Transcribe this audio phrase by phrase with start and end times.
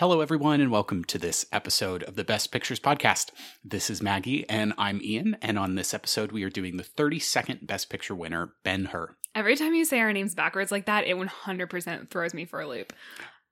[0.00, 3.32] Hello, everyone, and welcome to this episode of the Best Pictures Podcast.
[3.62, 7.66] This is Maggie, and I'm Ian, and on this episode, we are doing the 32nd
[7.66, 9.14] Best Picture winner, Ben Hur.
[9.34, 12.66] Every time you say our names backwards like that, it 100% throws me for a
[12.66, 12.94] loop.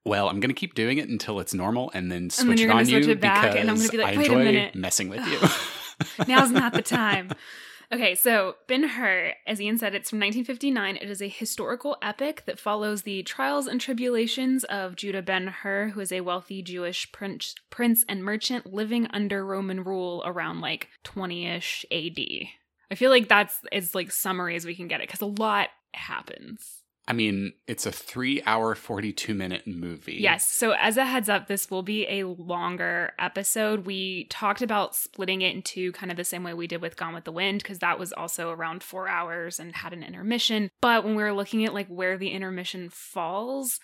[0.06, 2.60] Well, I'm going to keep doing it until it's normal and then And then switch
[2.62, 4.30] you're it on switch you it back, because and I'm gonna be like, I "Wait
[4.30, 6.24] a enjoy minute." messing with you.
[6.26, 7.28] Now's not the time.
[7.90, 10.96] Okay, so Ben Hur, as Ian said, it's from 1959.
[10.96, 15.88] It is a historical epic that follows the trials and tribulations of Judah Ben Hur,
[15.88, 20.88] who is a wealthy Jewish prince, prince and merchant living under Roman rule around like
[21.04, 22.48] 20ish AD.
[22.90, 25.68] I feel like that's as like summary as we can get it because a lot
[25.94, 26.82] happens.
[27.08, 30.18] I mean, it's a three hour, 42 minute movie.
[30.20, 30.46] Yes.
[30.46, 33.86] So, as a heads up, this will be a longer episode.
[33.86, 37.14] We talked about splitting it into kind of the same way we did with Gone
[37.14, 40.70] with the Wind, because that was also around four hours and had an intermission.
[40.82, 43.80] But when we were looking at like where the intermission falls,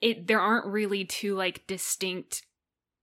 [0.00, 2.44] it there aren't really two like distinct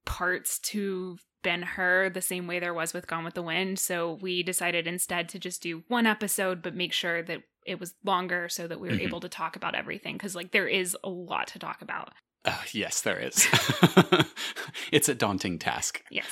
[0.05, 3.77] parts to Ben Hur the same way there was with Gone with the Wind.
[3.77, 7.95] So we decided instead to just do one episode, but make sure that it was
[8.03, 9.01] longer so that we were Mhm.
[9.07, 12.13] able to talk about everything because like there is a lot to talk about.
[12.45, 13.47] Uh, yes, there is.
[14.91, 16.03] it's a daunting task.
[16.11, 16.27] Yes.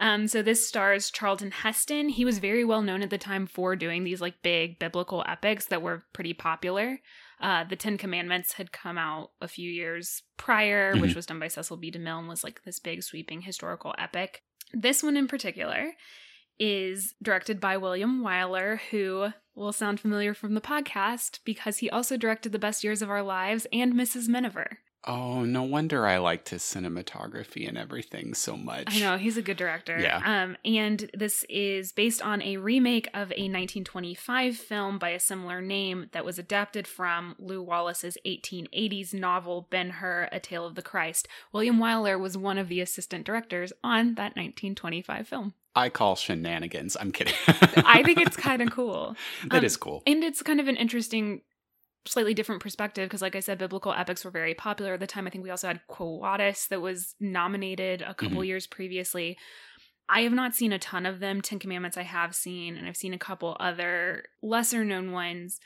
[0.00, 2.08] Um, so this stars Charlton Heston.
[2.08, 5.66] He was very well known at the time for doing these like big biblical epics
[5.66, 6.98] that were pretty popular.
[7.40, 11.16] Uh, the Ten Commandments had come out a few years prior, which Mhm.
[11.16, 11.90] was done by Cecil B.
[11.90, 14.42] DeMille and was like this big sweeping historical epic.
[14.72, 15.92] This one in particular
[16.58, 22.16] is directed by William Wyler, who will sound familiar from the podcast because he also
[22.16, 24.28] directed The Best Years of Our Lives and Mrs.
[24.28, 24.78] Miniver.
[25.06, 28.96] Oh, no wonder I liked his cinematography and everything so much.
[28.96, 29.98] I know he's a good director.
[29.98, 30.22] Yeah.
[30.24, 35.60] Um, and this is based on a remake of a 1925 film by a similar
[35.60, 40.82] name that was adapted from Lew Wallace's 1880s novel Ben Hur: A Tale of the
[40.82, 41.28] Christ.
[41.52, 45.54] William Wyler was one of the assistant directors on that 1925 film.
[45.76, 46.96] I call shenanigans.
[46.98, 47.34] I'm kidding.
[47.48, 49.16] I think it's kind of cool.
[49.50, 50.02] That um, is cool.
[50.06, 51.42] And it's kind of an interesting,
[52.06, 55.26] slightly different perspective because, like I said, biblical epics were very popular at the time.
[55.26, 58.46] I think we also had Quo Vadis that was nominated a couple Mhm.
[58.46, 59.38] years previously.
[60.08, 61.40] I have not seen a ton of them.
[61.40, 65.60] Ten Commandments I have seen, and I've seen a couple other lesser known ones.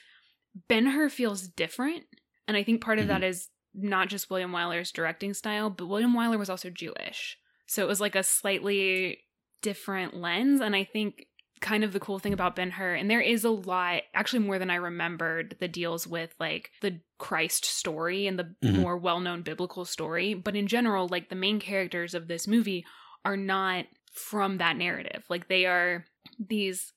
[0.69, 2.05] Ben Hur feels different,
[2.47, 6.15] and I think part of that is not just William Wyler's directing style, but William
[6.15, 9.25] Wyler was also Jewish, so it was like a slightly
[9.63, 10.61] different lens.
[10.61, 11.28] And I think
[11.61, 14.59] kind of the cool thing about Ben Hur, and there is a lot, actually more
[14.59, 18.81] than I remembered, that deals with like the Christ story and the Mhm.
[18.81, 20.35] more well known biblical story.
[20.35, 22.85] But in general, like the main characters of this movie
[23.25, 25.25] are not from that narrative.
[25.29, 26.05] Like they are
[26.39, 26.93] these,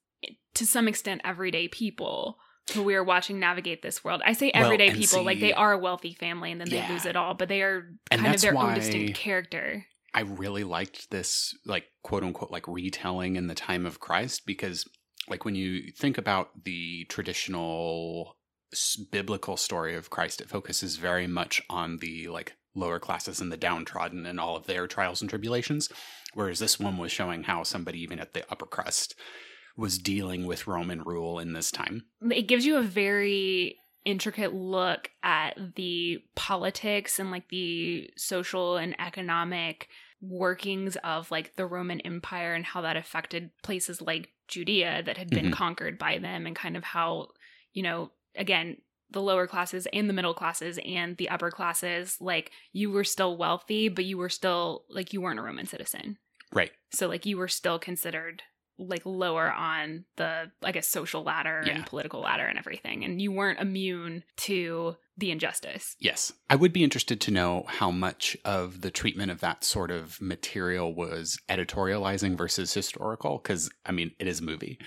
[0.55, 2.38] to some extent, everyday people
[2.73, 4.22] who we are watching navigate this world.
[4.25, 6.88] I say everyday and people, like they are a wealthy family and then Yeah.
[6.88, 9.85] they lose it all, but they are kind of their why- own distinct character.
[10.13, 14.85] I really liked this, like, quote unquote, like retelling in the time of Christ because,
[15.29, 18.38] like, when you think about the traditional
[19.11, 23.57] biblical story of Christ, it focuses very much on the, like, lower classes and the
[23.57, 25.89] downtrodden and all of their trials and tribulations.
[26.33, 29.16] Whereas this one was showing how somebody, even at the upper crust,
[29.75, 32.03] was dealing with Roman rule in this time.
[32.29, 39.00] it gives you a very intricate look at the politics and like the social and
[39.00, 39.88] economic
[40.22, 45.29] workings of like the Roman Empire and how that affected places like Judea that had
[45.29, 45.53] been Mhm.
[45.53, 47.29] conquered by them and kind of how,
[47.73, 52.51] you know, again, the lower classes and the middle classes and the upper classes, like
[52.72, 56.17] you were still wealthy, but you were still like you weren't a Roman citizen.
[56.53, 56.72] Right.
[56.91, 58.44] So like you were still considered
[58.81, 61.75] like lower on the I guess social ladder Yeah.
[61.75, 65.96] and political ladder and everything and you weren't immune to the injustice.
[66.00, 66.34] Yes.
[66.50, 70.20] I would be interested to know how much of the treatment of that sort of
[70.20, 74.80] material was editorializing versus historical, because, I mean, it is a movie.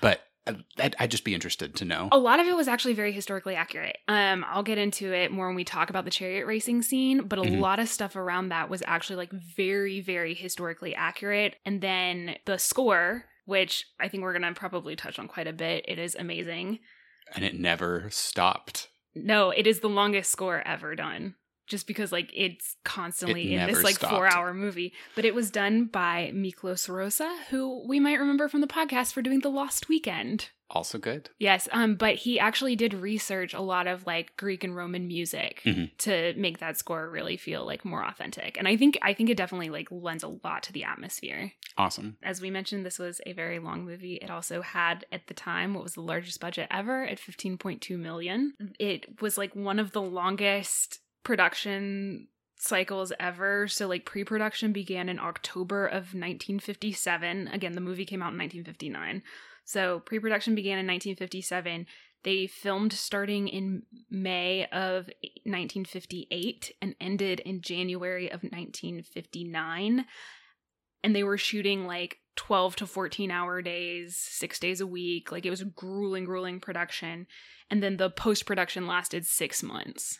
[0.00, 2.08] But uh, I'd, just be interested to know.
[2.12, 3.96] A lot of it was actually very historically accurate.
[4.08, 7.38] Um I'll get into it more when we talk about the chariot racing scene, but
[7.38, 7.60] a Mhm.
[7.60, 12.58] lot of stuff around that was actually like very very historically accurate and then the
[12.58, 15.84] score which I think we're going to probably touch on quite a bit.
[15.88, 16.78] It is amazing.
[17.34, 18.88] And it never stopped.
[19.14, 21.34] No, it is the longest score ever done.
[21.70, 24.12] Just because like it's constantly It in this like stopped.
[24.12, 24.92] four hour movie.
[25.14, 29.22] But it was done by Miklos Rozsa, who we might remember from the podcast for
[29.22, 30.50] doing The Lost Weekend.
[30.72, 31.30] Also good.
[31.40, 35.62] Yes, um, but he actually did research a lot of like Greek and Roman music
[35.64, 35.90] Mhm.
[35.98, 38.56] to make that score really feel like more authentic.
[38.56, 41.52] And I think I think it definitely like lends a lot to the atmosphere.
[41.76, 42.18] Awesome.
[42.22, 44.14] As we mentioned, this was a very long movie.
[44.22, 48.54] It also had at the time what was the largest budget ever at 15.2 million.
[48.78, 53.66] It was like one of the longest production cycles ever.
[53.68, 57.48] So, like, pre production began in October of 1957.
[57.48, 59.22] Again, the movie came out in 1959.
[59.64, 61.86] So, pre production began in 1957.
[62.22, 65.06] They filmed starting in May of
[65.44, 70.04] 1958 and ended in January of 1959.
[71.02, 75.32] And they were shooting like 12 to 14 hour days, six days a week.
[75.32, 77.26] Like it was grueling, grueling production.
[77.70, 80.18] And then the post production lasted six months.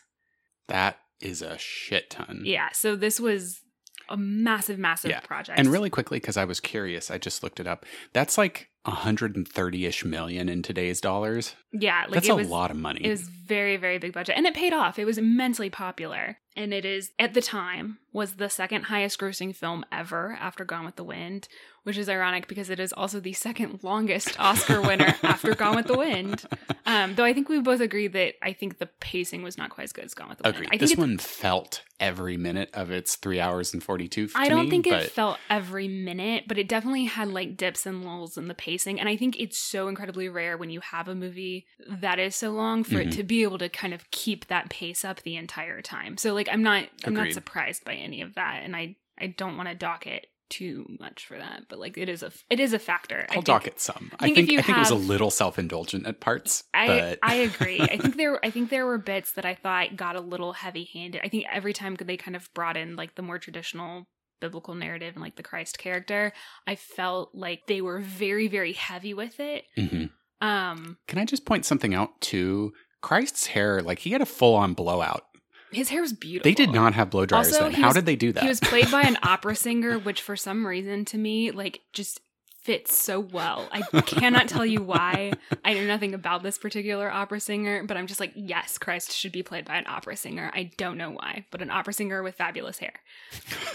[0.67, 2.41] That is a shit ton.
[2.45, 2.69] Yeah.
[2.73, 3.61] So this was
[4.09, 5.19] a massive, massive Yeah.
[5.21, 5.57] project.
[5.59, 7.85] And really quickly, because I was curious, I just looked it up.
[8.13, 11.55] That's like 130 ish million in today's dollars.
[11.71, 13.01] yeah, like That's a was, lot of money.
[13.05, 14.35] It was very, very big budget.
[14.35, 14.97] And it paid off.
[14.99, 16.37] It was immensely popular.
[16.57, 20.83] And it is, at the time, was the second highest grossing film ever after Gone
[20.85, 21.47] with the Wind,
[21.83, 25.87] which is ironic because it is also the second longest Oscar winner after Gone with
[25.87, 26.43] the Wind.
[26.85, 29.85] Um, though I think we both agree that I think the pacing was not quite
[29.85, 30.57] as good as Gone with the Wind.
[30.67, 34.49] I think This one felt every minute of its three hours and 42 to I
[34.49, 38.03] don't me, think but it felt every minute, but it definitely had like dips and
[38.03, 38.99] lulls in the pacing.
[38.99, 42.49] And I think it's so incredibly rare when you have a movie that is so
[42.51, 43.15] long for it Mhm.
[43.17, 46.17] to be able to kind of keep that pace up the entire time.
[46.17, 49.55] So like I'm not I'm not surprised by any of that, and I I don't
[49.57, 51.63] want to dock it too much for that.
[51.69, 53.21] But like it is a it is a factor.
[53.21, 54.11] I I'll think- dock it some.
[54.19, 56.63] I think think, if you I think it was a little self indulgent at parts.
[56.73, 57.79] I but I agree.
[57.81, 60.87] I think there I think there were bits that I thought got a little heavy
[60.93, 61.21] handed.
[61.23, 64.05] I think every time they kind of brought in like the more traditional
[64.41, 66.33] biblical narrative and like the Christ character,
[66.67, 69.63] I felt like they were very very heavy with it.
[69.77, 70.09] Mhm.
[70.41, 72.73] Um Can I just point something out too?
[73.01, 75.23] Christ's hair, like he had a full on blowout.
[75.71, 76.49] His hair was beautiful.
[76.49, 77.73] They did not have blow dryers Also, then.
[77.73, 78.43] How was- did they do that?
[78.43, 82.19] He was played by an opera singer, which for some reason to me like just
[82.63, 83.67] fits so well.
[83.71, 85.33] I cannot tell you why.
[85.65, 89.31] I know nothing about this particular opera singer, but I'm just like, yes, Christ should
[89.31, 90.51] be played by an opera singer.
[90.53, 92.93] I don't know why, but an opera singer with fabulous hair.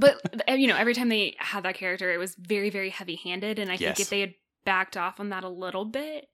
[0.00, 3.58] But uh, you know, every time they had that character, it was very, very heavy-handed,
[3.58, 4.34] and I think if they had
[4.64, 6.28] backed off on that a little bit,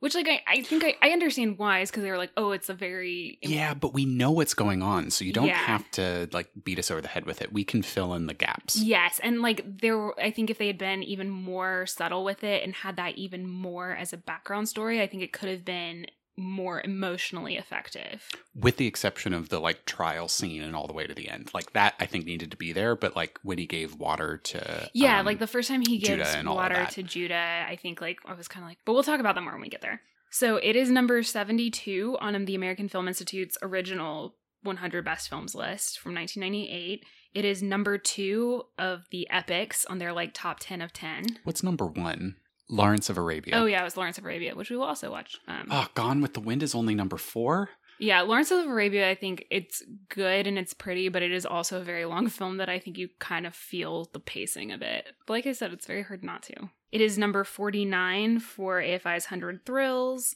[0.00, 2.52] which like I, I think I, I understand why is because they were like, oh,
[2.52, 5.56] it's a very yeah, but we know what's going on, so you don't Yeah.
[5.56, 7.52] have to like beat us over the head with it.
[7.52, 8.76] We can fill in the gaps.
[8.80, 12.44] Yes, and like there, were, I think if they had been even more subtle with
[12.44, 15.64] it and had that even more as a background story, I think it could have
[15.64, 16.06] been
[16.38, 18.28] more emotionally effective.
[18.54, 21.50] With the exception of the like trial scene and all the way to the end.
[21.52, 24.88] Like that I think needed to be there, but like when he gave water to
[24.94, 27.76] Yeah, um, like the first time he gives and all of water to Judah, I
[27.76, 29.68] think like I was kind of like, but we'll talk about that more when we
[29.68, 30.00] get there.
[30.30, 35.98] So it is number seventy-two on the American Film Institute's original 100 best films list
[35.98, 37.04] from 1998.
[37.34, 41.38] It is number two of the epics on their like top 10 of 10.
[41.44, 42.36] What's number one?
[42.68, 43.54] Lawrence of Arabia.
[43.56, 45.36] Oh yeah, it was Lawrence of Arabia, which we will also watch.
[45.46, 47.70] Um, Oh, Gone with the Wind is only number four.
[48.00, 51.80] Yeah, Lawrence of Arabia, I think it's good and it's pretty, but it is also
[51.80, 55.06] a very long film that I think you kind of feel the pacing of it.
[55.26, 56.70] But like I said, it's very hard not to.
[56.92, 60.34] It is number 49 for AFI's 100 Thrills,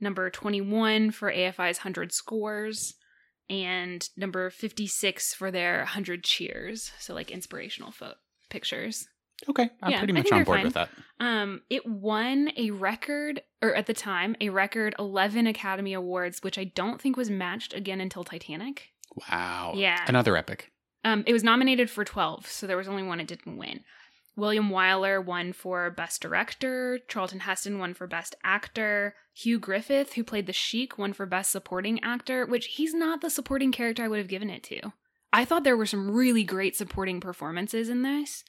[0.00, 2.94] number 21 for AFI's 100 Scores,
[3.50, 6.92] and number 56 for their 100 Cheers.
[6.98, 8.14] So, like inspirational fo-
[8.50, 9.08] pictures.
[9.48, 10.64] Okay, I'm Yeah, pretty much on board fine.
[10.64, 10.88] with that.
[11.20, 16.58] Um, it won a record, or at the time, a record 11 Academy Awards, which
[16.58, 18.88] I don't think was matched again until Titanic.
[19.30, 19.72] Wow.
[19.76, 20.04] Yeah.
[20.06, 20.72] Another epic.
[21.04, 23.80] Um, it was nominated for 12, so there was only one it didn't win.
[24.36, 27.00] William Wyler won for Best Director.
[27.08, 29.14] Charlton Heston won for Best Actor.
[29.34, 33.30] Hugh Griffith, who played the Sheik, won for Best Supporting Actor, which he's not the
[33.30, 34.92] supporting character I would have given it to.
[35.32, 38.44] I thought there were some really great supporting performances in this,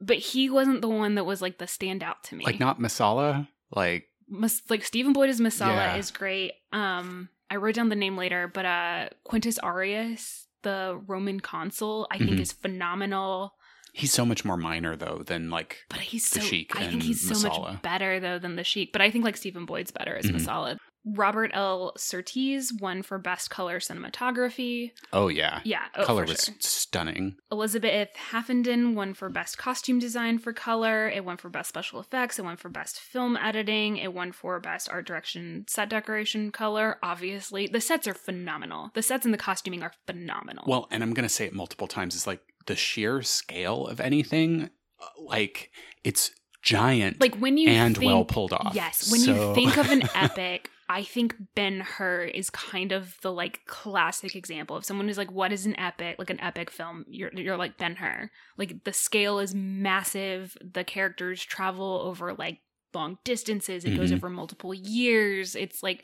[0.00, 2.44] but he wasn't the one that was like the standout to me.
[2.44, 3.48] Like not Messala.
[3.74, 5.96] Like Mas- like Stephen Boyd as Messala Yeah.
[5.96, 6.52] is great.
[6.72, 12.18] Um, I wrote down the name later, but uh, Quintus Arrius, the Roman consul, I
[12.18, 12.40] think Mhm.
[12.40, 13.54] is phenomenal.
[13.92, 17.02] he's so much more minor though than like But he's The so Sheik I think
[17.02, 18.92] he's so much better though than the Sheik.
[18.92, 20.34] But I think like Stephen Boyd's better as Mhm.
[20.34, 20.76] Messala.
[21.06, 21.92] Robert L.
[21.96, 24.90] Surtees won for Best Color Cinematography.
[25.12, 25.60] oh yeah.
[25.64, 26.54] Yeah, oh, Color was sure.
[26.58, 27.36] stunning.
[27.52, 31.08] Elizabeth Haffenden won for Best Costume Design for Color.
[31.08, 32.38] It won for Best Special Effects.
[32.38, 33.98] It won for Best Film Editing.
[33.98, 36.98] It won for Best Art Direction, Set Decoration, Color.
[37.02, 38.90] Obviously, the sets are phenomenal.
[38.94, 40.64] The sets and the costuming are phenomenal.
[40.66, 42.14] Well, and I'm gonna say it multiple times.
[42.16, 44.70] It's like the sheer scale of anything,
[45.00, 45.70] uh, like
[46.02, 46.32] it's
[46.62, 48.74] giant, like when you and think, well pulled off.
[48.74, 53.16] Yes, when So- you think of an epic, I think Ben Hur is kind of
[53.22, 54.76] the like classic example.
[54.76, 57.76] of someone who's like, "What is an epic?" Like an epic film, you're you're like
[57.76, 58.30] Ben Hur.
[58.56, 60.56] Like the scale is massive.
[60.62, 62.60] The characters travel over like
[62.94, 63.84] long distances.
[63.84, 64.16] It goes Mhm.
[64.16, 65.54] over multiple years.
[65.56, 66.02] It's like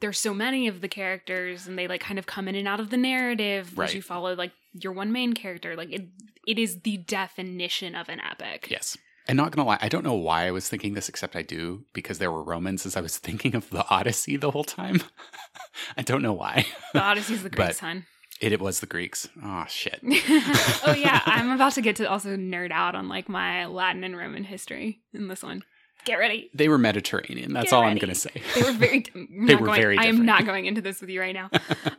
[0.00, 2.80] there's so many of the characters and they like kind of come in and out
[2.80, 3.88] of the narrative Right.
[3.88, 5.76] as you follow like your one main character.
[5.76, 6.08] Like it
[6.46, 8.68] it is the definition of an epic.
[8.70, 8.96] Yes.
[9.26, 11.84] And not gonna lie, I don't know why I was thinking this, except I do
[11.94, 15.02] because there were Romans as I was thinking of the Odyssey the whole time.
[15.96, 16.66] I don't know why.
[16.92, 18.06] The Odyssey's the But- Greek son.
[18.40, 19.28] It, it was the Greeks.
[19.42, 20.00] Oh shit.
[20.02, 24.16] oh yeah, I'm about to get to also nerd out on like my Latin and
[24.16, 25.62] Roman history in this one.
[26.04, 26.50] Get ready.
[26.52, 27.52] They were Mediterranean.
[27.54, 28.42] That's Get all I'm gonna say.
[28.56, 29.04] They were very.
[29.14, 31.48] I'm They were going, very I am not going into this with you right now.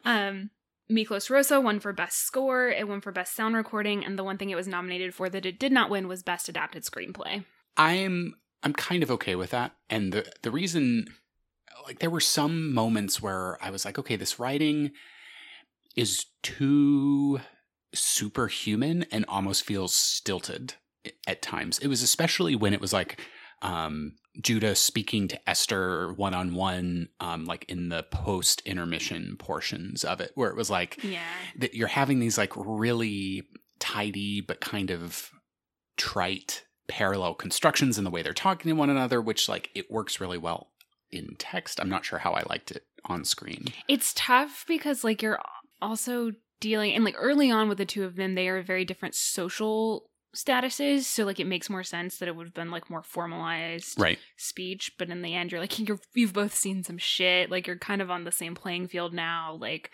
[0.03, 0.49] um,
[0.89, 2.67] Miklos Rozsa won for best score.
[2.67, 5.45] It won for best sound recording, and the one thing it was nominated for that
[5.45, 7.45] it did not win was best adapted screenplay.
[7.77, 9.73] I'm I'm kind of okay with that.
[9.89, 11.07] And the the reason
[11.85, 14.91] like there were some moments where I was like, okay, this writing
[15.95, 17.39] is too
[17.93, 20.75] superhuman and almost feels stilted
[21.27, 21.79] at times.
[21.79, 23.21] It was especially when it was like
[23.61, 30.03] um Judah speaking to Esther one on one, um, like in the post intermission portions
[30.03, 31.21] of it, where it was like Yeah,
[31.57, 33.43] that you're having these like really
[33.79, 35.29] tidy but kind of
[35.97, 40.19] trite parallel constructions in the way they're talking to one another, which like it works
[40.19, 40.71] really well
[41.11, 41.79] in text.
[41.79, 43.67] I'm not sure how I liked it on screen.
[43.87, 45.39] it's tough because like you're
[45.81, 49.15] also dealing and like early on with the two of them, they are very different
[49.15, 51.03] social statuses.
[51.03, 54.19] So like it makes more sense that it would have been like more formalized Right.
[54.37, 57.49] speech, but in the end, you're like you're you've both seen some shit.
[57.49, 59.57] Like you're kind of on the same playing field now.
[59.59, 59.91] Like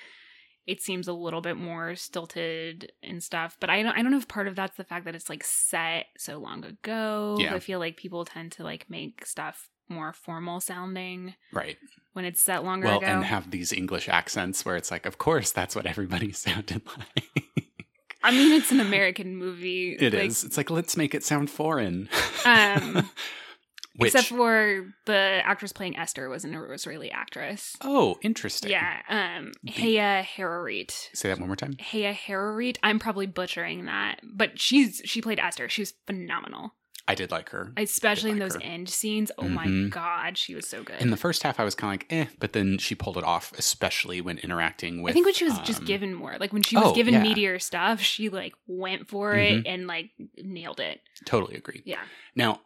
[0.67, 3.57] it seems a little bit more stilted and stuff.
[3.59, 5.43] But I don't I don't know if part of that's the fact that it's like
[5.43, 7.37] set so long ago.
[7.39, 7.55] Yeah.
[7.55, 11.77] I feel like people tend to like make stuff more formal sounding Right.
[12.13, 13.07] when it's set longer Well, ago.
[13.07, 17.60] and have these English accents where it's like, of course, that's what everybody sounded like.
[18.23, 19.93] I mean, it's an American movie.
[19.99, 20.43] It is.
[20.43, 22.09] like, It's like let's make it sound foreign.
[22.45, 23.09] Um,
[23.97, 27.75] Which Except for the actress playing Esther was an Israeli actress.
[27.81, 28.71] oh, interesting.
[28.71, 31.09] Yeah, um, The- Haya Harareet.
[31.13, 31.75] Say that one more time.
[31.79, 32.77] Haya Harareet.
[32.83, 35.67] I'm probably butchering that, but she's she played Esther.
[35.67, 36.73] She was phenomenal,
[37.07, 37.73] I did like her.
[37.77, 38.61] especially in like those her.
[38.61, 39.31] end scenes.
[39.37, 39.89] Oh my Mhm.
[39.89, 41.01] god, she was so good.
[41.01, 43.23] In the first half, I was kind of like, eh, but then she pulled it
[43.23, 45.11] off, especially when interacting with.
[45.11, 47.13] I think when she was just um, given more, like when she was oh, given
[47.15, 47.23] yeah.
[47.23, 51.01] meteor stuff, she like went for it and like nailed it.
[51.25, 51.81] Totally agree.
[51.85, 52.01] Yeah.
[52.35, 52.61] Now,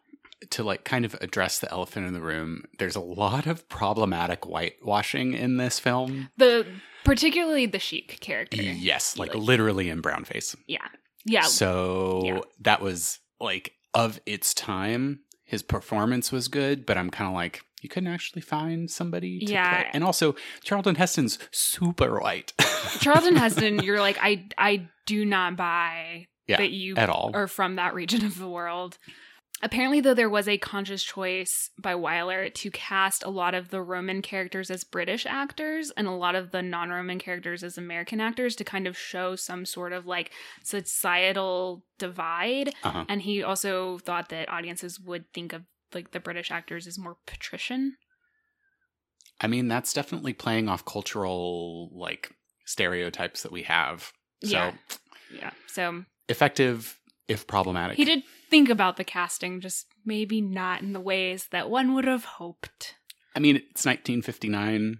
[0.50, 4.44] to like kind of address the elephant in the room, there's a lot of problematic
[4.44, 6.28] whitewashing in this film.
[6.36, 6.66] The
[7.04, 8.60] particularly the Sheik character.
[8.62, 10.54] Yes, like Like- literally in brown face.
[10.66, 10.86] Yeah.
[11.24, 11.42] Yeah.
[11.42, 12.40] So Yeah.
[12.60, 15.20] that was like of its time.
[15.44, 19.52] His performance was good, but I'm kind of like, you couldn't actually find somebody to
[19.52, 19.68] Yeah.
[19.82, 19.90] play.
[19.92, 22.52] And also, Charlton Heston's super white.
[23.00, 27.30] Charlton Heston, you're like, I I do not buy Yeah, that you at all.
[27.34, 28.98] are from that region of the world.
[29.62, 33.80] Apparently, though, there was a conscious choice by Wyler to cast a lot of the
[33.80, 38.20] Roman characters as British actors and a lot of the non Roman characters as American
[38.20, 40.30] actors to kind of show some sort of like
[40.62, 42.74] societal divide.
[42.84, 43.06] Uh-huh.
[43.08, 45.62] And he also thought that audiences would think of
[45.94, 47.96] like the British actors as more patrician.
[49.40, 52.30] I mean, that's definitely playing off cultural like
[52.66, 54.12] stereotypes that we have.
[54.44, 54.72] So Yeah.
[55.34, 55.50] Yeah.
[55.66, 57.96] So effective if problematic.
[57.96, 62.04] he did think about the casting, just maybe not in the ways that one would
[62.04, 62.94] have hoped.
[63.34, 64.98] I mean, it's 1959.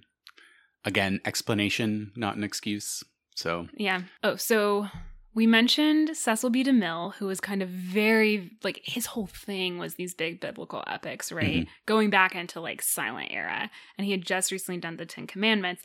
[0.84, 3.02] Again, explanation, not an excuse.
[3.34, 4.02] So Yeah.
[4.22, 4.88] Oh, so
[5.34, 6.62] we mentioned Cecil B.
[6.64, 11.30] DeMille, who was kind of very like his whole thing was these big biblical epics,
[11.32, 11.64] right?
[11.64, 11.68] Mhm.
[11.86, 15.82] Going back into like silent era, and he had just recently done the Ten Commandments.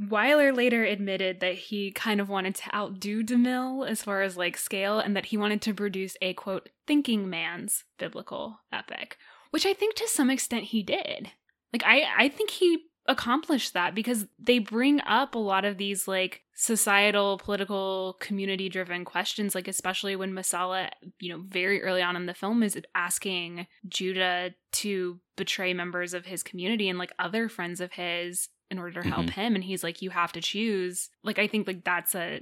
[0.00, 4.56] Wyler later admitted that he kind of wanted to outdo DeMille as far as like
[4.56, 9.16] scale, and that he wanted to produce a quote thinking man's biblical epic,
[9.50, 11.30] which I think to some extent he did.
[11.72, 16.08] Like I I think he accomplished that because they bring up a lot of these
[16.08, 20.88] like societal, political, community driven questions, like especially when Messala,
[21.20, 26.26] you know, very early on in the film is asking Judah to betray members of
[26.26, 29.40] his community and like other friends of his in order to help mm-hmm.
[29.40, 29.54] him.
[29.54, 31.10] And he's like, you have to choose.
[31.22, 32.40] Like I think like that's a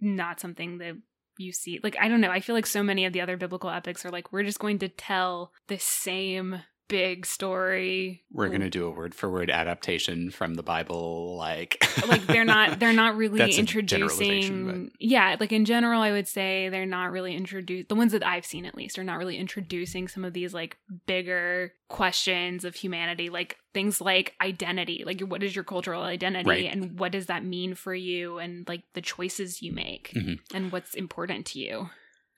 [0.00, 0.94] not something that
[1.38, 2.30] you see like I don't know.
[2.30, 4.78] I feel like so many of the other biblical epics are like we're just going
[4.80, 8.22] to tell the same big story.
[8.32, 11.36] we're gonna do a word for word adaptation from the Bible.
[11.36, 16.00] Like, like they're not they're not really That's a generalization, introducing yeah like in general
[16.02, 19.04] i would say they're not really introduced the ones that i've seen at least are
[19.04, 20.76] not really introducing some of these like
[21.06, 26.72] bigger questions of humanity like things like identity like what is your cultural identity Right.
[26.72, 30.38] and what does that mean for you and like the choices you make Mhm.
[30.54, 31.90] and what's important to you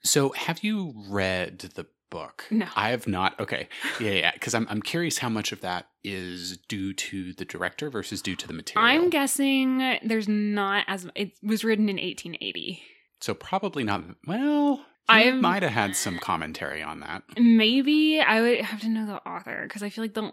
[0.03, 2.45] so have you read the book.
[2.51, 2.67] No.
[2.75, 3.39] I have not.
[3.39, 3.67] Okay,
[3.99, 4.31] yeah, yeah.
[4.33, 8.35] Because I'm I'm curious how much of that is due to the director versus due
[8.35, 8.87] to the material.
[8.87, 12.83] I'm guessing there's not as it was written in 1880.
[13.19, 14.03] so probably not.
[14.27, 17.23] Well, I might have had some commentary on that.
[17.39, 20.31] Maybe I would have to know the author because I feel like the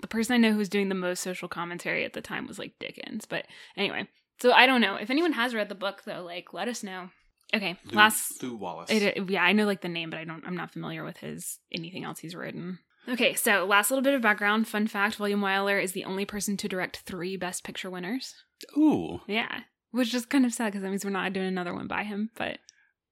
[0.00, 2.58] the person I know who was doing the most social commentary at the time was
[2.58, 3.24] like Dickens.
[3.26, 4.08] But anyway,
[4.40, 6.22] so I don't know if anyone has read the book though.
[6.22, 7.10] Like, let us know.
[7.54, 8.42] Okay, Lou, last.
[8.42, 8.90] Lew Wallace.
[8.90, 10.44] It, yeah, I know like the name, but I don't.
[10.46, 12.78] I'm not familiar with his anything else he's written.
[13.08, 14.68] Okay, so last little bit of background.
[14.68, 18.34] Fun fact: William Wyler is the only person to direct three Best Picture winners.
[18.76, 19.60] Ooh, Yeah,
[19.92, 22.30] which is kind of sad because that means we're not doing another one by him,
[22.36, 22.58] but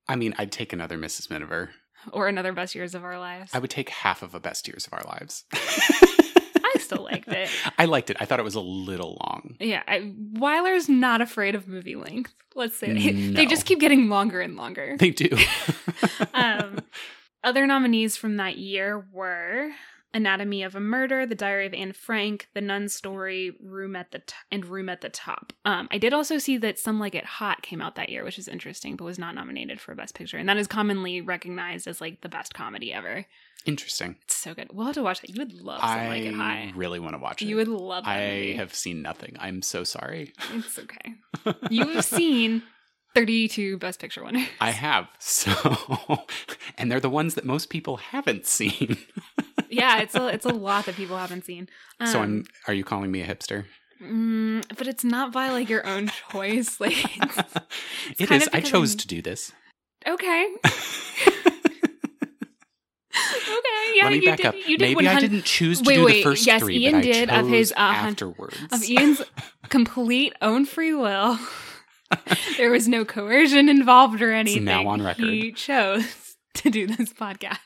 [0.09, 1.31] I mean, I'd take another Mrs.
[1.31, 1.71] Miniver.
[2.13, 3.53] or another Best Years of Our Lives.
[3.55, 5.45] I would take half of a Best Years of Our Lives.
[6.93, 7.49] I still liked it.
[7.79, 8.17] I liked it.
[8.21, 9.57] I thought it was a little long.
[9.59, 12.33] Yeah, I, Wyler's not afraid of movie length.
[12.55, 13.33] Let's say they, No.
[13.37, 14.97] they just keep getting longer and longer.
[14.99, 15.29] They do.
[16.35, 16.81] Um,
[17.43, 19.71] other nominees from that year were
[20.15, 24.21] Anatomy of a Murder, The Diary of Anne Frank, The Nun Story, Room at the
[24.21, 25.53] T- and Room at the Top.
[25.65, 28.39] Um, I did also see that Some Like It Hot came out that year, which
[28.39, 32.01] is interesting, but was not nominated for Best Picture, and that is commonly recognized as
[32.01, 33.27] like the best comedy ever.
[33.67, 34.17] Interesting.
[34.23, 34.69] It's so good.
[34.73, 35.31] We'll have to watch that.
[35.31, 36.43] You would love Some I Like It Hot.
[36.51, 37.47] I really want to watch it.
[37.47, 38.53] You would love that I movie.
[38.55, 39.37] have seen nothing.
[39.41, 40.33] I'm so sorry.
[40.55, 41.15] It's okay.
[41.71, 42.63] You have seen
[43.15, 44.47] 32 Best Picture winners.
[44.61, 45.09] I have.
[45.19, 45.53] So,
[46.79, 48.97] and they're the ones that most people haven't seen.
[49.71, 51.69] yeah, it's a it's a lot that people haven't seen.
[52.01, 52.45] Um, so, I'm.
[52.67, 53.65] Are you calling me a hipster?
[54.03, 56.79] mm, but it's not by like your own choice.
[56.81, 58.49] Like, it's, it kind is.
[58.53, 59.53] I chose I'm- to do this.
[60.07, 61.51] okay, okay,
[63.95, 64.55] yeah, you did.
[64.69, 64.81] You did.
[64.81, 67.01] Maybe I 100 didn't choose to Wait, do wait, the first yes, three, Ian I
[67.01, 68.57] did of his, uh, afterwards.
[68.73, 69.23] of Ian's
[69.69, 71.39] complete own free will.
[72.57, 74.65] there was no coercion involved or anything.
[74.65, 75.25] now on record.
[75.25, 77.59] He chose to do this podcast.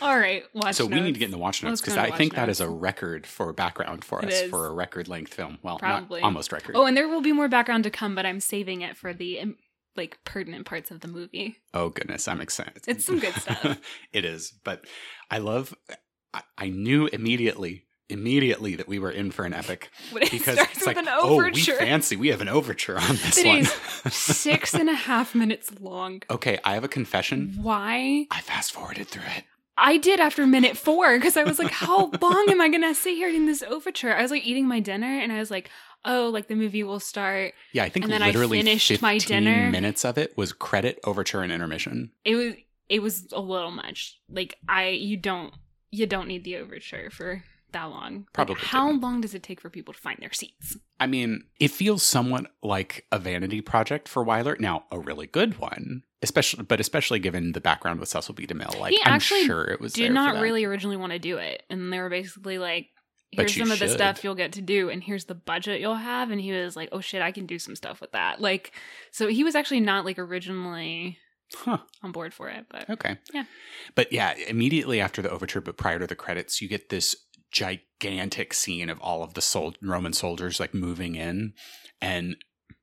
[0.00, 0.74] All right, watch.
[0.74, 2.68] so we need to get in the watch notes because I think that is a
[2.68, 4.50] record for background for It us is.
[4.50, 5.58] for a record length film.
[5.62, 6.20] Well, Probably.
[6.20, 6.74] not almost record.
[6.76, 9.54] Oh, and there will be more background to come, but I'm saving it for the
[9.96, 11.56] like pertinent parts of the movie.
[11.72, 12.82] Oh goodness, I'm excited.
[12.86, 13.78] It's some good stuff.
[14.12, 14.84] it is, but
[15.30, 15.74] I love.
[16.32, 20.72] I, I knew immediately, immediately that we were in for an epic it because starts
[20.72, 22.16] it's with like, an oh, we fancy.
[22.16, 23.58] We have an overture on this It one.
[23.60, 23.72] is
[24.12, 26.22] Six and a half minutes long.
[26.30, 27.54] okay, I have a confession.
[27.60, 28.26] Why?
[28.30, 29.44] I fast forwarded through it.
[29.76, 33.16] I did after minute four because I was like, how long am I gonna sit
[33.16, 34.14] here in this overture?
[34.14, 35.68] I was like eating my dinner and I was like,
[36.04, 37.54] oh, like the movie will start.
[37.72, 39.70] Yeah, I think And then I finished 15 my dinner.
[39.70, 42.12] minutes of it was credit, overture, and intermission.
[42.24, 42.54] It was
[42.88, 44.20] it was a little much.
[44.28, 45.52] Like I you don't
[45.90, 47.42] you don't need the overture for
[47.74, 48.26] that long.
[48.36, 49.02] Like, how didn't.
[49.02, 50.76] long does it take for people to find their seats?
[50.98, 54.58] I mean, it feels somewhat like a vanity project for Wyler.
[54.58, 58.46] Now, a really good one, especially, but especially given the background with Cecil B.
[58.46, 58.80] DeMille.
[58.80, 61.92] Like, He I'm sure it was did not really originally want to do it and
[61.92, 62.88] they were basically like
[63.30, 66.30] here's some of the stuff you'll get to do and here's the budget you'll have
[66.30, 68.70] and he was like oh shit i can do some stuff with that like
[69.10, 71.18] so he was actually not like originally
[71.56, 71.78] Huh.
[72.02, 73.18] on board for it but Okay.
[73.32, 73.44] Yeah.
[73.94, 77.14] But yeah, immediately after the overture, but prior to the credits, you get this
[77.54, 81.54] gigantic scene of all of the sol- Roman soldiers like moving in.
[82.00, 82.36] And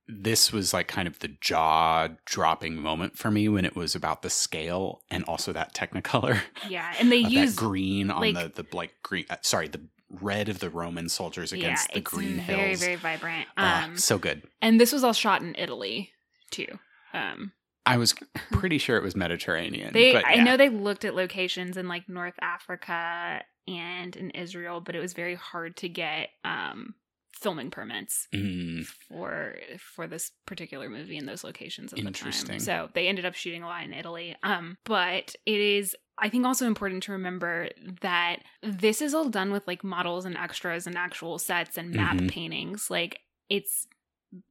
[0.08, 4.22] this was like kind of the jaw dropping moment for me when it was about
[4.24, 8.76] the scale and also that technicolor yeah and they use green on like- the, the
[8.76, 9.80] like green, uh, sorry, the
[10.20, 12.80] red of the Roman soldiers yeah against the it's green very hills.
[12.82, 14.42] very very vibrant Ah, um so good.
[14.62, 16.12] and this was all shot in italy
[16.50, 16.80] too
[17.14, 17.54] um
[17.86, 18.14] I was
[18.52, 19.94] pretty sure it was Mediterranean.
[19.94, 24.82] they but i know they looked at locations in like north africa and in israel
[24.82, 26.96] but it was very hard to get um
[27.34, 32.08] filming permits Mm, for for this particular movie in those locations at the time.
[32.08, 32.60] Interesting.
[32.60, 34.36] So they ended up shooting a lot in Italy.
[34.44, 37.70] Um, but it is I think also important to remember
[38.02, 42.16] that this is all done with like models and extras and actual sets and map
[42.18, 42.30] Mhm.
[42.30, 42.92] paintings.
[42.92, 43.88] Like it's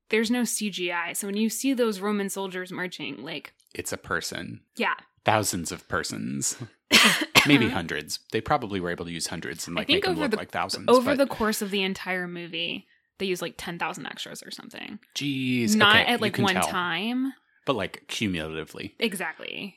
[0.09, 1.13] there's no CGI.
[1.17, 4.63] So when you see those Roman soldiers marching, like it's a person.
[4.77, 4.95] yeah.
[5.25, 6.57] Thousands of persons.
[7.47, 7.75] maybe uh-huh.
[7.75, 8.21] hundreds.
[8.33, 10.89] They probably were able to use hundreds and like make them look the- like thousands.
[10.89, 12.87] Over but, the course of the entire movie,
[13.19, 14.99] they use like 10,000 extras or something.
[15.15, 17.33] Jeez, Not okay, at like one tell, time.
[17.67, 18.95] but like cumulatively.
[18.99, 19.77] Exactly.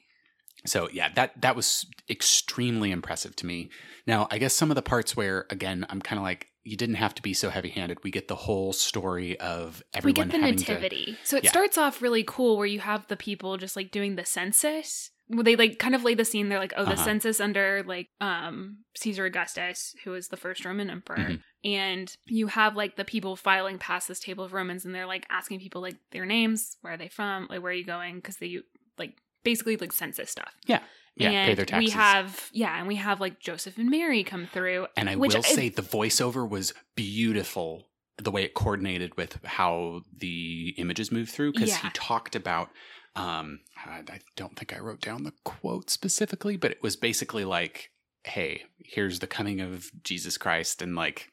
[0.66, 3.70] So yeah, that that was extremely impressive to me.
[4.08, 6.96] Now, I guess some of the parts where again, I'm kind of like, you didn't
[6.96, 7.98] have to be so heavy-handed.
[8.06, 10.30] We get the whole story of everything.
[10.30, 11.18] we everyone get the nativity.
[11.26, 11.50] So it Yeah.
[11.50, 15.12] starts off really cool where you have the people just like doing the census.
[15.30, 16.50] Well, they like kind of lay the scene.
[16.50, 17.04] They're like, oh, the Uh-huh.
[17.06, 21.42] census under like um Caesar Augustus, who was the first Roman emperor, Mhm.
[21.64, 25.26] and you have like the people filing past this table of Romans, and they're like
[25.30, 28.38] asking people like their names, where are they from, like where are you going, because
[28.38, 28.60] they
[28.98, 30.54] like basically like census stuff.
[30.68, 30.80] Yeah,
[31.20, 31.86] and pay their taxes.
[31.88, 34.88] we have yeah, and we have like Joseph and Mary come through.
[34.98, 37.88] and I will is- say the voiceover was beautiful.
[38.18, 42.70] The way it coordinated with how the images move through, because he talked about.
[43.16, 47.46] Um, I, I don't think I wrote down the quote specifically, but it was basically
[47.46, 47.92] like,
[48.24, 51.30] "Hey, here's the coming of Jesus Christ," and like,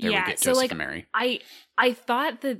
[0.00, 1.06] there yeah, we get so Joseph like and Mary.
[1.14, 1.40] I
[1.78, 2.58] I thought that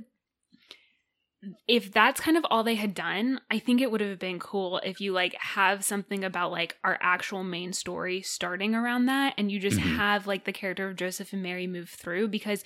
[1.67, 4.79] if that's kind of all they had done, I think it would have been cool
[4.79, 9.51] if you like have something about like our actual main story starting around that and
[9.51, 9.97] you just Mhm.
[9.97, 12.63] have like the character of Joseph and Mary move through because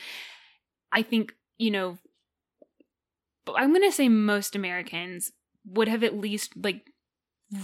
[0.91, 1.97] I think, you know,
[3.53, 5.31] I'm going to say most Americans
[5.65, 6.91] would have at least like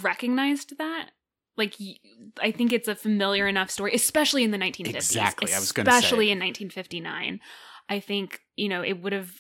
[0.02, 1.12] recognized that.
[1.58, 1.76] Like
[2.42, 4.96] I think it's a familiar enough story, especially in the 1950s.
[4.96, 5.98] Exactly, I was gonna say.
[5.98, 7.40] especially in 1959.
[7.88, 9.40] I think you know it would have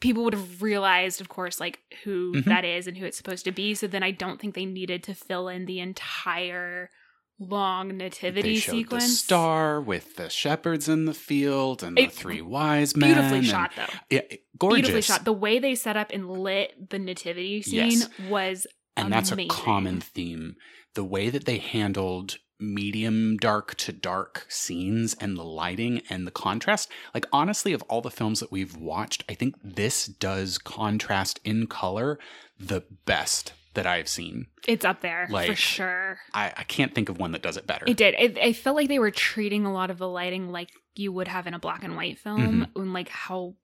[0.00, 2.44] people would have realized, of course, like who Mhm.
[2.46, 3.74] that is and who it's supposed to be.
[3.74, 6.90] So then I don't think they needed to fill in the entire
[7.38, 9.04] long nativity they showed sequence.
[9.04, 13.12] the star with the shepherds in the field and the three wise men.
[13.14, 13.86] Beautifully shot though.
[14.10, 14.20] Yeah,
[14.58, 14.76] gorgeous.
[14.88, 15.24] Beautifully shot.
[15.24, 18.08] The way they set up and lit the nativity scene Yes.
[18.28, 18.66] was
[18.96, 20.54] and that's a common theme.
[20.94, 26.30] The way that they handled medium dark to dark scenes and the lighting and the
[26.30, 26.88] contrast.
[27.12, 31.66] Like honestly, of all the films that we've watched, I think this does contrast in
[31.66, 32.18] color
[32.58, 34.46] the best that I've seen.
[34.66, 36.18] It's up there for sure.
[36.32, 37.84] I, I can't think of one that does it better.
[37.86, 38.14] It did.
[38.18, 41.28] It, I felt like they were treating a lot of the lighting like you would
[41.28, 42.80] have in a black and white film, Mm-hmm.
[42.80, 43.54] and like how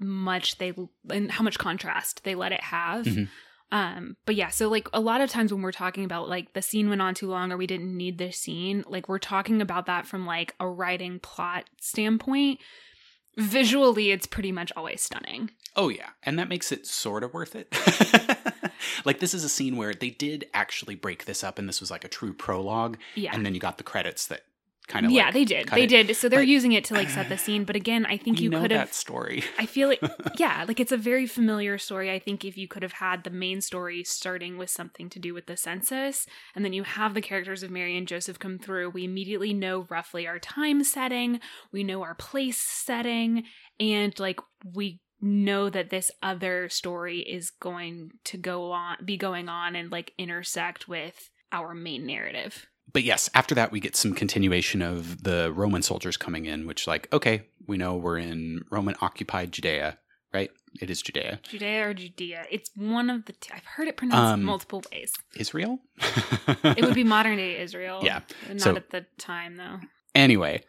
[0.00, 0.72] much they
[1.10, 3.06] and how much contrast they let it have.
[3.06, 3.28] Mhm.
[3.72, 6.62] Um, but yeah, so like a lot of times when we're talking about like the
[6.62, 9.86] scene went on too long or we didn't need this scene, like we're talking about
[9.86, 12.60] that from like a writing plot standpoint.
[13.36, 15.50] Visually, it's pretty much always stunning.
[15.76, 17.68] Oh yeah, and that makes it sort of worth it.
[19.04, 21.90] like this is a scene where they did actually break this up, and this was
[21.90, 23.32] like a true prologue, Yeah.
[23.34, 24.42] and then you got the credits that
[24.86, 25.68] kind of yeah, like, they did.
[25.68, 25.88] They it.
[25.88, 26.16] did.
[26.16, 27.64] So they're But- using it to like set the scene.
[27.64, 29.42] But again, I think you could have that story.
[29.58, 30.00] I feel like,
[30.38, 32.10] yeah, like it's a very familiar story.
[32.10, 35.32] I think if you could have had the main story starting with something to do
[35.34, 38.90] with the census, and then you have the characters of Mary and Joseph come through,
[38.90, 41.40] we immediately know roughly our time setting,
[41.72, 43.44] we know our place setting,
[43.80, 44.40] and like
[44.74, 49.90] we know that this other story is going to go on, be going on, and
[49.90, 52.66] like intersect with our main narrative.
[52.92, 56.86] But yes, after that we get some continuation of the Roman soldiers coming in, which
[56.86, 59.98] like okay, we know we're in Roman occupied Judea,
[60.32, 60.50] right?
[60.80, 62.46] It is Judea, Judea or Judea?
[62.50, 63.32] It's one of the.
[63.32, 65.12] T- I've heard it pronounced Um, multiple ways.
[65.36, 65.78] Israel.
[66.64, 68.00] It would be modern day Israel.
[68.02, 68.20] Yeah.
[68.48, 69.78] Not So- at the time, though.
[70.16, 70.62] anyway.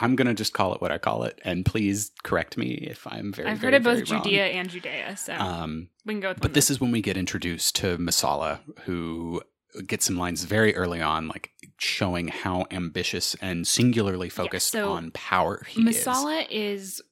[0.00, 3.32] I'm gonna just call it what I call it, and please correct me if I'm
[3.32, 3.48] very.
[3.48, 4.24] I've very, heard it both very wrong.
[4.24, 7.16] Judea and Judea, so Um, we can go with But this is when we get
[7.18, 9.42] introduced to Messala, who
[9.86, 15.10] gets some lines very early on, like showing how ambitious and singularly focused so on
[15.12, 16.04] power he is.
[16.04, 17.02] Messala is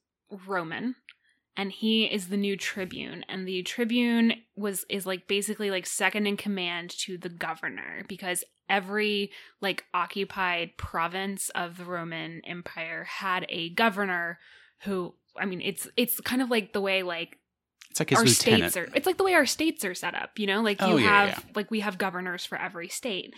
[0.47, 0.95] Roman
[1.57, 6.27] and he is the new tribune and the tribune was is like basically like second
[6.27, 13.45] in command to the governor because every like occupied province of the Roman Empire had
[13.49, 14.39] a governor
[14.83, 17.37] who I mean it's it's kind of like the way like
[17.91, 18.71] It's like his our lieutenant.
[18.71, 20.87] states are it's like the way our states are set up you know like you
[20.87, 21.51] Oh, yeah, have yeah.
[21.55, 23.33] like we have governors for every state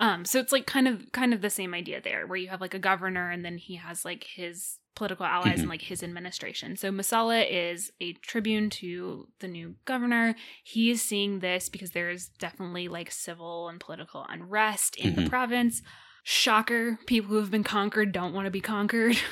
[0.00, 2.60] um so it's like kind of kind of the same idea there where you have
[2.60, 5.60] like a governor and then he has like his political allies Mhm.
[5.60, 11.02] and like his administration so Messala is a tribune to the new governor he is
[11.02, 15.28] seeing this because there is definitely like civil and political unrest in the Mhm.
[15.28, 15.82] province
[16.22, 19.16] shocker people who have been conquered don't want to be conquered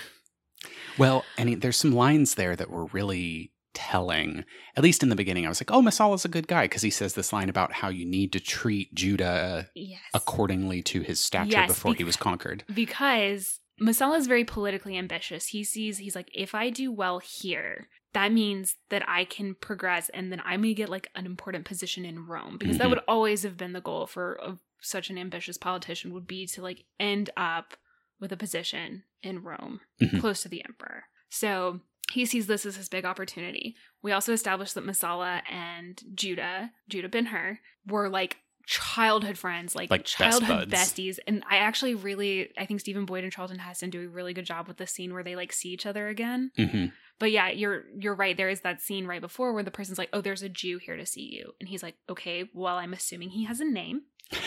[0.96, 4.44] Well, and he- there's some lines there that were really telling.
[4.76, 6.90] At least in the beginning, I was like, "Oh, Messala's a good guy," because he
[6.90, 11.50] says this line about how you need to treat Judah yes accordingly to his stature
[11.50, 12.64] Yes, before he was conquered.
[12.72, 15.48] because Messala is very politically ambitious.
[15.48, 20.08] He sees he's like, if I do well here, that means that I can progress,
[20.10, 22.90] and then I'm gonna get like an important position in Rome because that Mhm.
[22.90, 26.62] would always have been the goal for a, such an ambitious politician would be to
[26.62, 27.74] like end up
[28.20, 30.20] with a position in Rome, Mhm.
[30.20, 31.04] close to the emperor.
[31.30, 31.80] So
[32.12, 33.76] he sees this as his big opportunity.
[34.02, 39.90] We also established that Messala and Judah, Judah Ben Hur, were like childhood friends, like,
[39.90, 40.72] Like childhood buds.
[40.72, 41.18] besties.
[41.26, 44.46] And I actually really, I think Stephen Boyd and Charlton Heston do a really good
[44.46, 46.50] job with the scene where they like see each other again.
[46.56, 46.86] hmm
[47.18, 48.36] But yeah, you're you're right.
[48.36, 50.96] There is that scene right before where the person's like, "Oh, there's a Jew here
[50.96, 54.02] to see you," and he's like, "Okay, well, I'm assuming he has a name."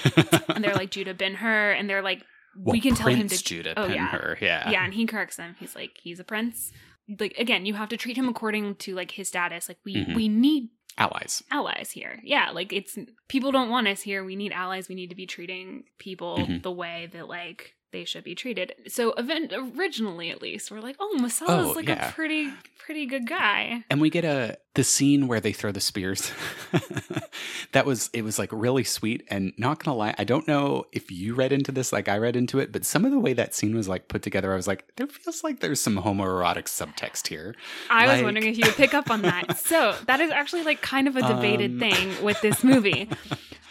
[0.50, 2.24] And they're like Judah Ben Hur, and they're like,
[2.58, 4.34] well, "We can tell him to Judah Oh, yeah.
[4.42, 6.72] Yeah, yeah and he corrects them he's like he's a prince
[7.20, 10.16] like again you have to treat him according to like his status like we Mhm.
[10.16, 11.44] we need allies.
[11.52, 12.20] allies here.
[12.24, 14.24] Yeah, like it's people don't want us here.
[14.26, 14.90] We need allies.
[14.90, 16.64] We need to be treating people Mhm.
[16.64, 18.74] the way that like they should be treated.
[18.88, 22.10] So event originally at least we're like, oh, Messala's Oh, like yeah.
[22.10, 23.84] a pretty pretty good guy.
[23.90, 26.32] And we get a the scene where they throw the spears.
[27.72, 31.12] that was it was like really sweet and not gonna lie, I don't know if
[31.12, 33.56] you read into this like I read into it, but some of the way that
[33.56, 37.28] scene was like put together, I was like, there feels like there's some homoerotic subtext
[37.28, 37.56] here.
[37.90, 39.58] I was wondering if you would pick up on that.
[39.68, 41.80] So that is actually like kind of a debated Um.
[41.80, 43.10] thing with this movie.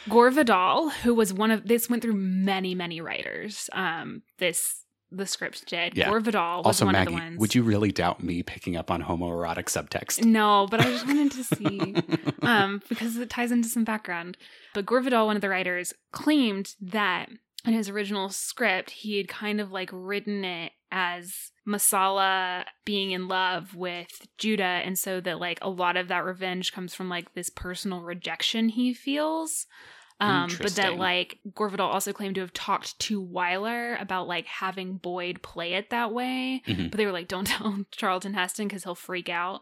[0.09, 3.69] Gore Vidal, who was one of this went through many, many writers.
[3.73, 5.97] Um, this the script did.
[5.97, 6.11] Yeah.
[6.11, 7.39] Gore Vidal was also, one Maggie, of the ones.
[7.39, 10.25] would you really doubt me picking up on homoerotic subtext?
[10.25, 11.97] No, but I just wanted to see
[12.43, 14.37] um, because it ties into some background.
[14.75, 17.29] But Gore Vidal, one of the writers, claimed that
[17.65, 23.29] in his original script, he had kind of like written it as Messala being in
[23.29, 27.35] love with Judah, and so that like a lot of that revenge comes from like
[27.35, 29.67] this personal rejection he feels.
[30.19, 34.47] Um, but that like Gore Vidal also claimed to have talked to Wyler about like
[34.47, 36.91] having Boyd play it that way, Mhm.
[36.91, 39.61] but they were like, "Don't tell Charlton Heston because he'll freak out."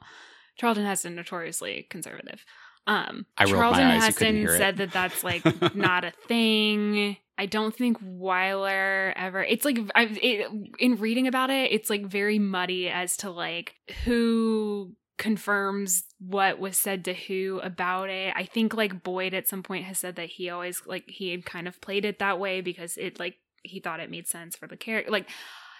[0.56, 2.44] Charlton Heston notoriously conservative.
[2.86, 5.42] Um, I Charlton eyes, Heston said that that's like
[5.74, 7.16] not a thing.
[7.36, 9.42] I don't think Wyler ever.
[9.42, 10.46] It's like I've it,
[10.78, 16.76] in reading about it, it's like very muddy as to like who confirms what was
[16.76, 18.32] said to who about it.
[18.36, 21.44] I think like Boyd at some point has said that he always like he had
[21.44, 24.66] kind of played it that way because it like he thought it made sense for
[24.66, 25.10] the character.
[25.10, 25.28] Like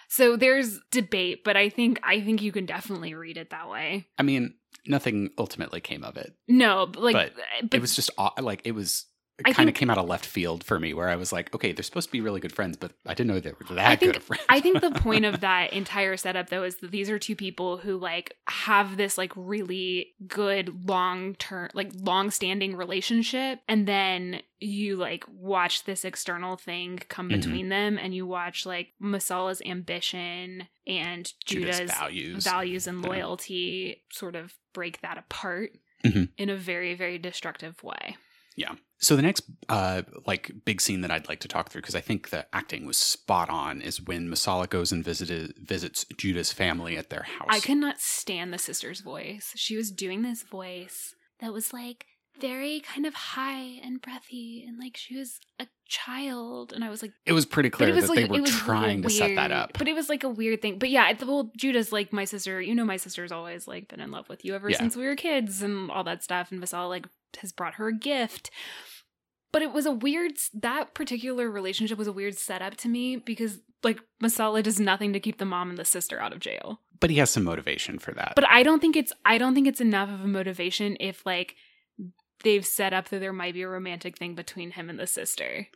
[0.07, 4.07] so there's debate, but I think I think you can definitely read it that way.
[4.17, 4.53] I mean,
[4.87, 6.33] nothing ultimately came of it.
[6.47, 7.33] No, but, like But
[7.69, 9.05] but, it was just like it was
[9.39, 11.71] it kind of came out of left field for me where I was like, okay,
[11.73, 13.95] they're supposed to be really good friends, but I didn't know they were that I
[13.95, 14.43] think- good of friends.
[14.47, 17.77] I think the point of that entire setup though is that these are two people
[17.77, 24.41] who like have this like really good long term like long standing relationship and then
[24.61, 27.41] you like watch this external thing come Mhm.
[27.41, 32.43] between them and you watch like Messala's ambition and Judah's Judah's values.
[32.45, 33.09] values and Yeah.
[33.09, 35.71] loyalty sort of break that apart
[36.05, 36.29] Mhm.
[36.37, 38.15] in a very very destructive way.
[38.55, 38.73] Yeah.
[38.99, 42.01] So the next uh like big scene that I'd like to talk through because I
[42.01, 46.97] think the acting was spot on is when Messala goes and visited visits Judah's family
[46.97, 47.47] at their house.
[47.49, 49.51] I could not stand the sister's voice.
[49.55, 52.05] She was doing this voice that was like
[52.39, 56.73] very kind of high and breathy, and like she was a child.
[56.73, 58.61] And I was like, it was pretty clear was that like they were was like
[58.61, 59.71] a trying to set that up.
[59.77, 60.77] But it was like a weird thing.
[60.77, 62.61] But yeah, the whole Judah's like my sister.
[62.61, 64.77] You know, my sister's always like been in love with you ever Yeah.
[64.77, 66.51] since we were kids, and all that stuff.
[66.51, 68.49] And Vasal like has brought her a gift.
[69.51, 73.59] But it was a weird that particular relationship was a weird setup to me because
[73.83, 76.81] like Messala does nothing to keep the mom and the sister out of jail.
[76.99, 78.33] But he has some motivation for that.
[78.35, 81.55] But I don't think it's I don't think it's enough of a motivation if like
[82.43, 85.67] they've set up that there might be a romantic thing between him and the sister.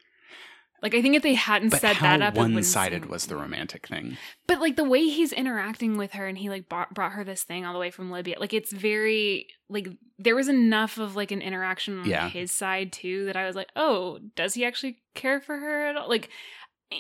[0.82, 3.88] Like I think if they hadn't But set how that up, one-sided was the romantic
[3.88, 4.18] thing?
[4.48, 7.44] But like the way he's interacting with her, and he like brought, brought her this
[7.44, 8.40] thing all the way from Libya.
[8.40, 9.88] Like it's very like
[10.18, 12.30] there was enough of like an interaction on Yeah.
[12.30, 15.96] his side too that I was like, oh, does he actually care for her at
[15.98, 16.08] all?
[16.10, 16.30] Like,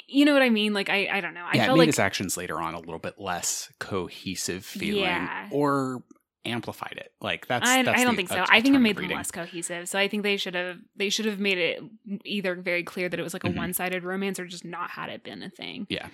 [0.08, 0.74] you know what I mean?
[0.74, 1.46] Like I I don't know.
[1.52, 5.02] I yeah, it made like his actions later on a little bit less cohesive feeling,
[5.04, 5.48] Yeah.
[5.52, 6.04] or
[6.50, 7.12] amplified it.
[7.22, 7.68] Like that's.
[7.70, 8.46] I, that's I don't the think so.
[8.50, 9.18] I think it made them reading.
[9.18, 9.88] less cohesive.
[9.90, 11.82] So I think they should have they should have made it
[12.26, 13.58] either very clear that it was like a Mhm.
[13.58, 15.88] one sided romance or just not had it been a thing.
[15.90, 16.08] Yeah,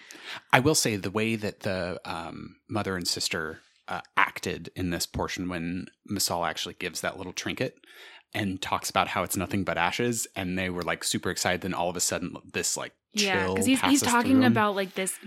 [0.54, 5.06] I will say the way that the um, mother and sister uh, acted in this
[5.06, 7.78] portion when Masal actually gives that little trinket
[8.34, 11.62] and talks about how it's nothing but ashes, and they were like super excited.
[11.62, 14.94] Then all of a sudden, this like Yeah, chill because he's he's talking about like
[14.96, 15.18] this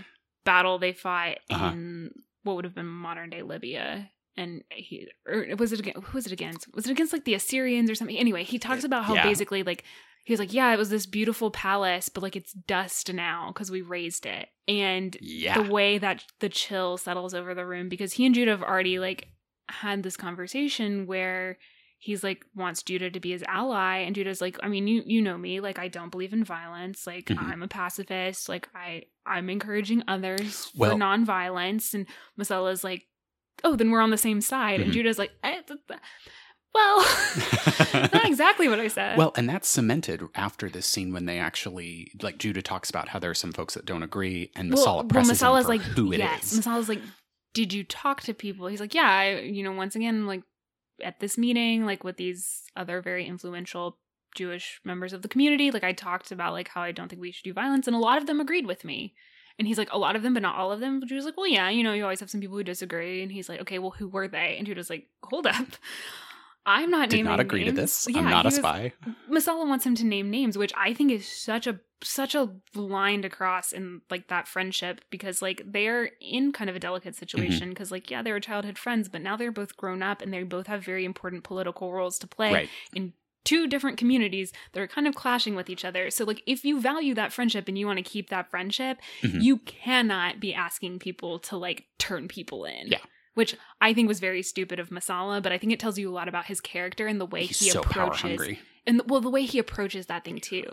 [0.44, 1.71] battle they fought Uh-huh.
[1.73, 2.11] in
[2.42, 4.11] what would have been modern day Libya.
[4.38, 6.01] And he, or was it against?
[6.07, 6.72] Who was it against?
[6.74, 8.16] Was it against like the Assyrians or something?
[8.16, 9.24] Anyway, he talks about how Yeah.
[9.24, 9.85] basically like
[10.24, 13.70] he was like, yeah, it was this beautiful palace, but like it's dust now because
[13.70, 14.48] we razed it.
[14.68, 18.51] And yeah, the way that the chill settles over the room because he and Judah
[18.53, 19.29] have already like
[19.70, 21.59] had this conversation where
[22.01, 25.20] he's like wants Judah to be his ally and Judah's like I mean you you
[25.20, 27.42] know me like I don't believe in violence like Mhm.
[27.42, 33.09] I'm a pacifist like I I'm encouraging others Well- for nonviolence and Messala's like
[33.64, 34.85] oh then we're on the same side Mhm.
[34.85, 36.01] and Judah's like eh, th- th-
[36.75, 36.99] well
[38.12, 42.12] not exactly what I said Well, and that's cemented after this scene when they actually
[42.23, 45.29] like Judah talks about how there are some folks that don't agree, and Messala presses
[45.31, 46.21] him Messala's for like, who it is.
[46.21, 46.55] yes.
[46.55, 47.01] Messala's like,
[47.55, 48.66] did you talk to people?
[48.66, 50.42] He's like, yeah, I, you know, once again, like
[51.03, 53.99] at this meeting, like with these other very influential
[54.37, 57.33] Jewish members of the community, like I talked about like how I don't think we
[57.33, 59.14] should do violence, and a lot of them agreed with me.
[59.59, 61.01] And he's like, a lot of them, but not all of them.
[61.01, 63.23] But Judah's like, well, yeah, you know, you always have some people who disagree.
[63.23, 64.55] And he's like, okay, well, who were they?
[64.57, 65.66] And Judah's like, hold up.
[66.66, 68.07] I'm not Did not agree to this.
[68.11, 68.92] Yeah, I'm not a was- spy.
[69.31, 73.23] Messala wants him to name names, which I think is such a such a line
[73.23, 77.18] to cross in like that friendship because like they're in kind of a delicate Mm-hmm.
[77.18, 80.33] situation because like yeah they were childhood friends but now they're both grown up and
[80.33, 82.68] they both have very important political roles to play Right.
[82.94, 83.14] in
[83.49, 86.11] two different communities that are kind of clashing with each other.
[86.11, 89.43] So like if you value that friendship and you want to keep that friendship, Mhm.
[89.43, 92.89] you cannot be asking people to like turn people in.
[92.89, 92.99] Yeah.
[93.35, 96.17] Which I think was very stupid of Messala, but I think it tells you a
[96.19, 98.61] lot about his character and the way He's he so power approaches hungry.
[98.87, 100.65] and well the way he approaches that thing too.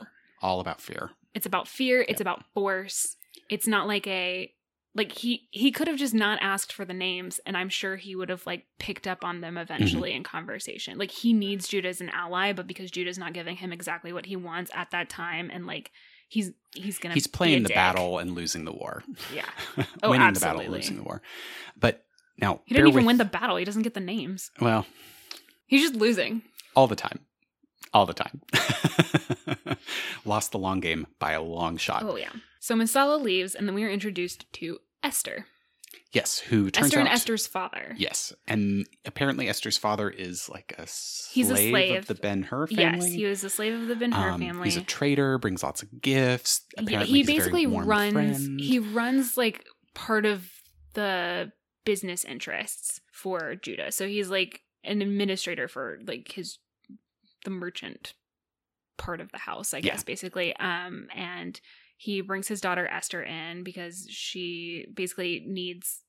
[0.42, 1.12] All about fear.
[1.34, 3.16] It's about fear, it's about force.
[3.50, 4.52] It's not like a
[4.96, 8.16] like he he could have just not asked for the names and I'm sure he
[8.16, 10.18] would have like picked up on them eventually Mm-hmm.
[10.18, 10.98] in conversation.
[10.98, 14.26] Like he needs Judah as an ally, but because Judah's not giving him exactly what
[14.26, 15.92] he wants at that time and like
[16.30, 17.76] he's he's gonna He's be playing the dick.
[17.76, 19.04] battle and losing the war.
[19.34, 19.46] Yeah.
[20.02, 21.22] Oh, Winning the battle, losing the war.
[21.78, 22.06] But
[22.40, 23.58] now He didn't even with- win the battle.
[23.58, 24.50] He doesn't get the names.
[24.62, 24.86] Well,
[25.68, 26.42] He's just losing.
[26.76, 27.20] all the time.
[27.94, 28.42] All the time.
[30.26, 32.04] Lost the long game by a long shot.
[32.04, 32.32] Oh yeah.
[32.60, 35.46] So Messala leaves and then we are introduced to Esther.
[36.12, 37.94] Yes, who turns Esther out and Esther's father.
[37.98, 41.96] Yes, and apparently Esther's father is like a slave, He's a slave.
[42.00, 43.06] of the Ben Hur family.
[43.08, 44.66] Yes, he was a slave of the Ben Hur Um, family.
[44.66, 46.62] He's a trader, brings lots of gifts.
[46.78, 48.60] Yeah, Apparently, he he's a very basically runs friend.
[48.60, 50.50] he runs like part of
[50.94, 51.52] the
[51.86, 53.92] business interests for Judah.
[53.92, 56.60] So he's like an administrator for like his
[57.44, 58.14] the merchant
[58.98, 59.92] part of the house, I Yeah.
[59.92, 60.56] guess basically.
[60.58, 61.60] Um and
[61.98, 66.02] he brings his daughter Esther in because she basically needs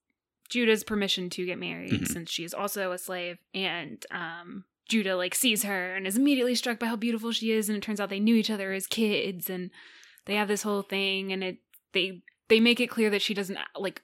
[0.48, 2.08] Judah's permission to get married Mhm.
[2.08, 6.54] since she is also a slave and um Judah like sees her and is immediately
[6.54, 8.86] struck by how beautiful she is and it turns out they knew each other as
[8.86, 9.70] kids and
[10.26, 11.58] they have this whole thing and it
[11.92, 14.02] they they make it clear that she doesn't like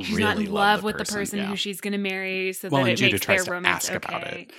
[0.00, 1.46] she's not in love the with the person yeah.
[1.46, 3.88] who she's going to marry so Well, that it Judah makes tries their to romance
[3.88, 4.42] ask about okay.
[4.42, 4.52] it.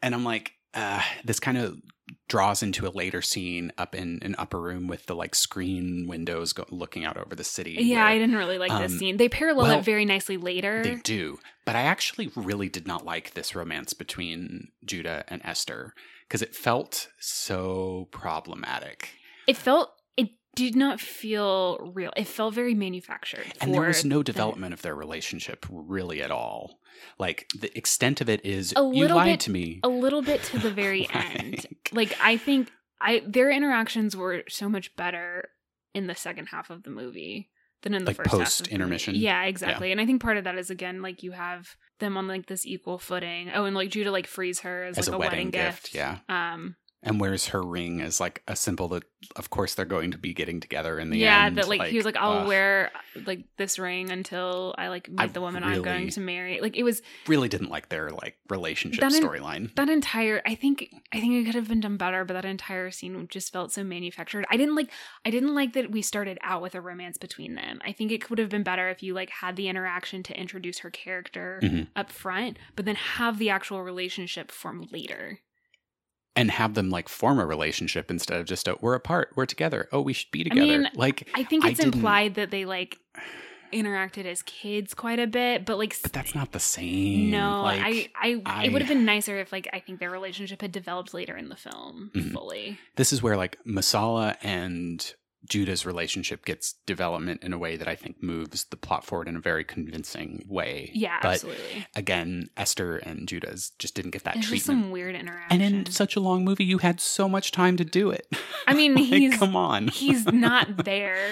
[0.00, 1.76] And I'm like, uh, this kind of
[2.28, 6.52] draws into a later scene up in an upper room with the like screen windows
[6.52, 7.76] go- looking out over the city.
[7.78, 9.16] Yeah, where I didn't really like this um, scene.
[9.16, 10.82] They parallel well, it very nicely later.
[10.82, 11.38] They do.
[11.64, 15.94] But I actually really did not like this romance between Judah and Esther
[16.26, 19.10] because it felt so problematic.
[19.46, 19.92] It felt
[20.54, 22.12] did not feel real.
[22.16, 23.46] It felt very manufactured.
[23.60, 26.80] And there was no the- development of their relationship really at all.
[27.18, 29.80] Like the extent of it is A you little lied bit- to me.
[29.82, 31.66] a little bit to the very end.
[31.92, 35.48] Like- Like I think I their interactions were so much better
[35.94, 37.50] in the second half of the movie
[37.82, 39.14] than in the Like first half post intermission?
[39.14, 39.90] Yeah, exactly.
[39.92, 42.66] And I think part of that is again like you have them on like this
[42.66, 43.50] equal footing.
[43.54, 45.94] Oh, and like Judah like frees her as, As like a a, wedding wedding, gift,
[45.94, 46.18] yeah.
[46.28, 49.04] Um and wears her ring as like a symbol that
[49.36, 51.56] of course they're going to be getting together in the yeah, end.
[51.56, 52.90] Yeah, that like, he was like, I'll ugh, wear
[53.26, 56.60] like this ring until I like meet I the woman I'm going to marry.
[56.60, 59.74] Like it was really didn't like their like relationship storyline.
[59.76, 62.90] that entire I think I think it could have been done better, but that entire
[62.90, 64.44] scene just felt so manufactured.
[64.50, 64.90] I didn't like
[65.24, 67.80] I didn't like that we started out with a romance between them.
[67.84, 70.80] I think it could have been better if you like had the interaction to introduce
[70.80, 71.88] her character Mhm.
[71.96, 75.40] up front, but then have the actual relationship form later.
[76.36, 79.88] And have them like form a relationship instead of just a, we're apart, we're together.
[79.92, 80.62] Oh, we should be together.
[80.62, 82.98] I mean, like I think it's didn't- implied that they like
[83.72, 87.30] interacted as kids quite a bit, but like but that's not the same.
[87.30, 90.10] no, like, I, I, I- it would have been nicer if like I think their
[90.10, 92.32] relationship had developed later in the film Mhm.
[92.32, 92.78] fully.
[92.96, 95.14] this is where like Messala and
[95.48, 99.36] Judah's relationship gets development in a way that I think moves the plot forward in
[99.36, 100.90] a very convincing way.
[100.94, 101.86] Yeah, but absolutely.
[101.96, 104.84] again, Esther and Judah's just didn't get that There's just treatment.
[104.84, 105.62] some weird interaction.
[105.62, 108.26] And in such a long movie, you had so much time to do it.
[108.66, 109.88] I mean, Like, he's come on.
[109.88, 111.30] he's not there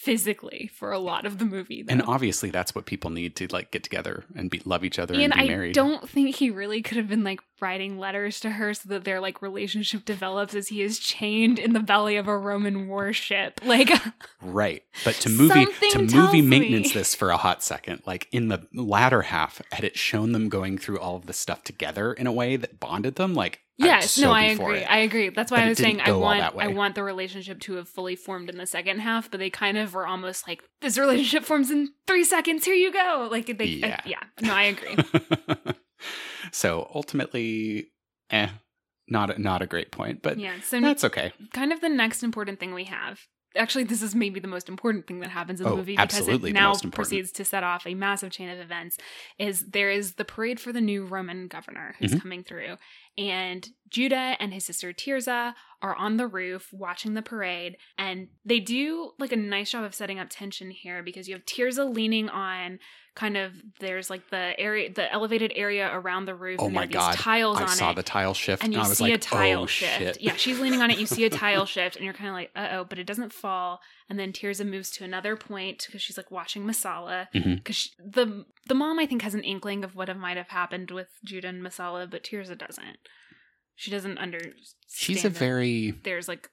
[0.00, 1.82] physically for a lot of the movie.
[1.82, 1.92] Though.
[1.92, 5.12] and obviously, that's what people need to like get together and be love each other
[5.12, 5.74] and and be I married.
[5.74, 9.20] don't think he really could have been like writing letters to her so that their
[9.20, 13.60] like relationship develops as he is chained in the belly of a Roman warship.
[13.70, 13.90] Like,
[14.42, 14.82] Right.
[15.04, 16.48] But to movie to movie me.
[16.48, 20.48] maintenance this for a hot second, like in the latter half, had it shown them
[20.48, 24.12] going through all of this stuff together in a way that bonded them, like yes,
[24.12, 24.78] so no, I agree.
[24.78, 24.90] it.
[24.90, 25.28] I agree.
[25.30, 26.40] That's why But I was saying I want.
[26.56, 29.78] I want the relationship to have fully formed in the second half, but they kind
[29.78, 32.64] of were almost like this relationship forms in three seconds.
[32.64, 33.28] Here you go.
[33.30, 34.00] Like they, Yeah.
[34.04, 34.22] yeah.
[34.40, 34.96] No, I agree.
[36.52, 37.90] so ultimately,
[38.30, 38.48] eh,
[39.08, 40.60] not a, not a great point, but yeah.
[40.62, 41.32] So that's okay.
[41.52, 43.20] kind of the next important thing we have.
[43.56, 46.28] Actually, this is maybe the most important thing that happens in the Oh, movie because
[46.28, 48.96] it now proceeds to set off a massive chain of events.
[49.40, 52.22] Is there is the parade for the new Roman governor who's Mhm.
[52.22, 52.76] coming through,
[53.18, 58.60] and Judah and his sister Tirza are on the roof watching the parade and they
[58.60, 62.28] do like a nice job of setting up tension here because you have Tirza leaning
[62.28, 62.78] on
[63.14, 66.86] kind of there's like the area the elevated area around the roof Oh and my
[66.86, 67.14] these god!
[67.14, 69.18] tiles I on saw it the tile shift, and you I was see like, a
[69.18, 69.98] tile oh, shift.
[69.98, 70.20] Shit.
[70.20, 70.98] Yeah, she's leaning on it.
[70.98, 73.32] You see a tile shift, and you're kind of like, uh oh, but it doesn't
[73.32, 73.80] fall.
[74.08, 77.26] And then Tirza moves to another point because she's like watching Messala.
[77.32, 81.08] Because the the mom, I think, has an inkling of what might have happened with
[81.24, 82.98] Judah and Messala, but Tirza doesn't.
[83.80, 84.54] She doesn't understand.
[84.92, 86.50] She's a very There's like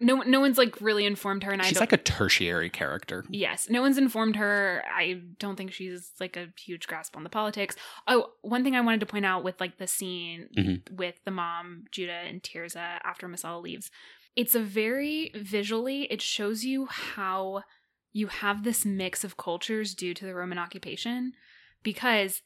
[0.00, 3.24] no no one's like really informed her, and I she's like a tertiary character.
[3.30, 4.82] Yes, no one's informed her.
[4.92, 7.76] I don't think she's like a huge grasp on the politics.
[8.08, 10.90] Oh, one thing I wanted to point out with like the scene Mhm.
[10.90, 13.92] with the mom, Judah, and Tirza after Messala leaves,
[14.34, 17.62] it's a very visually, it shows you how
[18.12, 21.32] you have this mix of cultures due to the Roman occupation.
[21.84, 22.42] Because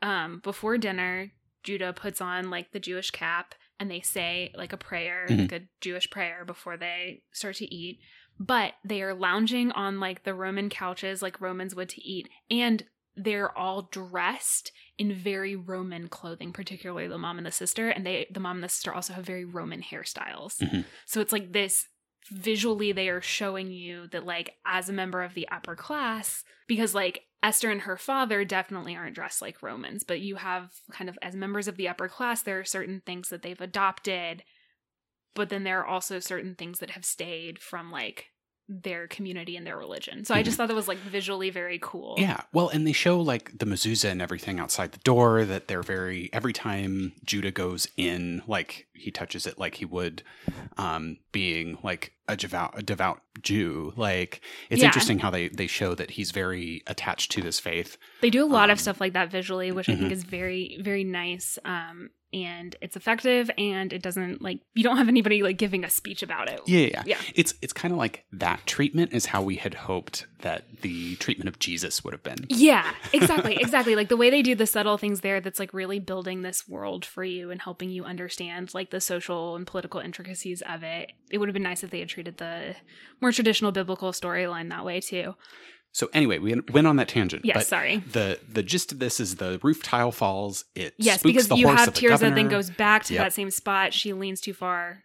[0.00, 1.32] um, before dinner,
[1.62, 5.50] Judah puts on like the Jewish cap and they say like a prayer, Mhm.
[5.50, 8.00] like a Jewish prayer before they start to eat.
[8.38, 12.28] But they are lounging on like the Roman couches like Romans would to eat.
[12.50, 12.84] And
[13.16, 17.90] they're all dressed in very Roman clothing, particularly the mom and the sister.
[17.90, 20.58] And they the mom and the sister also have very Roman hairstyles.
[20.58, 20.84] Mhm.
[21.06, 21.88] So it's like this
[22.28, 26.94] visually they are showing you that like as a member of the upper class because
[26.94, 31.18] like Esther and her father definitely aren't dressed like Romans but you have kind of
[31.22, 34.42] as members of the upper class there are certain things that they've adopted
[35.34, 38.26] but then there are also certain things that have stayed from like
[38.72, 40.24] their community and their religion.
[40.24, 42.14] So I just thought that was like visually very cool.
[42.18, 42.42] Yeah.
[42.52, 46.30] Well, and they show like the mezuzah and everything outside the door that they're very
[46.32, 50.22] every time Judah goes in, like he touches it like he would
[50.78, 53.92] um being like a devout a devout Jew.
[53.96, 54.40] Like
[54.70, 54.86] it's Yeah.
[54.86, 57.98] interesting how they they show that he's very attached to this faith.
[58.20, 60.12] They do a lot of Um, stuff like that visually, which I think mhm.
[60.12, 61.58] is very, very nice.
[61.64, 65.90] Um, and it's effective, and it doesn't like you don't have anybody like giving a
[65.90, 66.60] speech about it.
[66.66, 67.02] Yeah, yeah.
[67.06, 67.18] Yeah.
[67.34, 71.48] It's it's kind of like that treatment is how we had hoped that the treatment
[71.48, 72.46] of Jesus would have been.
[72.48, 73.96] Yeah, exactly, exactly.
[73.96, 77.04] Like the way they do the subtle things there that's like really building this world
[77.04, 81.12] for you and helping you understand like the social and political intricacies of it.
[81.30, 82.76] It would have been nice if they had treated the
[83.20, 85.34] more traditional biblical storyline that way too.
[85.92, 87.44] So anyway, we went on that tangent.
[87.44, 87.96] Yes, but sorry.
[87.98, 90.64] The the gist of this is the roof tile falls.
[90.74, 93.24] It Yes, spooks because the you have Tirza then goes back to Yep.
[93.24, 93.92] that same spot.
[93.92, 95.02] She leans too far.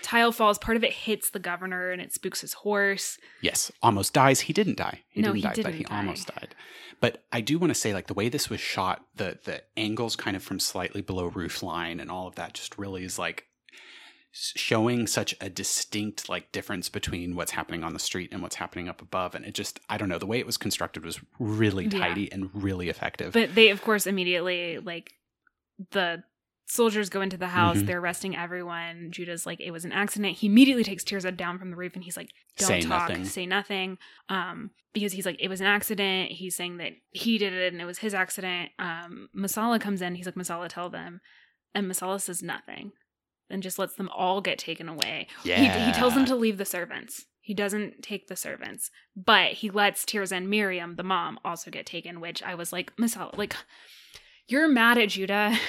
[0.00, 0.58] Tile falls.
[0.58, 3.18] Part of it hits the governor and it spooks his horse.
[3.42, 4.40] Yes, almost dies.
[4.42, 5.00] He didn't die.
[5.08, 5.96] He No, didn't he die, but didn't he die.
[5.96, 6.54] almost died.
[7.00, 10.14] But I do want to say, like the way this was shot, the the angles
[10.14, 13.46] kind of from slightly below roof line and all of that, just really is like
[14.40, 18.88] showing such a distinct like difference between what's happening on the street and what's happening
[18.88, 19.34] up above.
[19.34, 21.98] And it just, I don't know, the way it was constructed was really Yeah.
[21.98, 23.32] tidy and really effective.
[23.32, 25.12] But they, of course, immediately like
[25.90, 26.22] the
[26.66, 27.78] soldiers go into the house.
[27.78, 27.86] Mhm.
[27.86, 29.10] They're arresting everyone.
[29.10, 30.36] Judah's like, it was an accident.
[30.36, 33.24] He immediately takes Tirza down from the roof and he's like, don't Say talk, nothing.
[33.24, 33.98] say nothing.
[34.28, 36.32] Um, because he's like, it was an accident.
[36.32, 38.70] He's saying that he did it and it was his accident.
[38.78, 40.14] Um, Messala comes in.
[40.14, 41.20] He's like, Messala, tell them.
[41.74, 42.92] And Messala says nothing
[43.50, 45.26] and just lets them all get taken away.
[45.42, 45.54] He,
[45.86, 47.24] he tells them to leave the servants.
[47.40, 51.86] He doesn't take the servants, but he lets Tirza and Miriam, the mom, also get
[51.86, 52.20] taken.
[52.20, 53.56] Which I was like, Messala, like,
[54.46, 55.56] you're mad at Judah.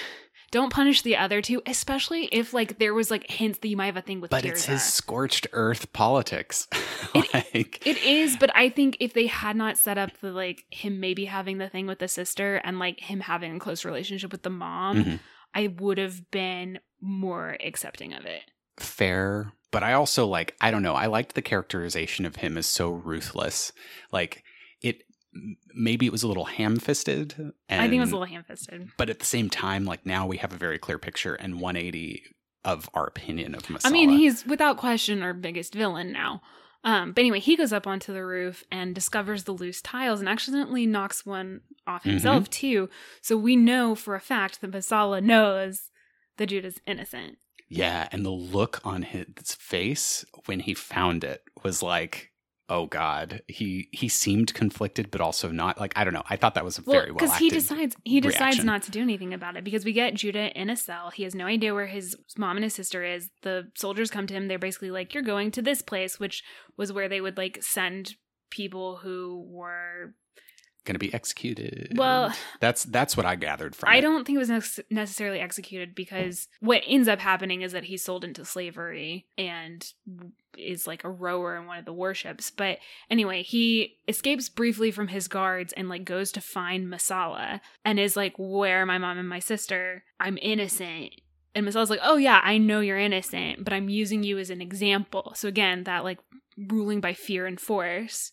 [0.51, 3.85] Don't punish the other two, especially if like there was like hints that you might
[3.85, 6.67] have a thing with but it's his scorched earth politics.
[7.15, 10.65] It- like, It is, but I think if they had not set up the like
[10.71, 14.31] him maybe having the thing with the sister and like him having a close relationship
[14.31, 15.19] with the mom, Mhm.
[15.53, 18.41] I would have been more accepting of it.
[18.79, 22.65] fair but i also like i don't know i liked the characterization of him as
[22.65, 23.71] so ruthless
[24.11, 24.43] like
[24.81, 25.03] it
[25.75, 27.35] maybe it was a little ham-fisted
[27.69, 28.89] I think it was a little ham fisted.
[28.97, 32.23] but at the same time like now we have a very clear picture and 180
[32.65, 33.85] of our opinion of Messala.
[33.85, 36.41] I mean, he's without question our biggest villain now.
[36.83, 40.27] Um, but anyway, he goes up onto the roof and discovers the loose tiles and
[40.27, 42.09] accidentally knocks one off Mm-hmm.
[42.09, 42.89] himself too.
[43.21, 45.89] So we know for a fact that Messala knows
[46.39, 47.37] that Judah's innocent.
[47.69, 52.31] yeah and the look on his face when he found it was like
[52.71, 56.53] oh god he he seemed conflicted but also not like i don't know i thought
[56.53, 58.65] that was a Well, very well because he decides he decides reaction.
[58.67, 61.09] not to do anything about it because we get Judah in a cell.
[61.09, 63.29] He has no idea where his mom and his sister is.
[63.41, 64.47] The soldiers come to him.
[64.47, 66.43] They're basically like, "You're going to this place," which
[66.77, 68.15] was where they would like send
[68.51, 70.13] people who were
[70.85, 74.01] gonna be executed well that's that's what i gathered from I it.
[74.01, 78.03] don't think it was nec- necessarily executed because what ends up happening is that he's
[78.03, 79.85] sold into slavery and
[80.57, 82.51] is like a rower in one of the warships.
[82.51, 87.99] But anyway, he escapes briefly from his guards and like goes to find Messala and
[87.99, 90.03] is like, "Where are my mom and my sister?
[90.19, 91.13] I'm innocent."
[91.55, 94.61] And Messala's like, oh yeah, I know you're innocent, but I'm using you as an
[94.61, 95.33] example.
[95.35, 96.19] So again, that like
[96.57, 98.31] ruling by fear and force.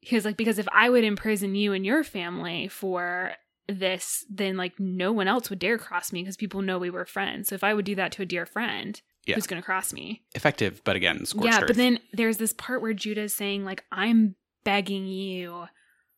[0.00, 3.32] He was like, because if I would imprison you and your family for
[3.68, 7.04] this, then like no one else would dare cross me because people know we were
[7.04, 7.48] friends.
[7.48, 9.34] So if I would do that to a dear friend, Yeah.
[9.34, 10.22] who's going to cross me?
[10.34, 11.66] Effective, but again, scorched yeah, earth.
[11.66, 15.66] but then there's this part where Judah is saying like, I'm begging you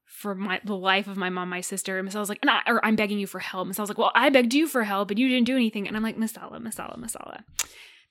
[0.05, 1.99] for my the life of my mom, my sister.
[1.99, 3.67] And Messala's like, and I, or I'm begging you for help.
[3.67, 5.89] Messala's like, well, I begged you for help, but you didn't do anything.
[5.89, 7.43] And I'm like, Messala, Messala, Messala.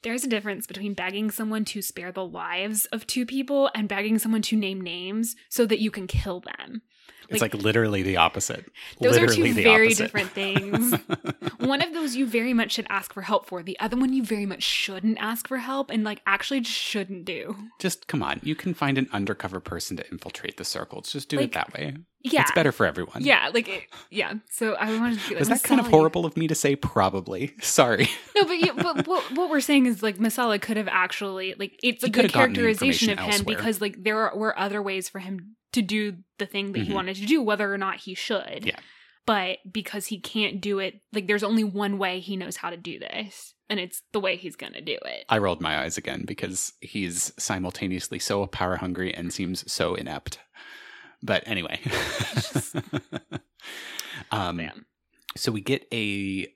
[0.02, 4.18] There's a difference between begging someone to spare the lives of two people and begging
[4.18, 6.84] someone to name names so that you can kill them.
[7.30, 8.66] It's like, literally the opposite.
[9.00, 10.04] Those are literally two the very opposite.
[10.04, 10.94] different things.
[11.60, 13.62] one of those you very much should ask for help for.
[13.62, 17.56] The other one you very much shouldn't ask for help and like actually shouldn't do.
[17.80, 18.40] Just come on.
[18.44, 21.12] You can find an undercover person to infiltrate the circles.
[21.12, 21.98] Just do Like, it that way.
[22.22, 22.42] Yeah.
[22.42, 23.24] It's better for everyone.
[23.24, 24.34] Yeah, like it, yeah.
[24.50, 26.76] So I wanted to be like, Was that kind of horrible of me to say?
[26.76, 27.54] Probably.
[27.62, 28.10] Sorry.
[28.36, 31.80] No, but you, but what, what we're saying is like Messala could have actually like
[31.84, 33.56] it's a He good could have gotten the characterization of him elsewhere.
[33.56, 36.96] because like there were other ways for him to do the thing that he Mhm.
[36.96, 38.64] wanted to do, whether or not he should.
[38.66, 38.80] Yeah.
[39.26, 42.78] But because he can't do it, like there's only one way he knows how to
[42.78, 45.26] do this, and it's the way he's gonna do it.
[45.30, 50.40] I rolled my eyes again because he's simultaneously so power hungry and seems so inept.
[51.22, 51.80] But anyway.
[54.32, 54.86] um, Man.
[55.38, 56.48] so we get a.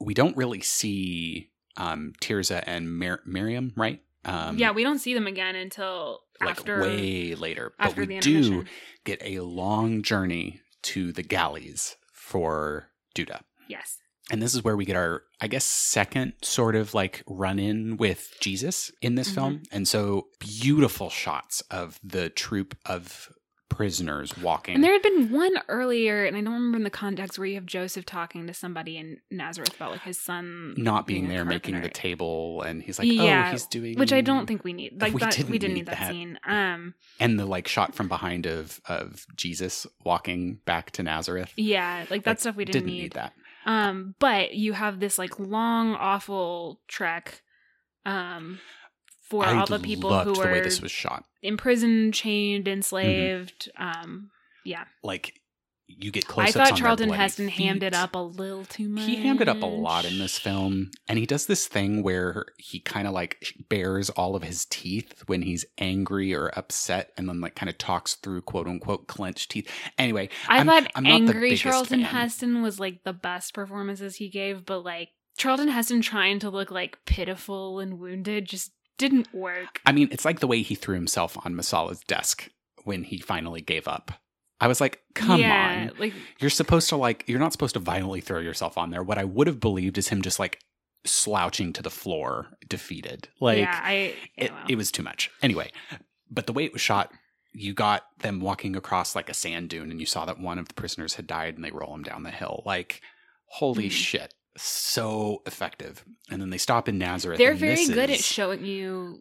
[0.00, 4.02] We don't really see um, Tirza and Mir- Miriam, right?
[4.24, 7.72] Um, yeah, we don't see them again until like after way later.
[7.78, 8.64] But we do
[9.04, 13.42] get a long journey to the galleys for Judah.
[13.68, 13.98] Yes.
[14.30, 17.96] And this is where we get our, I guess, second sort of like run in
[17.96, 19.34] with Jesus in this Mhm.
[19.34, 19.62] film.
[19.72, 23.30] And so beautiful shots of the troop of
[23.78, 24.74] prisoners walking.
[24.74, 27.54] And there had been one earlier, and I don't remember in the context where you
[27.54, 31.44] have Joseph talking to somebody in Nazareth about like his son not being a there,
[31.44, 34.72] making the table, and he's like, Yeah, "Oh, he's doing," which I don't think we
[34.72, 35.00] need.
[35.00, 36.10] Like We that, didn't we didn't need need that, that.
[36.10, 36.40] scene.
[36.44, 41.52] Um, And the like shot from behind of of Jesus walking back to Nazareth.
[41.56, 43.32] yeah, like that Like, stuff we didn't, didn't, need that.
[43.64, 47.42] Um, but you have this like long, awful trek.
[48.04, 48.58] Um,
[49.28, 51.24] for I all the people who the way were this was shot.
[51.42, 52.72] imprisoned, chained, Mm-hmm.
[52.72, 53.70] enslaved.
[53.76, 54.30] Um,
[54.64, 55.40] yeah, Like
[55.90, 56.48] you get close.
[56.48, 59.06] I thought Charlton Heston hammed it up a little too much.
[59.06, 62.44] He hammed it up a lot in this film, and he does this thing where
[62.58, 67.26] he kind of like bares all of his teeth when he's angry or upset, and
[67.26, 69.70] then like kind of talks through quote unquote clenched teeth.
[69.96, 72.10] Anyway, I I'm- thought I'm angry Charlton fan.
[72.10, 75.08] Heston was like the best performances he gave, but like
[75.38, 79.80] Charlton Heston trying to look like pitiful and wounded just didn't work.
[79.86, 82.50] I mean, it's like the way he threw himself on Messala's desk
[82.84, 84.12] when he finally gave up.
[84.60, 85.98] I was like, come yeah, on.
[85.98, 89.02] like You're supposed to like, you're not supposed to violently throw yourself on there.
[89.02, 90.58] What I would have believed is him just like
[91.06, 93.28] slouching to the floor, defeated.
[93.40, 94.64] Like, yeah, I it, well.
[94.68, 95.30] it was too much.
[95.42, 95.70] Anyway,
[96.30, 97.12] but the way it was shot,
[97.52, 100.66] you got them walking across like a sand dune, and you saw that one of
[100.68, 102.62] the prisoners had died, and they roll him down the hill.
[102.66, 103.00] Like,
[103.46, 103.92] holy Mhm.
[103.92, 106.04] shit, so effective.
[106.30, 107.38] And then they stop in Nazareth.
[107.38, 109.18] they're and very good at showing you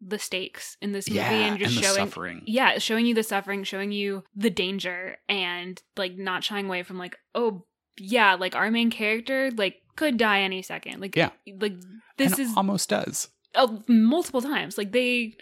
[0.00, 2.42] the stakes in this movie yeah, and just the showing suffering.
[2.46, 6.98] yeah showing you the suffering showing you the danger and like not shying away from
[6.98, 7.64] like oh
[7.98, 11.30] yeah like our main character like could die any second like Yeah.
[11.60, 11.72] like
[12.18, 13.30] this And is almost does.
[13.54, 15.34] uh, multiple times like they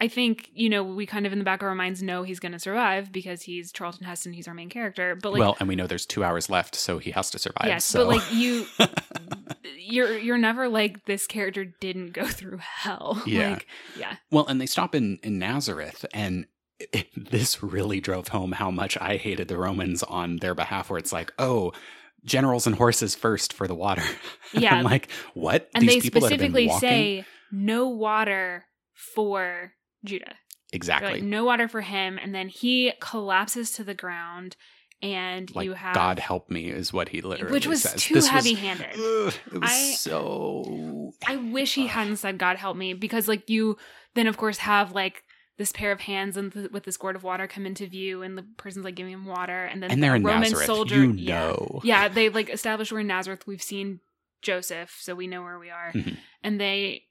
[0.00, 2.40] i think you know we kind of in the back of our minds know he's
[2.40, 5.76] gonna survive because he's charlton heston he's our main character but like well, and we
[5.76, 7.66] know there's two hours left, so he has to survive.
[7.66, 8.00] yes so.
[8.06, 8.66] but like you
[9.78, 13.50] you're you're never like this character didn't go through hell Yeah.
[13.50, 13.66] like
[13.96, 16.46] yeah Well, and they stop in, in Nazareth, and
[16.92, 20.98] it, this really drove home how much I hated the Romans on their behalf, where
[20.98, 21.72] it's like, oh,
[22.24, 24.02] generals and horses first for the water.
[24.52, 24.74] Yeah.
[24.74, 25.68] I'm like, what?
[25.74, 28.64] and These they people that have been specifically say no water
[28.94, 29.72] for
[30.04, 30.34] Judah.
[30.72, 31.12] Exactly.
[31.14, 34.56] Like no water for him, and then he collapses to the ground,
[35.02, 38.02] and Like, you have God help me is what he literally which was says.
[38.02, 38.86] too heavy-handed.
[38.96, 41.12] It was I- so.
[41.26, 43.76] I wish he hadn't said God help me because like you
[44.14, 45.22] then of course have like
[45.56, 48.36] this pair of hands and th- with this gourd of water come into view, and
[48.36, 50.66] the person's like giving him water, and then And they're the in Roman Nazareth.
[50.66, 51.80] soldier, you know.
[51.84, 53.46] yeah, they like established we're in Nazareth.
[53.46, 54.00] We've seen
[54.42, 55.92] Joseph, so we know where we are.
[55.94, 56.16] Mhm.
[56.42, 57.04] And they,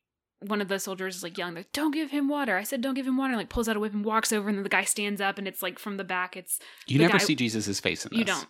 [0.48, 2.94] one of the soldiers is like yelling, like, "Don't give him water!" I said, "Don't
[2.96, 4.84] give him water!" Like pulls out a whip and walks over, and then the guy
[4.84, 6.36] stands up, and it's like from the back.
[6.38, 8.20] It's You never guy- see Jesus' face in this.
[8.20, 8.48] you don't,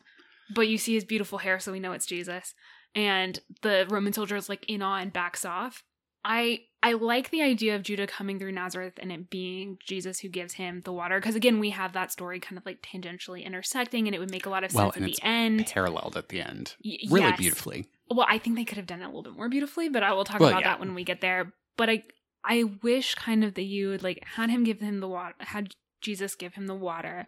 [0.55, 2.53] but you see his beautiful hair, so we know it's Jesus.
[2.95, 5.83] And the Roman soldier is like in awe and backs off.
[6.25, 10.29] I I like the idea of Judah coming through Nazareth and it being Jesus who
[10.29, 14.07] gives him the water because again we have that story kind of like tangentially intersecting
[14.07, 15.65] and it would make a lot of Well, sense and at the end.
[15.67, 16.75] Paralleled at the end.
[17.09, 17.37] Really yes.
[17.39, 17.87] beautifully.
[18.09, 20.13] well, I think they could have done it a little bit more beautifully, but I
[20.13, 20.69] will talk Well, about yeah.
[20.69, 21.51] that when we get there.
[21.78, 22.03] But I
[22.43, 25.74] I wish kind of that you would like had him give him the water, had
[26.01, 27.28] Jesus give him the water,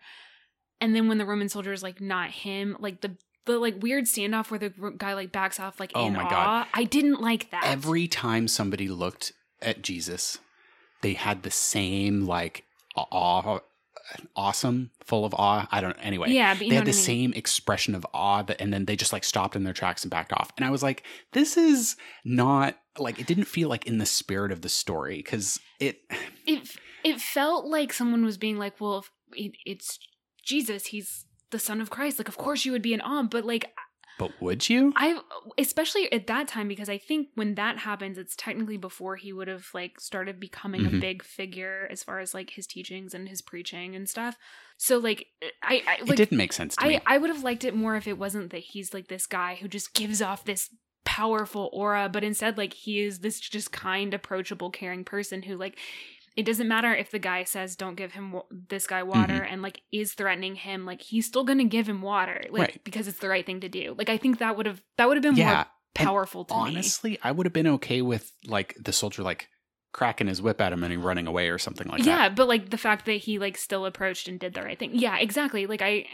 [0.82, 3.16] and then when the Roman soldiers like not him, like the
[3.46, 6.30] the like weird standoff where the guy like backs off like Oh in my awe.
[6.30, 6.68] God.
[6.74, 7.64] I didn't like that.
[7.66, 10.40] Every time somebody looked at Jesus,
[11.02, 12.64] they had the same like
[12.98, 13.60] awe,
[14.36, 15.68] awesome, full of awe.
[15.72, 15.96] I don't.
[16.02, 16.94] Anyway, yeah, they had the I mean?
[16.94, 20.12] same expression of awe that and then they just like stopped in their tracks and
[20.12, 23.98] backed off and i was like this is not like it didn't feel like in
[23.98, 26.00] the spirit of the story because it
[26.48, 26.70] It
[27.04, 30.00] it felt like someone was being like, well, it, it's
[30.44, 32.20] Jesus, he's the son of Christ.
[32.20, 33.72] Like, of course you would be in awe, but like
[34.18, 35.20] but would you I
[35.58, 39.48] especially at that time because I think when that happens, it's technically before he would
[39.50, 41.02] have like started becoming a Mhm.
[41.02, 44.38] big figure as far as like his teachings and his preaching and stuff.
[44.78, 45.28] So like
[45.62, 47.96] I, I it didn't make sense to I me I would have liked it more
[47.98, 50.70] if it wasn't that he's like this guy who just gives off this
[51.16, 55.78] powerful aura, but instead like he is this just kind, approachable, caring person who like
[56.36, 59.54] it doesn't matter if the guy says don't give him wa- this guy water Mm-hmm.
[59.54, 62.84] and like is threatening him like he's still going to give him water like Right.
[62.84, 65.16] because it's the right thing to do like i think that would have that would
[65.16, 65.66] have been yeah more
[65.98, 69.48] and powerful to me honestly i would have been okay with like the soldier like
[69.94, 72.06] cracking his whip at him and he running away or something like that.
[72.06, 74.92] yeah but like the fact that he like still approached and did the right thing
[74.94, 76.06] yeah exactly like i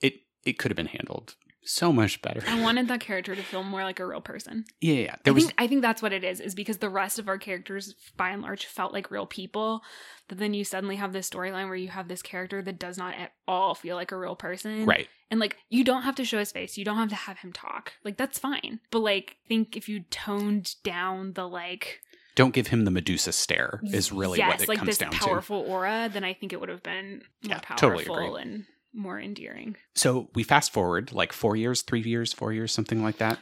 [0.00, 0.14] it
[0.46, 1.34] it could have been handled
[1.64, 4.94] so much better i wanted that character to feel more like a real person yeah
[4.94, 7.18] yeah there I was think I think that's what it is, is because the rest
[7.18, 9.82] of our characters, by and large, felt like real people.
[10.28, 13.14] That then you suddenly have this storyline where you have this character that does not
[13.14, 16.38] at all feel like a real person, right And like, you don't have to show
[16.38, 17.92] his face, you don't have to have him talk.
[18.04, 18.80] Like that's fine.
[18.90, 22.00] But like, think if you toned down the like,
[22.34, 25.10] don't give him the medusa stare is really yes, what it like comes this down
[25.10, 28.42] to powerful aura, then I think it would have been more Yeah, totally powerful agree.
[28.42, 29.76] and more endearing.
[29.94, 33.38] So we fast forward like four years, three years, four years, something like that.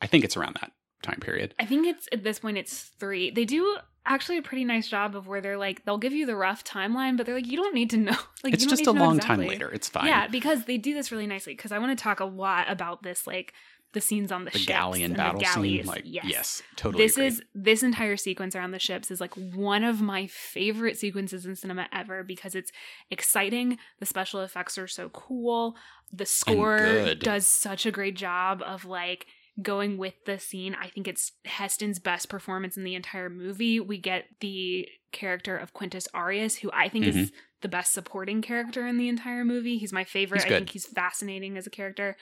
[0.00, 0.72] I think it's around that
[1.02, 1.54] time period.
[1.58, 3.30] I think it's at this point it's three.
[3.30, 6.36] They do actually a pretty nice job of where they're like they'll give you the
[6.36, 8.16] rough timeline, but they're like you don't need to know.
[8.44, 9.68] Like it's just a long time later.
[9.68, 10.06] It's fine.
[10.06, 11.54] Yeah, because they do this really nicely.
[11.54, 13.52] Because I want to talk a lot about this, like
[13.92, 14.54] the scenes on the, ship.
[14.54, 15.80] the ships galleon and battle the galleys.
[15.80, 15.86] scene.
[15.86, 16.24] Like yes.
[16.26, 17.04] yes, totally.
[17.04, 17.26] This agree.
[17.26, 21.56] is this entire sequence around the ships is like one of my favorite sequences in
[21.56, 22.70] cinema ever because it's
[23.10, 23.78] exciting.
[23.98, 25.76] The special effects are so cool.
[26.12, 29.26] The score does such a great job of like
[29.62, 30.76] going with the scene.
[30.80, 33.80] I think it's Heston's best performance in the entire movie.
[33.80, 37.34] We get the character of Quintus Arrius, who I think is mm-hmm.
[37.62, 39.78] the best supporting character in the entire movie.
[39.78, 40.42] He's my favorite.
[40.42, 42.16] He's I think he's fascinating as a character.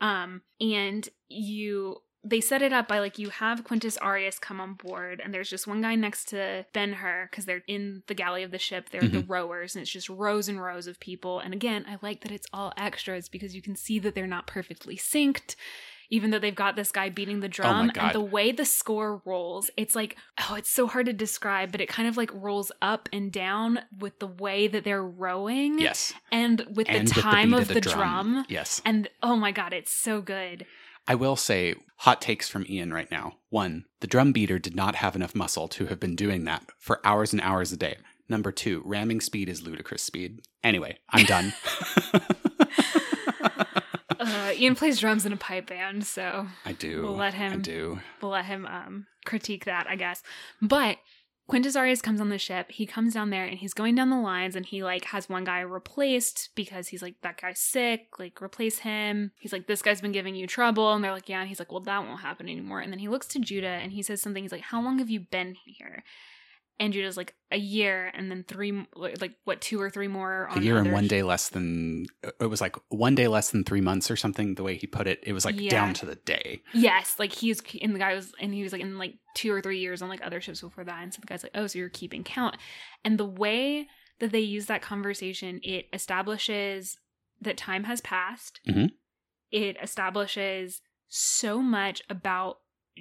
[0.00, 4.74] Um, and you they set it up by like you have Quintus Arrius come on
[4.74, 8.42] board, and there's just one guy next to Ben Hur because they're in the galley
[8.42, 8.90] of the ship.
[8.90, 11.38] They're the rowers, and it's just rows and rows of people.
[11.38, 14.46] And again, I like that it's all extras because you can see that they're not
[14.46, 15.56] perfectly synced.
[16.10, 18.04] Even though they've got this guy beating the oh drum, God.
[18.04, 21.80] and the way the score rolls, it's like, oh, it's so hard to describe, but
[21.80, 26.12] it kind of like rolls up and down with the way that they're rowing yes,
[26.32, 28.44] and with and the with time beat of the, drum.
[28.48, 30.66] Yes, And oh my god, it's so good.
[31.06, 33.36] I will say hot takes from Ian right now.
[33.48, 37.00] One, the drum beater did not have enough muscle to have been doing that for
[37.04, 37.96] hours and hours a day.
[38.28, 40.42] Number two, ramming speed is ludicrous speed.
[40.62, 41.52] Anyway, I'm done.
[44.30, 47.02] Uh, Ian plays drums in a pipe band, so I do.
[47.02, 47.54] We'll let him.
[47.54, 48.00] I do.
[48.22, 50.22] we'll let him um, critique that, I guess.
[50.62, 50.98] But
[51.50, 52.70] Quintus Arrius comes on the ship.
[52.70, 55.42] He comes down there and he's going down the lines and he like has one
[55.42, 58.06] guy replaced because he's like that guy's sick.
[58.20, 59.32] Like replace him.
[59.40, 61.40] He's like this guy's been giving you trouble and they're like yeah.
[61.40, 62.78] And he's like well that won't happen anymore.
[62.78, 64.44] And then he looks to Judah and he says something.
[64.44, 66.04] He's like how long have you been here?
[66.80, 70.60] And Judah's like a year and then three like what two or three more A
[70.60, 72.06] year and one day less than
[72.40, 74.54] it was like one day less than three months or something.
[74.54, 75.68] The way he put it, it was like Yeah.
[75.70, 76.62] down to the day.
[76.72, 79.60] Yes, like he's and the guy was and he was like in like two or
[79.60, 81.78] three years on like other ships before that, and so the guy's like, oh, so
[81.78, 82.56] you're keeping count,
[83.04, 83.86] and the way
[84.20, 86.96] that they use that conversation, it establishes
[87.42, 88.60] that time has passed.
[88.66, 88.90] Mhm.
[89.50, 92.58] It establishes so much about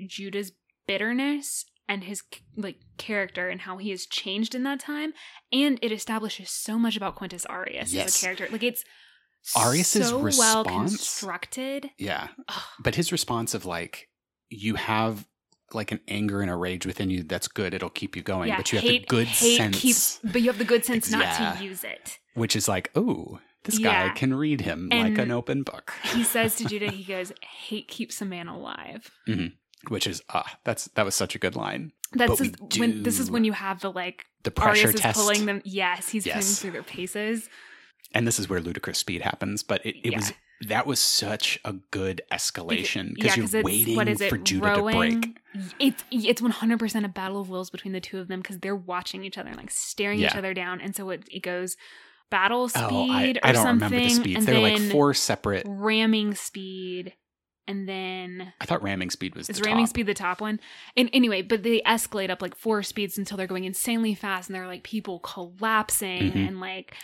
[0.07, 0.51] Judah's
[0.87, 2.21] bitterness and his
[2.55, 5.11] like character and how he has changed in that time,
[5.51, 8.21] and it establishes so much about Quintus Arrius as Yes.
[8.21, 8.47] a character.
[8.49, 8.85] Like it's
[9.57, 10.23] Arrius's so well
[10.63, 11.89] response- constructed.
[11.97, 12.61] Yeah, Ugh.
[12.83, 14.07] but his response of like
[14.49, 15.27] you have
[15.73, 18.71] like an anger and a rage within you that's good it'll keep you going but
[18.73, 21.53] you have the good hate sense keeps- but you have the good sense not yeah.
[21.55, 22.17] to use it.
[22.33, 26.55] which is like oh this guy can read him like an open book He says
[26.55, 27.31] to Judah, he goes,
[27.67, 29.47] "Hate keeps a man alive." Mm-hmm.
[29.87, 32.41] Which is ah that's that was such a good line That's
[32.77, 35.61] when this is when you have the like the pressure Arrius is test pulling them.
[35.63, 37.49] Yes, he's putting them through their paces.
[38.13, 40.33] and this is where ludicrous speed happens but it, it was
[40.67, 45.21] that was such a good escalation yeah, you're waiting what is it, for Judah rowing?
[45.21, 45.37] to break.
[45.79, 48.59] It's it's one hundred percent a battle of wills between the two of them because
[48.59, 51.77] they're watching each other and like staring each other down, and so it, it goes
[52.29, 54.45] battle speed Oh, I, or I don't something, remember the speeds.
[54.45, 55.63] They're like four separate.
[55.67, 57.13] ramming speed,
[57.69, 59.89] and then I thought ramming speed was is the ramming top.
[59.91, 60.59] speed the top one?
[60.97, 64.55] And anyway, but they escalate up like four speeds until they're going insanely fast, and
[64.55, 66.47] they're like people collapsing, Mhm.
[66.47, 66.95] and like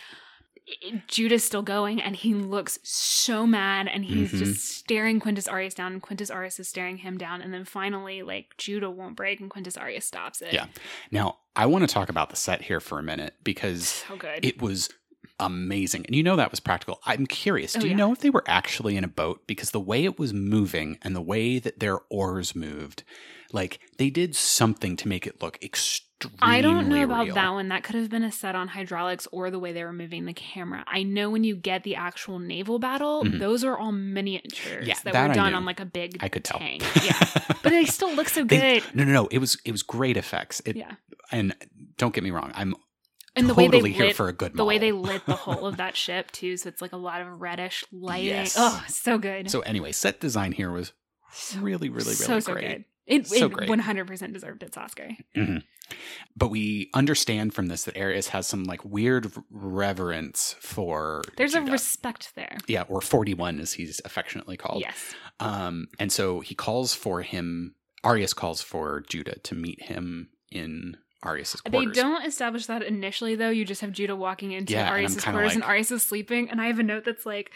[1.07, 4.39] Judah's still going, and he looks so mad, and he's Mhm.
[4.39, 8.23] just staring Quintus Arrius down, and Quintus Arrius is staring him down, and then finally,
[8.23, 10.53] like Judah won't break, and Quintus Arrius stops it.
[10.53, 10.65] Yeah.
[11.11, 14.43] Now, I want to talk about the set here for a minute because so good.
[14.43, 14.89] it was
[15.39, 16.05] amazing.
[16.05, 16.99] And you know that was practical.
[17.05, 17.97] I'm curious, Oh, do you yeah.
[17.97, 19.45] know if they were actually in a boat?
[19.47, 23.03] Because the way it was moving and the way that their oars moved,
[23.51, 26.05] like they did something to make it look extremely
[26.41, 27.67] I don't know about that one.
[27.67, 30.33] That could have been a set on hydraulics or the way they were moving the
[30.33, 30.83] camera.
[30.87, 33.37] I know when you get the actual naval battle, Mhm.
[33.39, 35.57] those are all miniatures Yeah, that, that were I done knew.
[35.57, 36.57] on like a big I could tell.
[36.59, 36.83] tank.
[37.03, 37.19] Yeah.
[37.61, 38.95] but they still look so They- good.
[38.95, 39.27] No, no, no.
[39.27, 40.61] It was it was great effects.
[40.65, 40.93] It, Yeah.
[41.31, 41.53] And
[41.97, 42.75] don't get me wrong, I'm
[43.35, 45.35] And the totally way they here lit for a good the way they lit the
[45.35, 48.27] whole of that ship too, so it's like a lot of reddish lighting.
[48.27, 48.55] Yes.
[48.57, 49.49] Oh, so good.
[49.51, 50.93] So anyway, set design here was
[51.57, 52.67] really, really, really so so great.
[52.67, 52.85] good.
[53.07, 53.69] It, So it great.
[53.69, 55.09] 100% deserved its Oscar.
[55.37, 55.61] Mhm.
[56.35, 61.67] But we understand from this that Arrius has some like weird reverence for There's Judah.
[61.67, 62.57] a respect there.
[62.67, 64.81] yeah, or 41 as he's affectionately called.
[64.81, 65.13] Yes.
[65.39, 67.75] Um, and so he calls for him.
[68.03, 73.49] Arrius calls for Judah to meet him in Arrius's They don't establish that initially, though.
[73.49, 76.49] You just have Judah walking into Yeah, and I'm quarters, and like- Arrius is sleeping.
[76.49, 77.51] And I have a note that's like,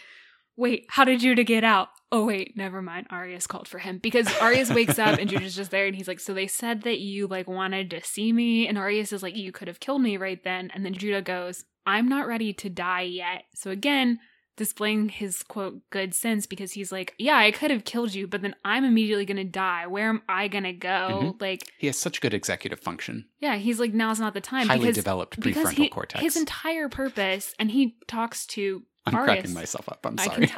[0.56, 3.08] "Wait, how did Judah get out?" Oh wait, never mind.
[3.10, 6.20] Arrius called for him because Arrius wakes up and Judah's just there, and he's like,
[6.20, 9.52] "So they said that you like wanted to see me," and Arrius is like, "You
[9.52, 13.02] could have killed me right then." And then Judah goes, "I'm not ready to die
[13.02, 14.18] yet." So again.
[14.60, 18.42] Displaying his quote good sense because he's like, Yeah, I could have killed you, but
[18.42, 19.86] then I'm immediately gonna die.
[19.86, 20.88] Where am I gonna go?
[20.88, 21.38] Mm-hmm.
[21.40, 23.24] Like, He has such good executive function.
[23.38, 26.20] yeah, he's like, now's not the time Highly because developed prefrontal he, cortex.
[26.22, 29.24] his entire purpose, and he talks to I'm Arrius.
[29.24, 30.04] cracking myself up.
[30.04, 30.50] I'm sorry.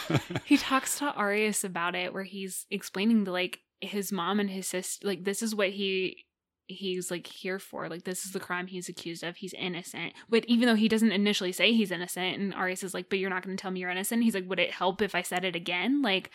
[0.44, 4.66] he talks to Arrius about it, where he's explaining to like his mom and his
[4.66, 6.23] sister, like this is what he
[6.66, 9.36] he's like here for, like this is the crime he's accused of.
[9.36, 13.08] He's innocent, but even though he doesn't initially say he's innocent, and Arrius is like,
[13.08, 14.22] but you're not going to tell me you're innocent.
[14.22, 16.02] He's like, would it help if I said it again?
[16.02, 16.30] Like.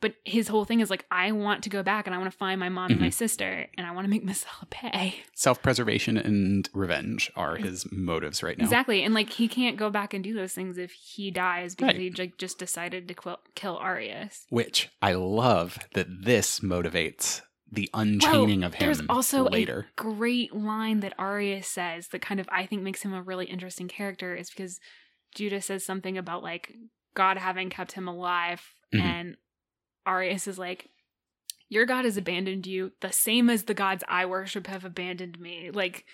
[0.00, 2.36] But his whole thing is like, I want to go back and I want to
[2.36, 3.14] find my mom and my Mhm.
[3.14, 5.22] sister and I want to make Messala pay.
[5.32, 8.64] Self preservation and revenge are his motives right now.
[8.64, 9.02] Exactly.
[9.02, 12.00] And like he can't go back and do those things if he dies because Right.
[12.00, 14.44] he like just decided to quil- kill Arrius.
[14.50, 17.40] Which I love that this motivates
[17.74, 19.86] the unchaining of him There's also later.
[19.98, 23.46] a great line that Arrius says that kind of I think makes him a really
[23.46, 24.78] interesting character is because
[25.34, 26.72] Judah says something about like
[27.14, 28.62] God having kept him alive
[28.94, 29.00] Mhm.
[29.00, 29.36] and
[30.06, 30.88] Arrius is like
[31.68, 35.70] your God has abandoned you the same as the gods I worship have abandoned me.
[35.72, 36.04] Like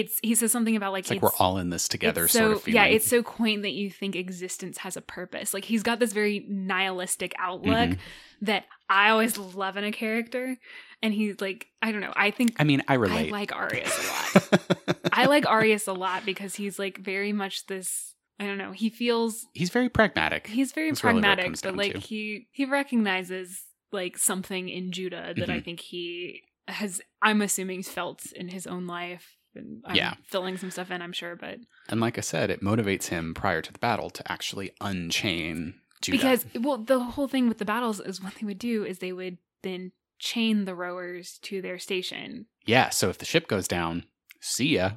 [0.00, 2.44] it's he says something about like it's like we're all in this together, it's sort
[2.44, 2.76] so of feeling.
[2.76, 6.12] yeah it's so quaint that you think existence has a purpose like he's got this
[6.12, 7.98] very nihilistic outlook Mhm.
[8.42, 10.56] that i always love in a character
[11.02, 13.32] and he's like i don't know i think I mean, I i relate.
[13.32, 18.14] like arrius a lot i like arrius a lot because he's like very much this
[18.38, 20.46] i don't know he feels He's very pragmatic.
[20.46, 21.98] he's very That's really pragmatic comes but like to.
[22.00, 25.64] he he recognizes like something in judah that i Mhm.
[25.64, 30.14] think he has i'm assuming felt in his own life and I'm Yeah.
[30.26, 33.62] filling some stuff in i'm sure but and like I said, it motivates him prior
[33.62, 36.16] to the battle to actually unchain Judah.
[36.18, 39.12] Because well, the whole thing with the battles is what they would do is they
[39.12, 42.46] would then chain the rowers to their station.
[42.66, 44.04] yeah, so if the ship goes down,
[44.40, 44.92] see ya.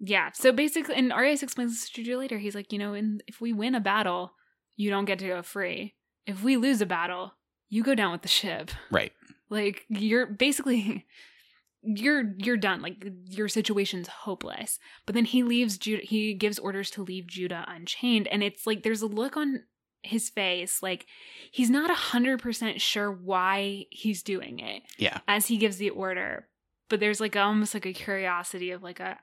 [0.00, 0.30] Yeah.
[0.34, 2.38] So basically, and Arrius explains this to Judah later.
[2.38, 4.32] He's like, you know, in, if we win a battle,
[4.76, 5.94] you don't get to go free.
[6.26, 7.34] If we lose a battle,
[7.68, 8.70] you go down with the ship.
[8.90, 9.12] Right.
[9.48, 11.06] Like you're basically
[11.82, 12.80] you're you're done.
[12.82, 14.78] Like your situation's hopeless.
[15.06, 18.82] But then he leaves Judah he gives orders to leave Judah unchained and it's like
[18.82, 19.64] there's a look on
[20.04, 21.06] his face like
[21.52, 25.20] he's not a hundred percent sure why he's doing it Yeah.
[25.28, 26.48] as he gives the order.
[26.88, 29.18] But there's like almost like a curiosity of like a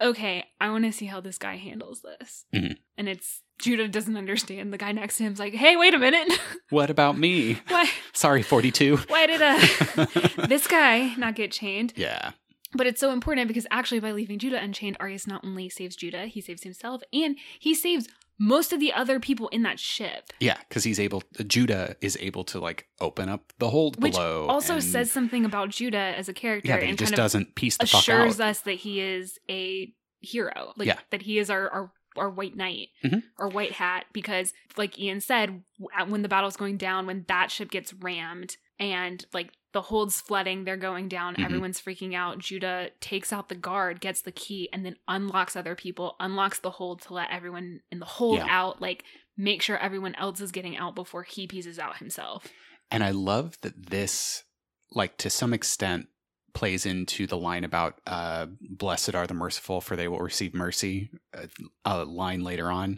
[0.00, 2.44] okay, I want to see how this guy handles this.
[2.54, 2.76] Mhm.
[2.96, 4.72] And it's Judah doesn't understand.
[4.72, 6.28] The guy next to him's like, hey, wait a minute.
[6.70, 7.58] What about me?
[7.68, 8.98] why Sorry, 42.
[9.08, 10.06] why did uh
[10.46, 11.92] this guy not get chained?
[11.96, 12.32] yeah.
[12.74, 16.26] But it's so important because actually, by leaving Judah unchained, Arrius not only saves Judah,
[16.26, 18.08] he saves himself, and he saves
[18.38, 20.32] most of the other people in that ship.
[20.40, 24.46] Yeah, because he's able, Judah is able to like open up the hold Which below.
[24.46, 27.54] also and- says something about Judah as a character yeah, and just kind of doesn't
[27.54, 28.48] piece the fuck assures out.
[28.50, 30.72] us that he is a hero.
[30.76, 30.98] Like Yeah.
[31.10, 33.22] that he is our, our our white knight Mhm.
[33.38, 35.62] or white hat because like Ian said
[36.08, 40.64] when the battle's going down when that ship gets rammed and like the hold's flooding
[40.64, 41.44] they're going down Mhm.
[41.44, 45.74] everyone's freaking out Judah takes out the guard gets the key and then unlocks other
[45.74, 48.46] people unlocks the hold to let everyone in the hold Yeah.
[48.48, 49.04] out like
[49.36, 52.46] make sure everyone else is getting out before he pieces out himself
[52.90, 54.44] And I love that this,
[54.92, 56.08] like to some extent,
[56.54, 61.10] plays into the line about uh, "Blessed are the merciful, for they will receive mercy."
[61.34, 61.48] A,
[61.84, 62.96] a line later on,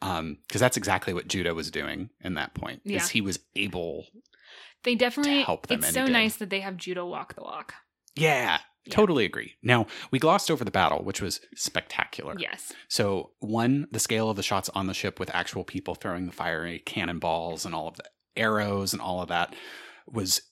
[0.00, 2.82] because that's exactly what Judah was doing in that point.
[2.84, 2.96] Yeah.
[2.96, 4.06] Is he was able,
[4.84, 7.74] they definitely help them, it's so nice that they have Judah walk the walk
[8.16, 8.94] yeah, Yeah.
[8.94, 9.54] totally agree.
[9.62, 12.34] Now we glossed over the battle, which was spectacular.
[12.38, 16.26] yes So one, the scale of the shots on the ship with actual people throwing
[16.26, 18.04] the fiery cannonballs and all of the
[18.36, 19.54] arrows and all of that
[20.06, 20.42] was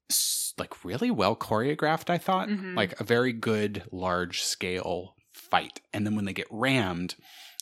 [0.57, 2.11] like really well choreographed.
[2.11, 2.77] I thought Mhm.
[2.77, 5.81] like a very good large scale fight.
[5.93, 7.17] And then when they get rammed,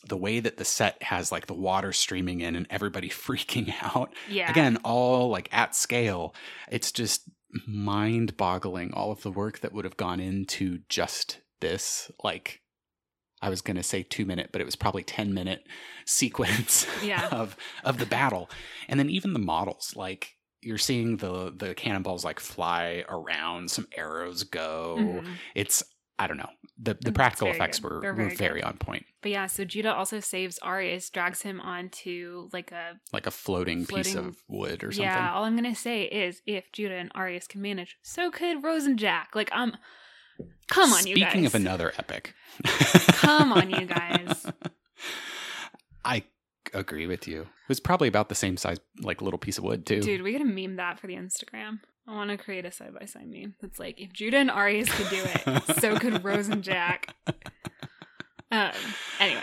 [0.09, 4.13] the way that the set has like the water streaming in and everybody freaking out
[4.29, 6.35] yeah again all like at scale
[6.71, 7.29] it's just
[7.67, 12.61] mind boggling all of the work that would have gone into just this like
[13.41, 15.63] i was going to say 2 minute but it was probably 10 minute
[16.07, 17.29] sequence Yeah.
[17.33, 18.51] of of the battle
[18.89, 20.33] and then even the models like
[20.63, 25.27] you're seeing the the cannonballs like fly around some arrows go Mhm.
[25.55, 25.83] it's
[26.19, 26.49] i don't know
[26.79, 27.91] the the It's practical effects good.
[27.91, 31.43] were They're were very very on point But yeah, so Judah also saves Arrius, drags
[31.43, 35.33] him onto like a like a floating, piece of wood or something yeah.
[35.33, 38.99] All I'm gonna say is, if Judah and Arrius can manage, so could Rose and
[38.99, 39.31] Jack.
[39.35, 39.75] Like, um,
[40.69, 41.31] come on, you guys.
[41.31, 42.35] Speaking of another epic.
[43.25, 44.47] Come on, you guys.
[46.05, 46.25] I
[46.75, 47.43] agree with you.
[47.43, 50.01] It was probably about the same size, like little piece of wood too.
[50.01, 51.81] dude, we gotta meme that for the Instagram.
[52.09, 53.55] I want to create a side by side meme.
[53.61, 57.15] That's like, if Judah and Arrius could do it, so could Rose and Jack.
[58.51, 58.71] Um.
[59.19, 59.43] Anyway,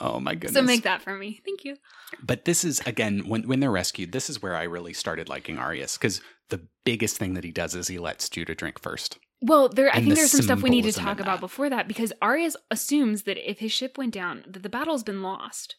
[0.00, 0.54] Oh my goodness.
[0.54, 1.40] so make that for me.
[1.44, 1.76] Thank you.
[2.22, 4.12] But this is again when when they're rescued.
[4.12, 7.74] This is where I really started liking Arrius because the biggest thing that he does
[7.76, 9.18] is he lets Judah drink first.
[9.40, 9.88] Well, there.
[9.88, 12.12] I And think the there's some stuff we need to talk about before that because
[12.20, 15.76] Arrius assumes that if his ship went down, that the battle's been lost,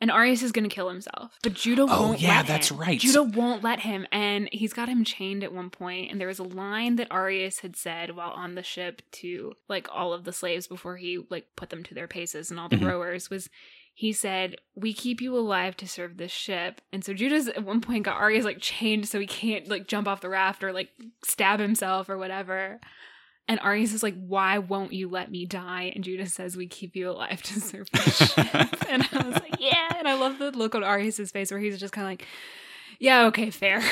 [0.00, 1.38] and Arrius is going to kill himself.
[1.42, 2.20] But Judah Oh, won't.
[2.20, 2.76] yeah, let that's him.
[2.78, 2.98] right.
[3.00, 6.10] Judah won't let him, and he's got him chained at one point.
[6.10, 9.88] And there was a line that Arrius had said while on the ship to like
[9.92, 12.76] all of the slaves before he like put them to their paces and all the
[12.76, 12.86] Mhm.
[12.88, 13.48] rowers was.
[13.98, 17.80] He said, "We keep you alive to serve this ship." And so Judah's at one
[17.80, 20.90] point got Arrius like chained so he can't like jump off the raft or like
[21.24, 22.78] stab himself or whatever.
[23.48, 26.96] And Arrius is like, "Why won't you let me die?" And Judah says, "We keep
[26.96, 28.36] you alive to serve ship."
[28.88, 31.78] and I was like, "Yeah!" And I love the look on Arrius's face where he's
[31.78, 32.26] just kind of like,
[32.98, 33.82] "Yeah, okay, fair."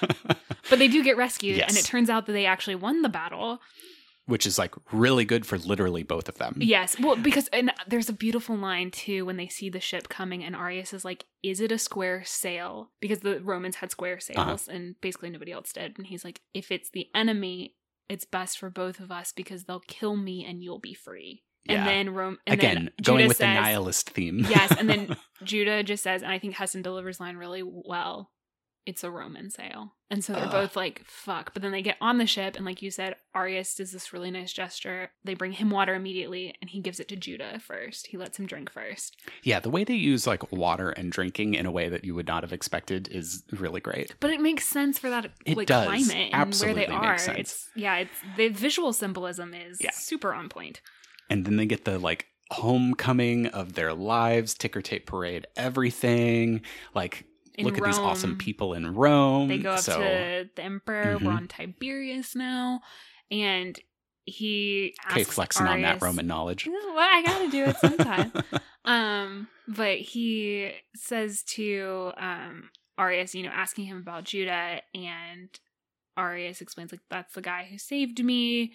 [0.70, 3.60] but they do get rescued, and it turns out that they actually won the battle.
[4.26, 6.54] Which is like really good for literally both of them.
[6.60, 10.44] Yes, well, because and there's a beautiful line too when they see the ship coming,
[10.44, 14.68] and Arrius is like, "Is it a square sail?" Because the Romans had square sails,
[14.68, 14.76] Uh-huh.
[14.76, 15.98] and basically nobody else did.
[15.98, 17.74] And he's like, "If it's the enemy."
[18.10, 21.44] It's best for both of us because they'll kill me and you'll be free.
[21.64, 21.76] Yeah.
[21.76, 24.46] And then Rome and Again, then going Judah with the nihilist theme.
[24.48, 28.30] Yes, and then Judah just says, and I think Heston delivers line really well.
[28.90, 30.50] It's a Roman sail, and so they're Ugh.
[30.50, 33.76] both like, "Fuck!" But then they get on the ship, and like you said, Arrius
[33.76, 35.12] does this really nice gesture.
[35.22, 38.08] They bring him water immediately, and he gives it to Judah first.
[38.08, 39.16] He lets him drink first.
[39.44, 42.26] Yeah, the way they use like water and drinking in a way that you would
[42.26, 44.16] not have expected is really great.
[44.18, 45.86] But it makes sense for that It like does.
[45.86, 47.18] climate and Absolutely where they makes are.
[47.18, 47.38] sense.
[47.38, 49.90] It's yeah, it's the visual symbolism is Yeah.
[49.92, 50.80] super on point.
[51.30, 56.62] And then they get the like homecoming of their lives, ticker tape parade, everything.
[56.94, 57.26] Like
[57.60, 59.48] In look at these awesome people in Rome.
[59.48, 61.16] They go up so, to the emperor.
[61.18, 61.22] Mhm.
[61.22, 62.80] We're on Tiberius now,
[63.30, 63.78] and
[64.24, 66.66] he okay, asks flexing on that Roman knowledge.
[66.66, 68.32] Well, I gotta do it sometime.
[68.84, 75.48] um, but he says to um Arrius, you know, asking him about Judah, and
[76.18, 78.72] Arrius explains like that's the guy who saved me.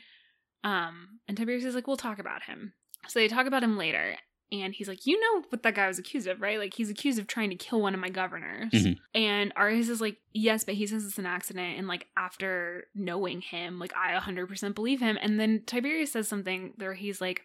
[0.63, 2.73] Um, and Tiberius is like, we'll talk about him.
[3.07, 4.15] So they talk about him later,
[4.61, 6.59] and he's like, you know what that guy was accused of, right?
[6.59, 8.71] Like he's accused of trying to kill one of my governors.
[8.71, 8.97] Mhm.
[9.13, 11.77] And Arrius is like, yes, but he says it's an accident.
[11.77, 15.17] And like after knowing him, like I 100% believe him.
[15.21, 17.43] And then Tiberius says something where he's like,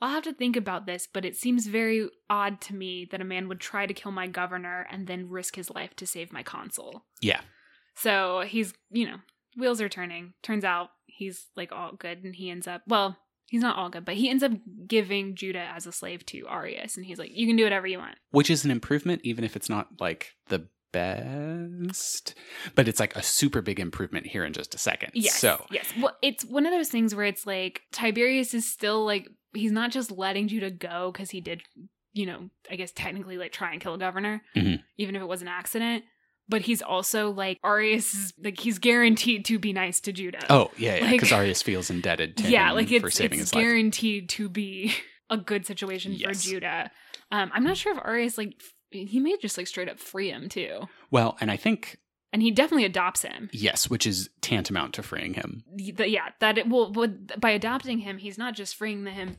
[0.00, 3.24] I'll have to think about this, but it seems very odd to me that a
[3.24, 6.42] man would try to kill my governor and then risk his life to save my
[6.42, 7.04] consul.
[7.20, 7.40] Yeah.
[7.94, 9.16] So he's, you know,
[9.56, 10.34] wheels are turning.
[10.42, 13.16] Turns out he's like all good and he ends up, well,
[13.54, 14.50] he's not all good, but he ends up
[14.88, 16.96] giving Judah as a slave to Arrius.
[16.96, 18.16] And he's like, you can do whatever you want.
[18.32, 22.34] Which is an improvement, even if it's not like the best.
[22.74, 25.12] But it's like a super big improvement here in just a second.
[25.14, 25.36] Yes.
[25.36, 25.86] So yes.
[26.00, 29.92] Well, it's one of those things where it's like Tiberius is still like he's not
[29.92, 31.62] just letting Judah go because he did
[32.12, 34.82] you know, I guess technically like try and kill a governor, Mhm.
[34.98, 36.04] even if it was an accident.
[36.48, 40.44] But he's also like Arrius is like he's guaranteed to be nice to Judah.
[40.50, 43.40] Oh yeah, yeah, Like- because Arrius feels indebted to yeah, him like for it's saving
[43.40, 43.62] it's his life.
[43.64, 44.94] guaranteed to be
[45.30, 46.42] a good situation Yes.
[46.44, 46.90] for Judah.
[47.32, 50.48] Um, I'm not sure if Arrius like he may just like straight up free him
[50.48, 50.80] too,
[51.10, 51.96] Well, and I think
[52.32, 53.48] and he definitely adopts him.
[53.52, 55.64] yes, which is tantamount to freeing him.
[55.74, 59.36] The- yeah, that it will would by adopting him, he's not just freeing him,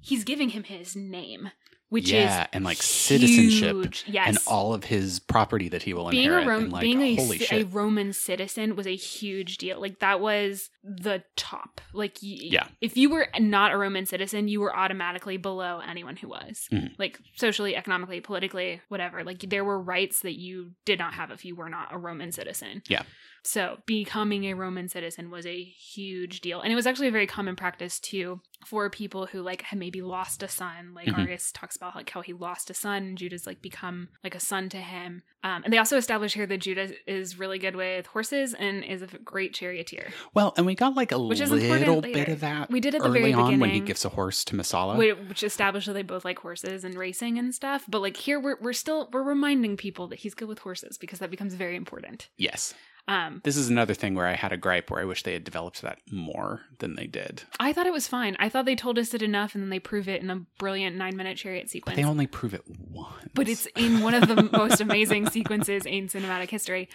[0.00, 1.50] he's giving him his name,
[1.88, 4.04] which is yeah, is and like citizenship huge.
[4.06, 6.46] Yes, and all of his property that he will being inherit.
[6.46, 7.64] a Ro- and like, being a, holy ci- a.
[7.64, 9.80] Roman citizen was a huge deal.
[9.80, 11.80] Like that was the top.
[11.94, 12.66] Like Yeah.
[12.82, 16.68] if you were not a Roman citizen, you were automatically below anyone who was.
[16.70, 16.90] Mhm.
[16.98, 19.24] Like socially, economically, politically, whatever.
[19.24, 22.32] Like there were rights that you did not have if you were not a Roman
[22.32, 22.82] citizen.
[22.88, 23.04] Yeah.
[23.46, 26.60] So becoming a Roman citizen was a huge deal.
[26.62, 30.00] And it was actually a very common practice too for people who like had maybe
[30.00, 30.94] lost a son.
[30.94, 31.26] Like Mhm.
[31.26, 34.40] Arrius talks about like how he lost a son and Judah's like become like a
[34.40, 35.22] son to him.
[35.42, 39.02] Um, and they also establish here that Judah is really good with horses and is
[39.02, 40.10] a great charioteer.
[40.32, 42.32] well, and we got like a Which is little bit later.
[42.32, 44.56] of that We did at the early very on when he gives a horse to
[44.56, 44.96] Messala.
[45.28, 47.84] Which established that they both like horses and racing and stuff.
[47.88, 51.18] But like here we're we're still we're reminding people that he's good with horses because
[51.20, 52.28] that becomes very important.
[52.36, 52.74] yes.
[53.06, 55.44] Um This is another thing where I had a gripe where I wish they had
[55.44, 57.42] developed that more than they did.
[57.60, 58.34] I thought it was fine.
[58.38, 60.96] I thought they told us it enough and then they prove it in a brilliant
[60.96, 61.96] nine minute chariot But sequence.
[61.96, 63.28] they only prove it once.
[63.34, 66.88] but it's in one of the most amazing sequences in cinematic history.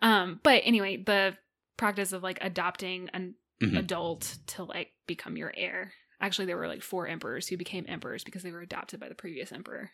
[0.00, 1.36] Um, but anyway, the
[1.82, 3.78] practice of like adopting an Mhm.
[3.78, 5.92] adult to like become your heir.
[6.20, 9.14] Actually, there were like four emperors who became emperors because they were adopted by the
[9.14, 9.90] previous emperor.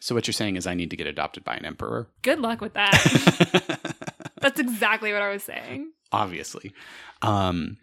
[0.00, 2.08] So what you're saying is I need to get adopted by an emperor?
[2.22, 2.92] Good luck with that.
[4.40, 5.92] That's exactly what I was saying.
[6.10, 6.72] Obviously.
[7.22, 7.76] Um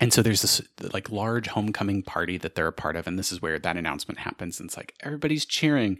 [0.00, 0.62] and so there's this
[0.92, 4.20] like large homecoming party that they're a part of, and this is where that announcement
[4.20, 4.60] happens.
[4.60, 5.98] And it's like everybody's cheering,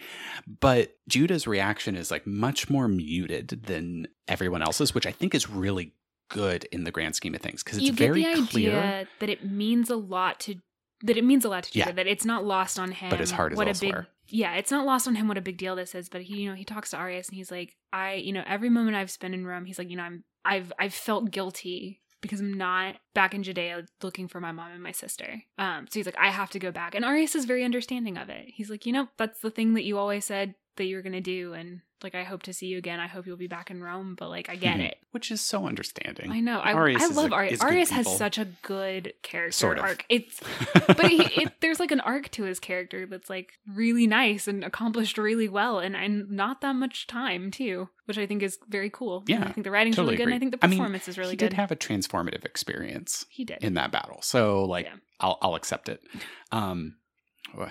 [0.61, 5.51] but Judah's reaction is like much more muted than everyone else's, which I think is
[5.51, 5.95] really
[6.29, 8.79] good in the grand scheme of things because it's you get very the clear.
[8.79, 10.57] idea that it means a lot to
[11.03, 11.91] that it means a lot to Judah.
[11.91, 11.93] Yeah.
[11.93, 13.11] That it's not lost on him.
[13.11, 14.03] But his heart is what a elsewhere.
[14.03, 16.09] big yeah, it's not lost on him what a big deal this is.
[16.09, 18.69] But he, you know, he talks to Arrius and he's like, I, you know, every
[18.69, 22.41] moment I've spent in Rome, he's like, you know, I'm, I've, I've felt guilty because
[22.41, 25.43] I'm not back in Judea looking for my mom and my sister.
[25.57, 26.95] Um, so he's like, I have to go back.
[26.95, 28.47] And Arrius is very understanding of it.
[28.49, 31.21] He's like, you know, that's the thing that you always said that you were gonna
[31.21, 33.01] do, and like, I hope to see you again.
[33.01, 34.15] I hope you'll be back in Rome.
[34.17, 34.89] But like, I get Mhm.
[34.89, 34.99] it.
[35.11, 36.31] which is so understanding.
[36.31, 36.61] I know.
[36.61, 37.59] I, Arrius I love a- Arrius.
[37.59, 39.85] Arrius has such a good character Sort of.
[39.85, 40.05] arc.
[40.09, 40.39] It's
[40.87, 44.63] but he, it, there's like an arc to his character that's like really nice and
[44.65, 48.91] accomplished really well, and and not that much time too, which I think is very
[48.91, 49.25] cool.
[49.27, 50.79] Yeah, And I think the writing's totally really good, and I think the I mean,
[50.79, 51.47] performance is really he good.
[51.47, 53.59] He did have a transformative experience he did.
[53.65, 54.95] in that battle, so like Yeah.
[55.21, 56.01] I'll I'll accept it.
[56.53, 56.97] Um,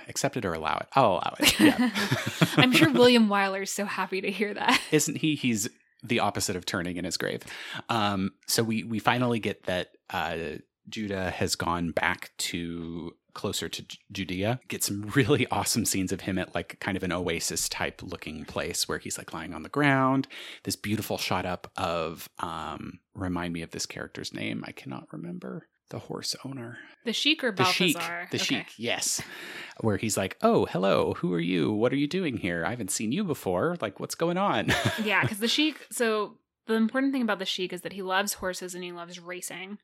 [0.07, 0.88] accept it or allow it.
[0.93, 1.59] I'll allow it.
[1.59, 1.91] Yeah.
[2.57, 4.82] I'm sure William Wyler's so happy to hear that.
[4.91, 5.36] isn't he?
[5.36, 5.69] He's
[6.03, 7.41] the opposite of turning in his grave.
[7.89, 10.38] Um, so we we finally get that uh,
[10.89, 14.59] Judah has gone back to closer to Ju- Judea.
[14.67, 18.45] Get some really awesome scenes of him at like kind of an oasis type looking
[18.45, 20.28] place where he's like lying on the ground.
[20.63, 24.63] This beautiful shot up of um, remind me of this character's name.
[24.65, 26.77] I cannot remember the horse owner.
[27.05, 27.97] The Sheik or The Sheik.
[27.97, 28.38] The Okay.
[28.38, 29.21] Sheik, yes.
[29.79, 31.71] Where he's like, Oh, hello, who are you?
[31.71, 32.65] What are you doing here?
[32.65, 33.77] I haven't seen you before.
[33.81, 34.73] Like, what's going on?
[35.03, 35.88] yeah, because the Sheik.
[35.91, 39.19] So the important thing about the Sheik is that he loves horses and he loves
[39.19, 39.77] racing,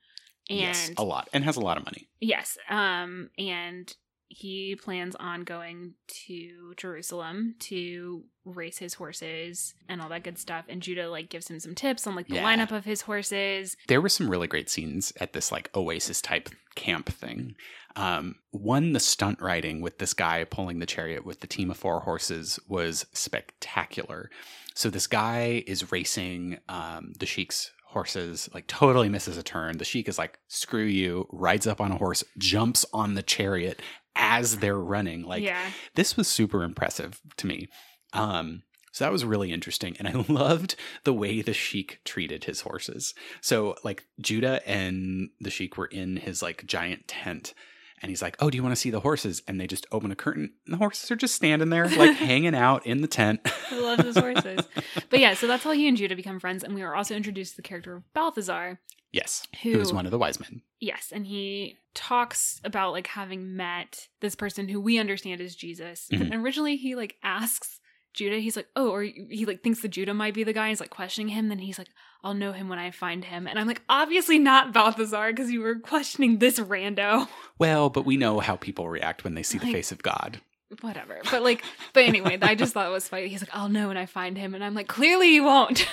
[0.49, 1.29] and yes, a lot.
[1.31, 2.07] And has a lot of money.
[2.19, 2.57] Yes.
[2.69, 3.93] Um, and
[4.33, 5.93] he plans on going
[6.25, 10.65] to Jerusalem to race his horses and all that good stuff.
[10.67, 12.43] And Judah like gives him some tips on like the Yeah.
[12.43, 13.77] lineup of his horses.
[13.87, 17.55] There were some really great scenes at this like oasis type camp thing.
[17.95, 21.77] Um, one, the stunt riding with this guy pulling the chariot with the team of
[21.77, 24.29] four horses was spectacular.
[24.75, 29.77] So this guy is racing um, the sheik's horses, like totally misses a turn.
[29.77, 33.79] The sheik is like, screw you, rides up on a horse, jumps on the chariot
[34.15, 35.23] as they're running.
[35.23, 35.71] Like yeah.
[35.95, 37.69] this was super impressive to me.
[38.13, 39.97] Um, so that was really interesting.
[39.99, 43.13] And I loved the way the Sheik treated his horses.
[43.41, 47.55] So, like, Judah and the Sheik were in his, like, giant tent.
[48.01, 49.41] And he's like, Oh, do you want to see the horses?
[49.47, 50.53] And they just open a curtain.
[50.65, 53.39] And the horses are just standing there, like, hanging out in the tent.
[53.71, 54.65] I love his horses.
[55.09, 56.63] But yeah, so that's how he and Judah become friends.
[56.63, 58.79] And we were also introduced to the character of Balthazar.
[59.13, 59.47] Yes.
[59.61, 60.61] Who- Who is one of the wise men.
[60.81, 66.09] Yes, and he talks about like having met this person who we understand is Jesus.
[66.11, 66.21] Mhm.
[66.31, 67.79] And originally he like asks
[68.13, 70.69] Judah, he's like, "Oh," or he like thinks that Judah might be the guy.
[70.69, 71.47] He's like questioning him.
[71.49, 71.87] Then he's like,
[72.23, 75.61] "I'll know him when I find him." And I'm like, obviously not Balthazar because you
[75.61, 77.27] were questioning this rando.
[77.59, 80.41] Well, but we know how people react when they see the face of God.
[80.81, 81.21] whatever.
[81.31, 83.29] But like, but anyway, I just thought it was funny.
[83.29, 85.87] He's like, I'll know when I find him, and I'm like, clearly you won't.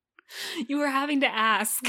[0.68, 1.84] you were having to ask.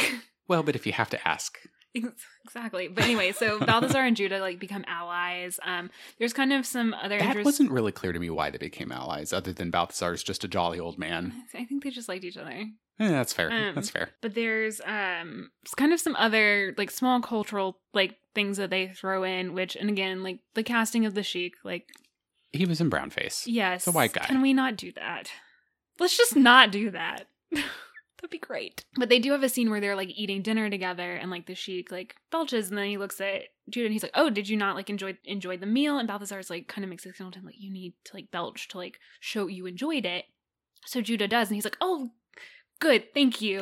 [0.52, 1.58] Well, but if you have to ask,
[1.94, 2.88] exactly.
[2.88, 5.60] But anyway, so Balthazar and Judah like become allies.
[5.64, 5.90] Um,
[6.20, 8.92] there's kind of some other that interest- wasn't really clear to me why they became
[8.92, 11.34] allies, other than Balthazar's just a jolly old man.
[11.54, 12.52] I think they just liked each other.
[12.52, 13.52] Eh, that's fair.
[13.52, 14.10] Um, that's fair.
[14.22, 19.24] But there's um kind of some other like small cultural like things that they throw
[19.24, 21.88] in, which and again like the casting of the Sheik, like
[22.52, 23.44] He was in brownface.
[23.48, 24.26] yes, a white guy.
[24.26, 25.32] Can we not do that?
[26.00, 27.28] Let's just not do that.
[28.22, 28.86] That'd be great.
[28.96, 31.56] But they do have a scene where they're like eating dinner together, and like the
[31.56, 34.56] Sheik like belches, and then he looks at Judah and he's like, "Oh, did you
[34.56, 37.42] not like enjoy enjoy the meal?" And Balthazar's like kind of makes a signal to
[37.42, 40.26] like, "You need to like belch to like show you enjoyed it."
[40.86, 42.12] So Judah does, and he's like, "Oh,
[42.82, 43.62] good, thank you."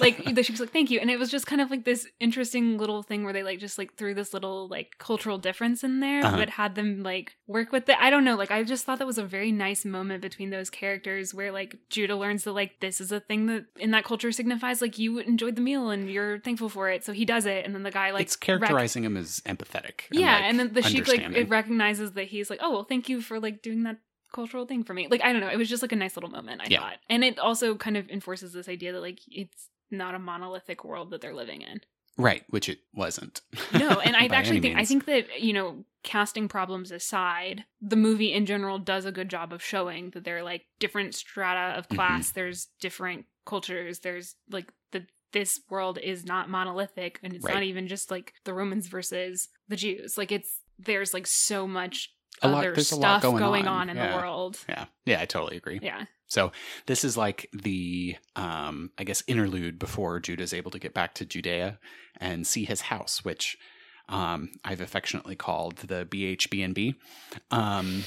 [0.00, 2.78] like the was like thank you and it was just kind of like this interesting
[2.78, 6.24] little thing where they like just like threw this little like cultural difference in there
[6.24, 6.36] Uh-huh.
[6.38, 9.06] but had them like work with it i don't know like i just thought that
[9.06, 13.00] was a very nice moment between those characters where like judah learns that like this
[13.00, 16.38] is a thing that in that culture signifies like you enjoyed the meal and you're
[16.40, 19.16] thankful for it so he does it and then the guy like it's characterizing him
[19.16, 20.02] as empathetic.
[20.10, 23.08] yeah, like, and then the sheik like it recognizes that he's like, oh well, thank
[23.08, 23.98] you for like doing that
[24.32, 25.08] cultural thing for me.
[25.08, 26.60] Like I don't know, it was just like a nice little moment.
[26.62, 26.80] I Yeah.
[26.80, 30.84] thought, and it also kind of enforces this idea that like it's not a monolithic
[30.84, 31.80] world that they're living in.
[32.16, 33.40] right, which it wasn't.
[33.72, 38.32] No, and I actually think I think that you know casting problems aside, the movie
[38.32, 41.88] in general does a good job of showing that there are like different strata of
[41.88, 41.96] Mhm.
[41.96, 42.30] class.
[42.30, 44.00] There's different cultures.
[44.00, 48.52] There's like the this world is not monolithic, and it's not even just like the
[48.54, 50.16] Romans versus the Jews.
[50.18, 52.12] Like it's there's like so much
[52.42, 54.10] A lot- other there's a lot stuff going on, on, in yeah.
[54.10, 54.58] the world.
[54.68, 55.78] yeah, yeah, I totally agree.
[55.82, 56.52] Yeah, So
[56.86, 61.24] this is like the, um, I guess, interlude before Judah's able to get back to
[61.26, 61.78] Judea
[62.18, 63.58] and see his house, which
[64.10, 66.96] um, I've affectionately called the BHBNB,
[67.50, 68.04] um,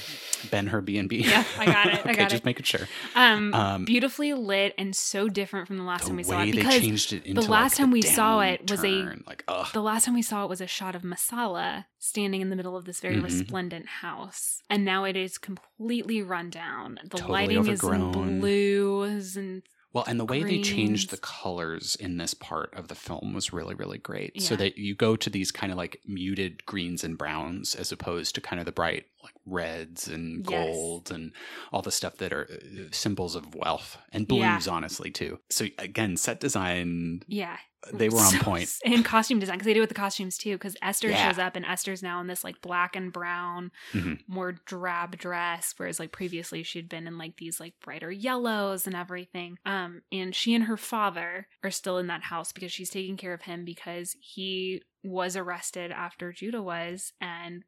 [0.50, 1.16] Ben Hur B&B.
[1.24, 2.44] Yeah, I got it, I okay, got just it.
[2.44, 2.86] making sure.
[3.16, 6.46] um, Um, beautifully lit and so different from the last the time we saw it
[6.46, 9.44] they because changed it into last like, time the we saw it was a- like
[9.48, 9.66] ugh.
[9.72, 12.76] The last time we saw it was a shot of Messala standing in the middle
[12.76, 13.24] of this very Mhm.
[13.24, 14.60] resplendent house.
[14.68, 16.98] And now it is completely run down.
[17.02, 18.40] The Totally lighting is in overgrown.
[18.40, 19.62] blues and
[19.94, 23.52] Well, and the way they changed the colors in this part of the film was
[23.52, 24.42] really, really great.
[24.42, 28.34] So that you go to these kind of like muted greens and browns as opposed
[28.34, 30.50] to kind of the bright like reds and Yes.
[30.50, 31.32] golds and
[31.72, 34.54] all the stuff that are uh, symbols of wealth and Yeah.
[34.56, 35.38] blues, honestly, too.
[35.48, 37.56] So again, set design, yeah.
[37.92, 38.78] They were on So- point.
[38.84, 41.28] And costume design, because they do it with the costumes too, because Esther Yeah.
[41.28, 44.20] shows up and Esther's now in this like black and brown, Mhm.
[44.26, 48.96] more drab dress, whereas like previously she'd been in like these like brighter yellows and
[48.96, 49.58] everything.
[49.66, 53.34] Um, and she and her father are still in that house because she's taking care
[53.34, 57.64] of him because he was arrested after Judah was, and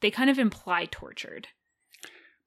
[0.00, 1.48] they kind of imply tortured.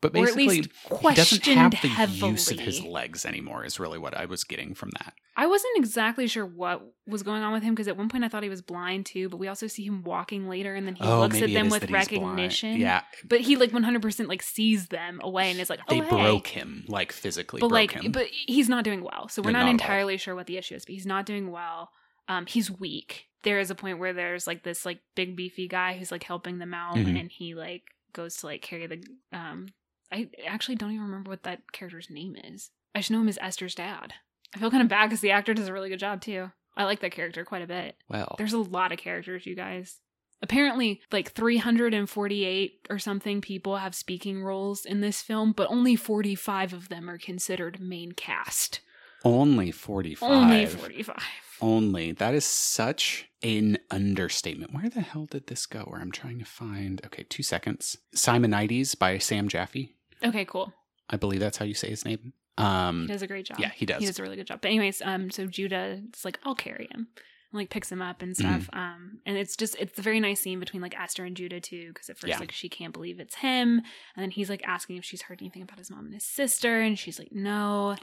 [0.03, 0.69] But or at basically, least
[1.01, 2.31] he doesn't have the heavily.
[2.33, 5.13] use of his legs anymore, is really what I was getting from that.
[5.35, 8.27] I wasn't exactly sure what was going on with him because at one point I
[8.27, 11.03] thought he was blind too, but we also see him walking later and then he
[11.03, 12.77] looks at Oh, maybe it them with recognition.
[12.77, 16.09] Yeah, But he like 100% like sees them away and is like, oh, they hey.
[16.09, 18.11] broke him, like physically But broke like, him.
[18.11, 19.27] but he's not doing well.
[19.27, 21.49] So we're not, not at entirely sure what the issue is, but he's not doing
[21.49, 21.89] well.
[22.27, 23.25] Um, he's weak.
[23.43, 26.59] There is a point where there's like this like big beefy guy who's like helping
[26.59, 27.19] them out Mhm.
[27.19, 27.81] and he like
[28.13, 29.03] goes to like carry the
[29.35, 29.65] um
[30.13, 32.69] I actually don't even remember what that character's name is.
[32.95, 34.13] I just know him as Esther's dad.
[34.55, 36.51] I feel kind of bad because the actor does a really good job too.
[36.77, 37.95] I like that character quite a bit.
[38.09, 39.97] well, There's a lot of characters, you guys.
[40.41, 46.73] Apparently, like 348 or something people have speaking roles in this film, but only 45
[46.73, 48.81] of them are considered main cast.
[49.23, 50.29] only 45.
[50.29, 51.23] Only 45.
[51.61, 52.11] Only.
[52.11, 54.73] That is such an understatement.
[54.73, 55.81] Where the hell did this go?
[55.81, 57.01] Where I'm trying to find.
[57.05, 57.97] Okay, two seconds.
[58.13, 59.95] Simonides by Sam Jaffe.
[60.23, 60.73] Okay, cool.
[61.09, 62.33] I believe that's how you say his name.
[62.57, 63.59] He Um, does a great job.
[63.59, 63.99] yeah, he does.
[63.99, 64.61] He does a really good job.
[64.61, 67.07] But anyways, um, so Judah is like, I'll carry him.
[67.51, 68.63] And, like picks him up and stuff.
[68.67, 68.77] Mm-hmm.
[68.79, 71.89] Um, and it's just it's a very nice scene between like Esther and Judah too,
[71.89, 72.39] because at first Yeah.
[72.39, 73.79] like she can't believe it's him,
[74.15, 76.79] and then he's like asking if she's heard anything about his mom and his sister,
[76.81, 77.89] and she's like, no.
[77.91, 77.99] And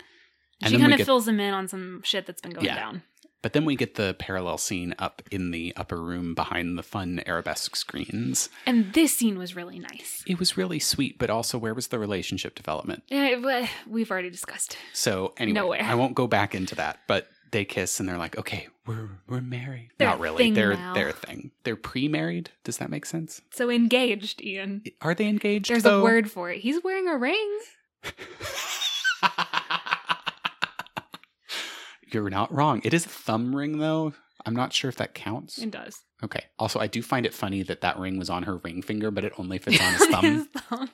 [0.62, 2.74] And she kind of get- fills him in on some shit that's been going Yeah.
[2.76, 3.02] down.
[3.42, 7.22] But then we get the parallel scene up in the upper room behind the fun
[7.26, 8.48] arabesque screens.
[8.66, 10.22] And this scene was really nice.
[10.26, 13.02] It was really sweet, but also where was the relationship development?
[13.08, 14.76] Yeah, we've already discussed.
[14.92, 15.82] So anyway, Nowhere.
[15.82, 19.40] I won't go back into that, but they kiss and they're like, "Okay, we're we're
[19.40, 20.50] married." They're Not really.
[20.52, 20.94] they're now.
[20.94, 21.50] they're a thing.
[21.64, 22.50] They're pre-married.
[22.62, 23.42] Does that make sense?
[23.52, 24.84] So engaged, Ian.
[25.00, 25.68] Are they engaged?
[25.70, 26.00] There's though?
[26.00, 26.60] a word for it.
[26.60, 27.58] He's wearing a ring.
[32.12, 32.80] You're not wrong.
[32.84, 34.12] It is a thumb ring, though.
[34.46, 35.58] I'm not sure if that counts.
[35.58, 36.00] It does.
[36.24, 36.44] Okay.
[36.58, 39.24] Also, I do find it funny that that ring was on her ring finger, but
[39.24, 40.48] it only fits on his thumb.
[40.68, 40.90] thumb.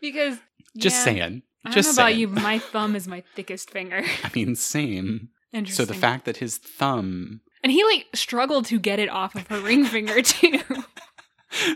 [0.00, 0.38] because
[0.76, 1.42] Just yeah, saying.
[1.64, 2.28] I don't Just know about you.
[2.28, 4.02] My thumb is my thickest finger.
[4.24, 5.30] I mean, same.
[5.52, 5.86] Interesting.
[5.86, 7.40] So the fact that his thumb.
[7.62, 10.60] and he like struggled to get it off of her ring finger too.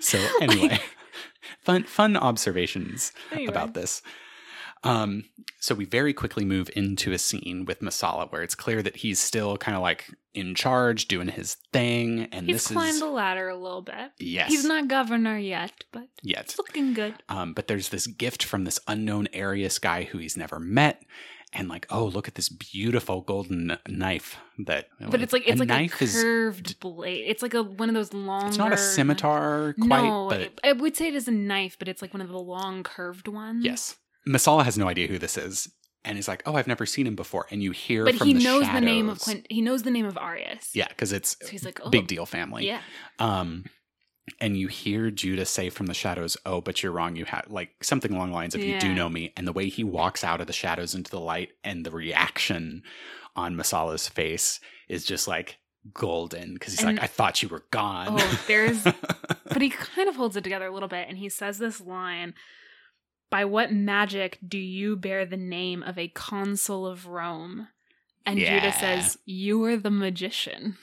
[0.01, 0.78] So anyway,
[1.60, 3.51] fun fun observations Anyway.
[3.51, 4.01] about this.
[4.85, 5.24] Um,
[5.61, 9.19] so we very quickly move into a scene with Messala where it's clear that he's
[9.19, 13.06] still kind of like in charge, doing his thing, and He's this climbed is the
[13.06, 14.12] ladder a little bit.
[14.19, 16.40] yes, He's not governor yet, but yet.
[16.43, 17.15] it's looking good.
[17.28, 21.02] Um, but there's this gift from this unknown Arrius guy who he's never met.
[21.56, 24.36] And like, oh, look at this beautiful golden knife
[24.66, 24.89] that.
[25.09, 26.20] But it's like it's like knife a is.
[26.20, 27.27] curved blade.
[27.28, 28.48] It's like a one of those long.
[28.48, 31.86] It's not a scimitar quite, no, but I would say it is a knife, but
[31.86, 33.65] it's like one of the long curved ones.
[33.65, 33.94] yes,
[34.28, 35.68] Messala has no idea who this is,
[36.05, 37.46] and he's like, oh, I've never seen him before.
[37.51, 39.46] And you hear, but from he the knows the name of Quint.
[39.51, 40.70] He knows the name of Arrius.
[40.74, 42.66] Yeah, because it's So he's like, oh, big deal family.
[42.66, 42.80] Yeah,
[43.18, 43.64] Um,
[44.40, 47.14] and you hear Judah say from the shadows, "Oh, but you're wrong.
[47.16, 49.68] You have like something along the lines of you do know me." And the way
[49.68, 52.82] he walks out of the shadows into the light, and the reaction
[53.36, 55.59] on Messala's face is just like
[55.92, 58.82] golden because he's And- like, "I thought you were gone." Oh, there's-
[59.44, 62.32] but he kind of holds it together a little bit, and he says this line.
[63.35, 67.66] By what magic do you bear the name of a consul of Rome?
[68.24, 68.61] And Yeah.
[68.61, 70.77] Judah says, You are the magician.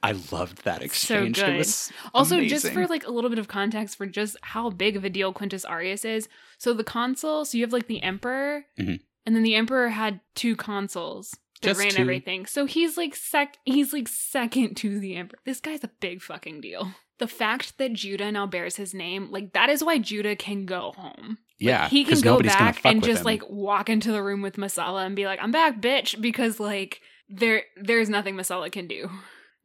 [0.00, 1.34] I loved that So exchange.
[1.40, 1.48] good.
[1.54, 4.94] It was Also, just for like a little bit of context for just how big
[4.96, 6.28] of a deal Quintus Arrius is.
[6.56, 9.00] So the consul, so you have like the emperor, Mhm.
[9.26, 12.02] and then the emperor had two consuls that Just ran two?
[12.02, 12.46] everything.
[12.46, 15.40] So he's like sec he's like second to the emperor.
[15.44, 16.92] This guy's a big fucking deal.
[17.18, 20.92] The fact that Judah now bears his name, like that is why Judah can go
[20.96, 21.38] home.
[21.60, 23.24] Like, yeah, he can go back and just him.
[23.24, 27.00] like walk into the room with Messala and be like, "I'm back, bitch," because like
[27.28, 29.10] there there's nothing Messala can do.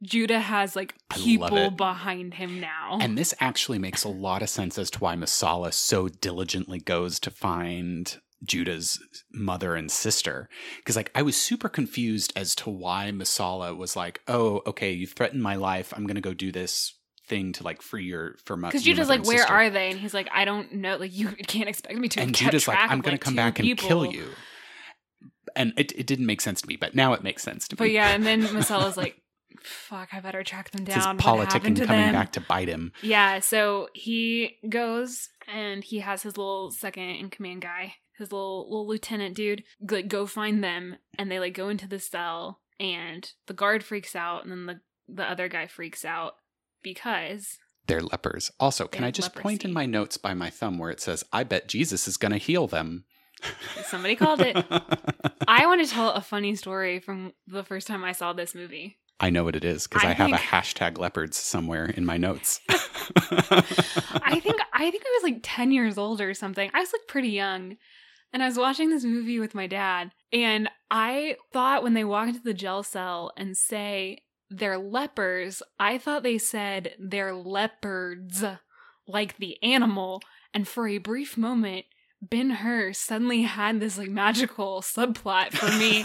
[0.02, 2.98] Judah has like people behind him now.
[3.00, 7.18] And this actually makes a lot of sense as to why Messala so diligently goes
[7.20, 8.98] to find Judah's
[9.32, 10.48] mother and sister.
[10.78, 15.06] Because like I was super confused as to why Messala was like, "Oh, okay, you
[15.06, 15.92] threatened my life.
[15.96, 16.94] I'm gonna go do this
[17.26, 19.90] thing to like free your for my." Because Judah's like, where sister." are they?
[19.90, 20.96] And he's like, I don't know.
[20.96, 22.20] Like, you can't expect me to.
[22.20, 24.28] And Judah's like, "I'm gonna like, come two back and people." kill you."
[25.56, 27.84] And it, it didn't make sense to me, but now it makes sense to But
[27.84, 27.90] me.
[27.90, 29.22] But yeah, and then Messala's like,
[29.62, 31.18] fuck, I better track them his down.
[31.18, 32.12] Happened politicking coming them?
[32.12, 32.92] back to bite him.
[33.02, 38.64] Yeah, so he goes and he has his little second in command guy, his little
[38.68, 43.30] little lieutenant dude, like go find them, and they like go into the cell, and
[43.46, 46.34] the guard freaks out, and then the the other guy freaks out
[46.84, 47.58] because
[47.88, 48.52] They're lepers.
[48.60, 51.42] Also, can I just point in my notes by my thumb where it says, "I
[51.42, 53.04] bet Jesus is gonna heal them."
[53.84, 54.56] somebody called it.
[55.48, 58.98] I want to tell a funny story from the first time I saw this movie.
[59.20, 62.16] I know what it is because I, I have a hashtag leopards somewhere in my
[62.16, 62.60] notes.
[62.68, 66.70] I think I think I was like 10 years old or something.
[66.74, 67.76] I was like pretty young.
[68.32, 72.26] And I was watching this movie with my dad, and I thought when they walk
[72.26, 74.22] into the jail cell and say
[74.58, 78.44] they're lepers, I thought they said they're leopards,
[79.06, 80.20] like the animal.
[80.52, 81.84] And for a brief moment,
[82.22, 86.04] Ben Hur suddenly had this like magical subplot for me.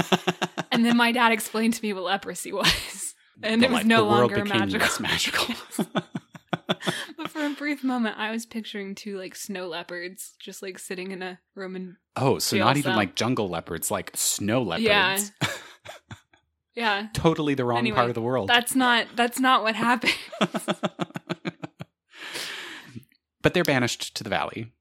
[0.71, 3.13] and then my dad explained to me what leprosy was.
[3.41, 5.01] And The it was li- no longer magical.
[5.01, 5.55] magical.
[7.17, 11.11] But for a brief moment, I was picturing two like snow leopards just like sitting
[11.11, 11.97] in a Roman.
[12.15, 12.95] oh, so not even cell.
[12.95, 14.85] like jungle leopards, like snow leopards.
[14.85, 15.17] Yeah.
[16.75, 18.47] Yeah, totally the wrong Anyway, part of the world.
[18.49, 20.13] that's not that's not what happened.
[23.41, 24.71] but they're banished to the valley.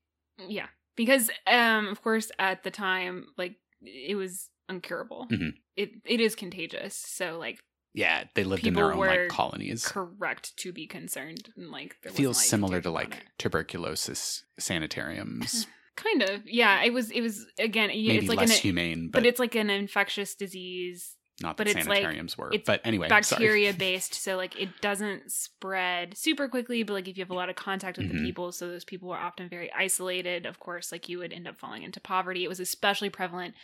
[0.48, 0.66] yeah,
[0.96, 5.28] because um, of course, at the time, like it was uncurable.
[5.30, 5.52] Mhm.
[5.76, 7.60] It it is contagious, so like
[7.94, 9.86] Yeah, they lived in their own like colonies.
[9.86, 15.66] correct to be concerned and like Feels similar to like tuberculosis sanitariums.
[15.96, 16.82] kind of yeah.
[16.82, 19.54] It was it was again Maybe it's like less an, humane, but, but it's like
[19.54, 22.50] an infectious disease not but that it's like- sanitariums were.
[22.52, 23.78] it's but anyway, bacteria sorry.
[23.92, 27.48] based so like it doesn't spread super quickly but like if you have a lot
[27.48, 28.12] of contact with Mhm.
[28.18, 31.46] the people so those people were often very isolated of course like you would end
[31.48, 33.54] up falling into poverty it was especially prevalent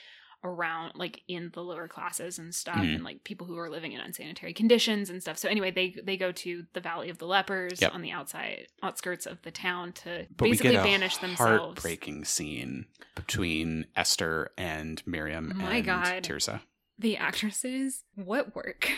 [0.43, 2.97] around like in the lower classes and stuff Mhm.
[2.97, 6.19] and like people who are living in unsanitary conditions and stuff so anyway they they
[6.19, 7.95] go to the valley of the lepers Yep.
[7.95, 11.41] on the outside outskirts of the town to But basically we get a banish themselves
[11.83, 16.23] heartbreaking scene between Esther and Miriam Oh my and God.
[16.23, 16.61] Tirzah.
[16.99, 18.91] The actresses what work?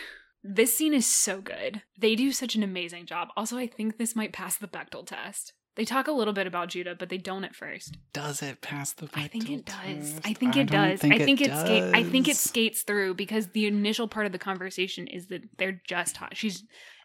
[0.42, 1.82] This scene is so good.
[1.98, 3.28] They do such an amazing job.
[3.36, 5.52] Also i think this might pass the Bechdel test.
[5.74, 7.96] They talk a little bit about judah but they don't at first.
[8.12, 9.08] Does it pass the?
[9.14, 10.12] i think it does.
[10.12, 10.20] Test?
[10.24, 11.02] i think it does.
[11.02, 14.32] I think it it skate i think it skates through because the initial part of
[14.32, 16.36] the conversation is that they're just hot.
[16.36, 16.62] She's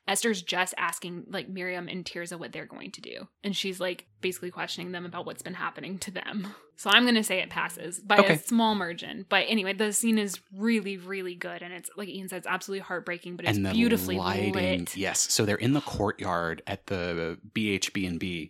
[0.08, 3.28] Esther's just asking like Miriam and Tirzah what they're going to do.
[3.44, 6.54] And she's like basically questioning them about what's been happening to them.
[6.76, 8.34] So I'm going to say it passes by Okay.
[8.34, 9.28] a small margin.
[9.30, 11.62] But anyway, the scene is really, really good.
[11.62, 14.98] And it's like Ian said, it's absolutely heartbreaking, but it's beautifully lighting, lit.
[14.98, 15.32] yes.
[15.32, 18.50] So they're in the courtyard at the BHB and B.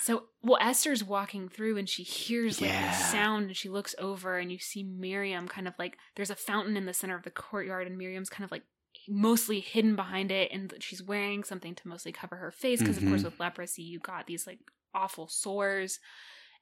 [0.00, 2.88] So, well, Esther's walking through and she hears like Yeah.
[2.90, 6.34] the sound and she looks over and you see Miriam kind of like there's a
[6.34, 8.62] fountain in the center of the courtyard and Miriam's kind of like
[9.08, 13.04] mostly hidden behind it and she's wearing something to mostly cover her face because of
[13.04, 13.24] course Mhm.
[13.24, 14.58] with leprosy you got these like
[14.94, 15.98] awful sores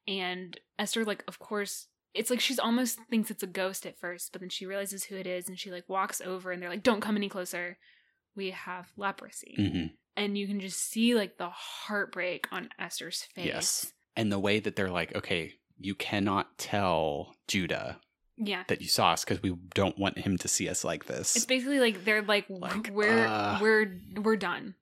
[0.07, 4.33] and Esther like of course it's like she's almost thinks it's a ghost at first
[4.33, 6.83] but then she realizes who it is and she like walks over and they're like
[6.83, 7.79] don't come any closer
[8.35, 9.87] we have leprosy hmm
[10.17, 13.47] and you can just see like the heartbreak on Esther's face.
[13.47, 13.93] Yes.
[14.17, 18.01] And the way that they're like, okay, you cannot tell Judah
[18.41, 18.63] Yeah.
[18.69, 21.35] that you saw us because we don't want him to see us like this.
[21.37, 23.59] It's basically like they're like, Like, we're uh.
[23.61, 24.75] we're we're done.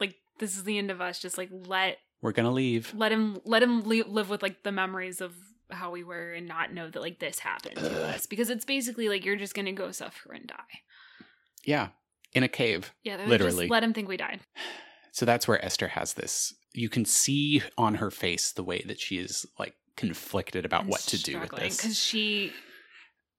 [0.00, 1.18] Like this is the end of us.
[1.20, 2.92] Just like let We're gonna leave.
[2.96, 5.34] let him let him li- live with like the memories of
[5.70, 9.08] how we were and not know that like this happened to us because it's basically
[9.08, 10.80] like you're just gonna go suffer and die.
[11.64, 11.88] Yeah,
[12.34, 12.92] in a cave.
[13.02, 13.64] Yeah, Literally.
[13.64, 14.40] Just let him think we died.
[15.12, 16.52] So that's where Esther has this.
[16.72, 21.00] You can see on her face the way that she is like conflicted about what
[21.02, 21.76] to do with this.
[21.76, 22.52] because she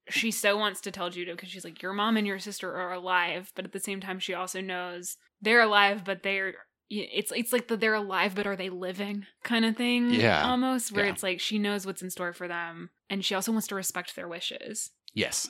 [0.10, 2.94] she so wants to tell Judah because she's like your mom and your sister are
[2.94, 6.54] alive, but at the same time she also knows they're alive, but they're
[6.90, 10.12] it's it's like the they're alive, but are they living kind of thing?
[10.12, 10.48] Yeah.
[10.48, 11.12] almost where Yeah.
[11.12, 14.16] it's like she knows what's in store for them, and she also wants to respect
[14.16, 14.92] their wishes.
[15.14, 15.50] Yes.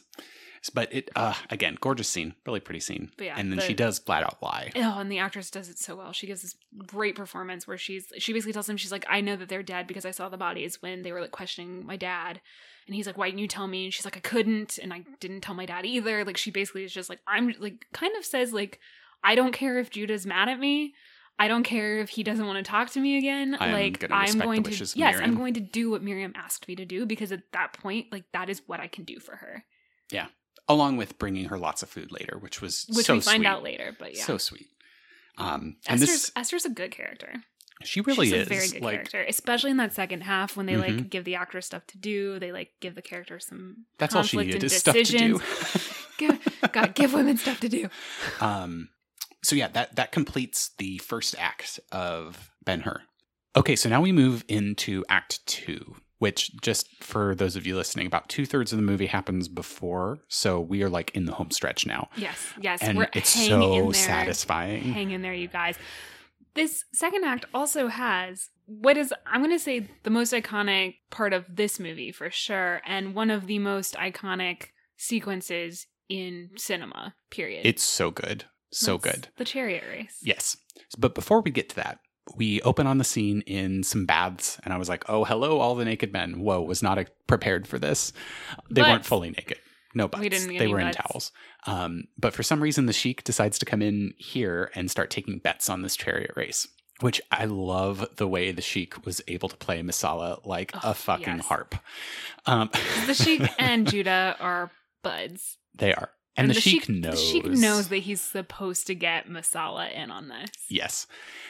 [0.74, 3.12] But it uh again, gorgeous scene, really pretty scene.
[3.18, 4.72] But yeah, and then the- she does flat out lie.
[4.76, 6.12] Oh, and the actress does it so well.
[6.14, 6.56] She gives this
[6.88, 9.86] great performance where she's she basically tells him she's like, I know that they're dead
[9.86, 12.40] because I saw the bodies when they were like questioning my dad.
[12.88, 13.86] And he's like, Why didn't you tell me?
[13.86, 16.24] And she's like, I couldn't, and I didn't tell my dad either.
[16.24, 18.80] Like she basically is just like, I'm like kind of says like,
[19.24, 20.94] I don't care if Judah's mad at me.
[21.38, 23.58] I don't care if he doesn't want to talk to me again.
[23.60, 26.86] I like I'm going to yes, I'm going to do what Miriam asked me to
[26.86, 29.66] do because at that point, like that is what I can do for her,
[30.12, 30.28] Yeah,
[30.70, 33.48] Along with bringing her lots of food later, which was which so we find sweet.
[33.48, 33.96] out later.
[34.00, 34.68] But yeah, So sweet.
[35.38, 37.44] Um and Esther's this Esther's a good character.
[37.84, 40.66] She really She's is a very good like character, especially in that second half when
[40.66, 41.10] they like Mhm.
[41.10, 42.40] give the actor stuff to do.
[42.40, 45.40] They like give the character some that's all she needed is stuff to do.
[45.40, 46.08] decisions.
[46.18, 46.40] give,
[46.72, 47.90] God, give women stuff to do.
[48.40, 48.90] Um,
[49.44, 53.02] so yeah, that that completes the first act of Ben Hur.
[53.58, 58.08] Okay, so now we move into Act Two, which just for those of you listening,
[58.08, 61.52] about two thirds of the movie happens before, so we are like in the home
[61.52, 64.82] stretch now, Yes, yes, and we're it's so satisfying.
[64.94, 65.78] Hang in there, you guys.
[66.56, 71.34] This second act also has what is I'm going to say the most iconic part
[71.34, 74.68] of this movie for sure, and one of the most iconic
[74.98, 77.14] sequences in cinema.
[77.30, 77.66] Period.
[77.66, 79.28] It's so good, so That's good.
[79.38, 80.18] The chariot race.
[80.22, 80.58] Yes,
[80.98, 82.00] but before we get to that.
[82.36, 85.76] We open on the scene in some baths, and I was like, "Oh, hello, all
[85.76, 88.14] the naked men!" Whoa, was not uh, prepared for this.
[88.72, 89.60] They weren't fully naked.
[89.96, 90.22] No butts.
[90.22, 91.32] We didn't they were in towels.
[91.66, 95.40] Um, but for some reason, the sheik decides to come in here and start taking
[95.40, 96.68] bets on this chariot race.
[97.02, 100.94] Which I love the way the sheik was able to play Messala like Oh, a
[100.94, 101.46] fucking yes.
[101.46, 101.76] harp.
[102.46, 102.70] Um,
[103.08, 104.72] The Sheik and Judah are
[105.04, 105.58] buds.
[105.78, 107.14] they are, and, the, sheik, knows.
[107.16, 110.50] The Sheik knows that he's supposed to get Messala in on this.
[110.70, 111.06] Yes.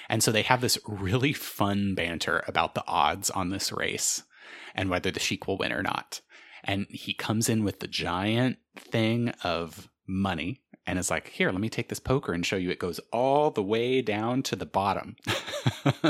[0.10, 4.24] And so they have this really fun banter about the odds on this race
[4.74, 6.22] and whether the Sheik will win or not.
[6.68, 11.62] And he comes in with the giant thing of money and is like, Here, let
[11.62, 14.66] me take this poker and show you it goes all the way down to the
[14.66, 15.16] bottom.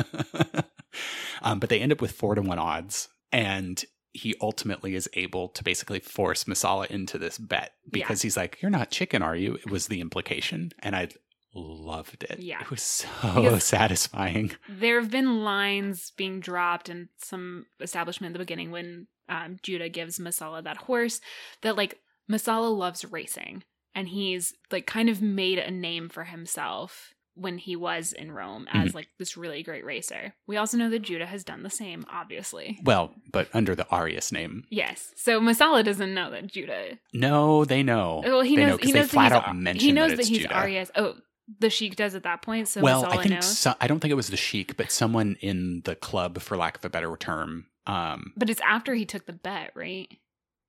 [1.41, 3.09] um, but they end up with four to one odds.
[3.31, 3.83] And
[4.13, 8.71] he ultimately is able to basically force Messala into this bet because he's like, You're
[8.71, 9.55] not chicken, are you?
[9.55, 10.71] It was the implication.
[10.79, 11.09] And I
[11.53, 12.39] loved it.
[12.39, 12.61] Yeah.
[12.61, 14.51] It was so Because- satisfying.
[14.69, 19.89] There have been lines being dropped in some establishment in the beginning when um, Judah
[19.89, 21.19] gives Messala that horse
[21.61, 21.99] that like
[22.31, 27.75] Messala loves racing and he's like kind of made a name for himself when he
[27.75, 28.95] was in Rome as Mm-hmm.
[28.97, 30.33] like this really great racer.
[30.47, 32.79] We also know that Judah has done the same, obviously.
[32.83, 34.63] Well, but under the Arrius name.
[34.69, 35.11] Yes.
[35.17, 38.21] So Messala doesn't know that Judah No, they know.
[38.25, 38.71] Well, he They knows.
[38.71, 40.53] know he they knows flat that he's, out mention He knows that that, he's Judah.
[40.53, 40.91] Arrius.
[40.95, 41.15] Oh,
[41.59, 42.67] the sheik does at that point.
[42.69, 43.57] So well, Messala I think knows.
[43.57, 46.77] so, I don't think it was the sheik, but someone in the club, for lack
[46.77, 47.67] of a better term.
[47.87, 50.07] Um, but it's after he took the bet, right?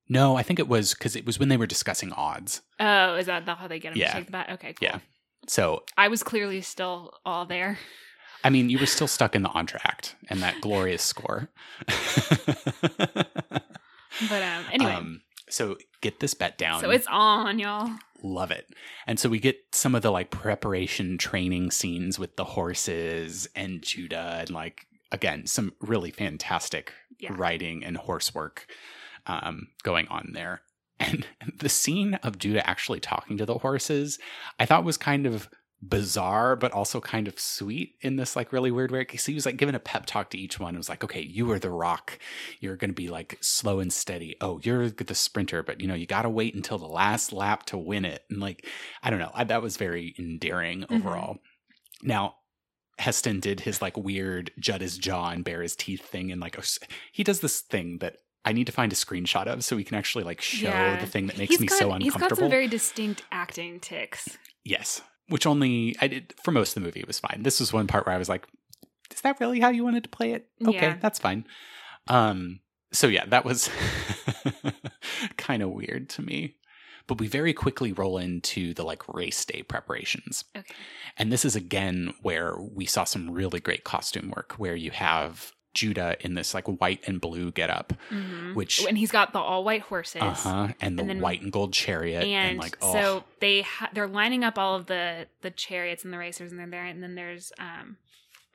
[0.09, 2.61] no, I think it was because it was when they were discussing odds.
[2.79, 4.07] Oh, is that how they get him Yeah.
[4.11, 4.49] to take the bet?
[4.51, 4.87] Okay, cool.
[4.87, 4.99] Yeah.
[5.47, 7.77] So, I was clearly still all there.
[8.43, 11.49] I mean, you were still stuck in the entr'acte and that glorious score.
[14.29, 16.81] But um, anyway, Um, So get this bet down.
[16.81, 17.91] So it's on, y'all.
[18.23, 18.67] love it.
[19.05, 23.81] And so we get some of the like preparation training scenes with the horses and
[23.83, 27.33] Judah and like again some really fantastic Yeah.
[27.35, 28.67] writing and horse work
[29.25, 30.61] um, going on there.
[30.99, 31.27] And
[31.59, 34.17] the scene of Judah actually talking to the horses,
[34.59, 35.47] I thought was kind of
[35.79, 39.01] bizarre, but also kind of sweet in this like really weird way.
[39.01, 40.73] Because he was like giving a pep talk to each one.
[40.73, 42.17] It was like, okay, you are the rock.
[42.61, 44.35] You're going to be like slow and steady.
[44.41, 47.67] Oh, you're the sprinter, but you know, you got to wait until the last lap
[47.67, 48.23] to win it.
[48.31, 48.65] And like,
[49.03, 49.31] I don't know.
[49.35, 50.95] I, that was very endearing Mhm.
[50.99, 51.37] overall.
[52.01, 52.37] Now,
[52.99, 56.57] Heston did his like weird jut his jaw and bare his teeth thing, and like
[57.11, 59.95] he does this thing that I need to find a screenshot of so we can
[59.97, 60.99] actually like show Yeah.
[60.99, 62.37] the thing that makes He's me got, so He's got uncomfortable.
[62.43, 64.37] some very distinct acting ticks.
[64.63, 67.01] yes, which only I did for most of the movie.
[67.01, 67.43] It was fine.
[67.43, 68.47] This was one part where I was like,
[69.13, 70.97] "Is that really how you wanted to play it?" Okay, Yeah.
[71.01, 71.45] that's fine.
[72.07, 72.61] Um,
[72.93, 73.69] so yeah, that was
[75.37, 76.55] kind of weird to me.
[77.07, 80.43] But we very quickly roll into the like race day preparations.
[80.55, 80.73] Okay.
[81.17, 85.53] And this is again where we saw some really great costume work where you have
[85.73, 88.55] Judah in this like white and blue getup, Mhm.
[88.55, 90.21] which and he's got the all white horses.
[90.21, 93.23] uh huh, and the And then- white and gold chariot, and, and like oh, so
[93.41, 96.67] they ha- they're lining up all of the the chariots and the racers and they're
[96.67, 97.97] there and then there's um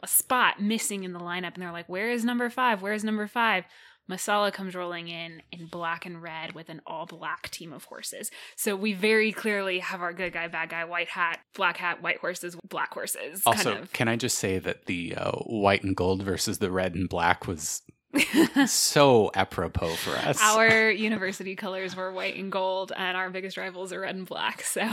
[0.03, 3.05] a spot missing in the lineup and they're like where is number five where is
[3.05, 3.65] number five
[4.11, 8.31] messala comes rolling in in black and red with an all black team of horses
[8.57, 12.19] so we very clearly have our good guy bad guy white hat black hat white
[12.19, 16.23] horses black horses also, kind can I just say that the uh, white and gold
[16.23, 17.83] versus the red and black was
[18.67, 20.39] so apropos for us.
[20.43, 24.63] our university colors were white and gold and our biggest rivals are red and black
[24.63, 24.87] so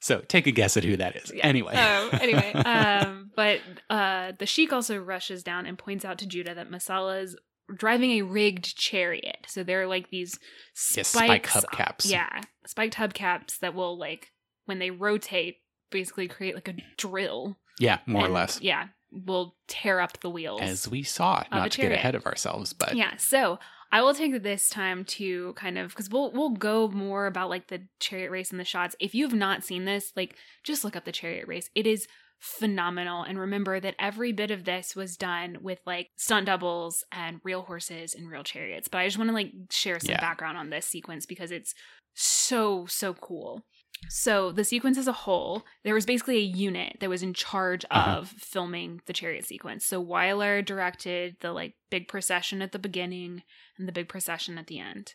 [0.00, 1.30] so take a guess at who that is.
[1.32, 1.46] Yeah.
[1.46, 2.52] Anyway, Oh, anyway.
[2.64, 7.22] Um, but uh, the sheik also rushes down and points out to Judah that Messala
[7.22, 7.36] is
[7.76, 9.38] driving a rigged chariot.
[9.48, 10.38] So they're like these
[10.74, 11.08] spikes.
[11.08, 12.10] spike hubcaps.
[12.10, 14.28] Yeah, spiked hubcaps that will like
[14.66, 15.56] when they rotate,
[15.90, 17.58] basically create like a drill.
[17.78, 20.60] yeah, more or less, Yeah, will tear up the wheels.
[20.62, 21.42] as we saw.
[21.50, 23.58] Not to get ahead of ourselves, but yeah so
[23.90, 27.68] i will take this time to kind of because we'll we'll go more about like
[27.68, 30.34] the chariot race and the shots if you have not seen this like
[30.64, 32.06] just look up the chariot race it is
[32.42, 37.40] phenomenal and remember that every bit of this was done with like stunt doubles and
[37.44, 40.20] real horses and real chariots but i just want to like share some Yeah.
[40.20, 41.72] background on this sequence because it's
[42.14, 43.62] so so cool
[44.08, 47.84] so the sequence as a whole, there was basically a unit that was in charge
[47.88, 48.18] Uh-huh.
[48.18, 49.86] of filming the chariot sequence.
[49.86, 53.44] So Wyler directed the like big procession at the beginning
[53.78, 55.14] and the big procession at the end.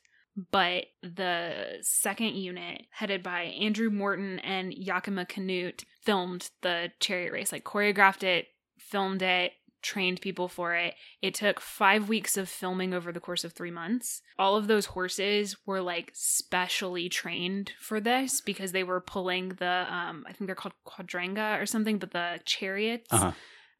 [0.51, 7.51] But the second unit, headed by Andrew Marton and Yakima Canutt, filmed the chariot race,
[7.51, 8.47] like choreographed it,
[8.79, 9.51] filmed it,
[9.81, 10.93] trained people for it.
[11.21, 14.21] It took five weeks of filming over the course of three months.
[14.39, 19.85] All of those horses were like specially trained for this because they were pulling the,
[19.93, 23.11] um, I think they're called quadranga or something, but the chariots.
[23.11, 23.33] Uh-huh.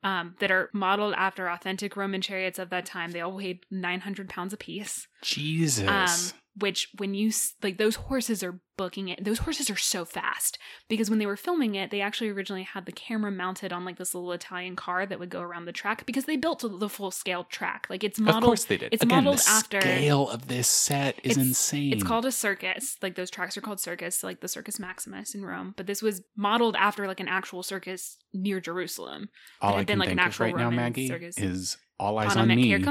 [0.04, 3.12] Um, that are modeled after authentic Roman chariots of that time.
[3.12, 5.08] They all weighed 900 pounds apiece.
[5.24, 5.88] Jesus.
[5.88, 7.32] Um, which when you
[7.62, 11.36] like those horses are booking it those horses are so fast because when they were
[11.36, 15.04] filming it they actually originally had the camera mounted on like this little italian car
[15.06, 18.20] that would go around the track because they built the full scale track like it's
[18.20, 18.94] modeled of course they did.
[18.94, 21.92] it's Again, modeled the after- scale of this set is It's- insane.
[21.92, 25.44] it's called a circus like those tracks are called circus like the circus maximus in
[25.44, 29.30] rome but this was modeled after like an actual circus near jerusalem
[29.60, 31.38] all I been can like an think of actual right now, Roman Maggie, circus.
[31.40, 32.86] is all eyes Pana on me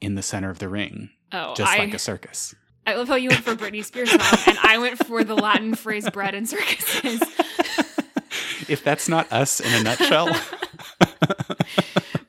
[0.00, 2.54] in the center of the ring, oh just I, like a circus.
[2.88, 5.74] I love how you went for Britney Spears song and I went for the Latin
[5.74, 7.20] phrase bread and circuses.
[8.66, 10.34] if that's not us in a nutshell,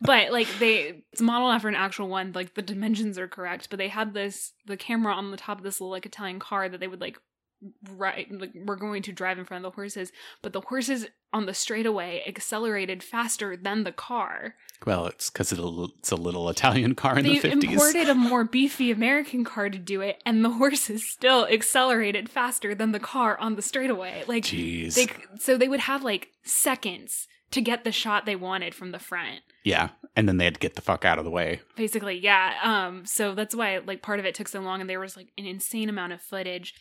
[0.01, 3.79] but like they it's modeled after an actual one like the dimensions are correct but
[3.79, 6.81] they had this the camera on the top of this little like italian car that
[6.81, 7.17] they would like
[7.91, 10.11] right like we're going to drive in front of the horses
[10.41, 14.55] but the horses on the straightaway accelerated faster than the car.
[14.87, 17.71] Well, it's because it's a little Italian car in they the fifties.
[17.73, 22.73] imported a more beefy american car to do it and the horses still accelerated faster
[22.73, 24.23] than the car on the straightaway.
[24.27, 25.07] Like Jeez, they
[25.37, 29.41] so they would have like seconds to get the shot they wanted from the front.
[29.63, 31.59] Yeah, and then they had to get the fuck out of the way.
[31.75, 34.99] basically yeah um so that's why like part of it took so long and there
[34.99, 36.73] was like an insane amount of footage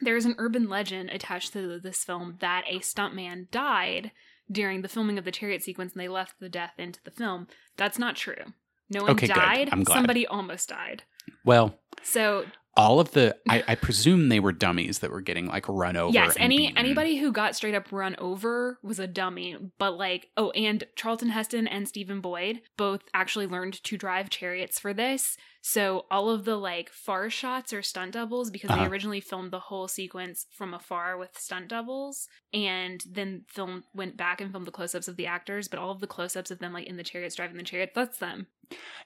[0.00, 4.12] there's an urban legend attached to this film that a stuntman died
[4.50, 7.46] during the filming of the chariot sequence and they left the death into the film
[7.76, 8.52] that's not true
[8.90, 9.34] no one Okay, good.
[9.34, 9.96] died I'm glad.
[9.96, 11.02] somebody almost died
[11.44, 12.44] Well, so
[12.76, 16.12] all of the I, I presume they were dummies that were getting like run over.
[16.14, 16.78] yes, any beaten.
[16.78, 19.56] anybody who got straight up run over was a dummy.
[19.78, 24.78] But like, oh, and Charlton Heston and Stephen Boyd both actually learned to drive chariots
[24.78, 25.36] for this.
[25.70, 28.84] So all of the like far shots are stunt doubles because Uh-huh.
[28.84, 34.16] they originally filmed the whole sequence from afar with stunt doubles, and then film went
[34.16, 35.68] back and filmed the close ups of the actors.
[35.68, 37.92] But all of the close ups of them like in the chariots driving the chariot,
[37.94, 38.46] that's them.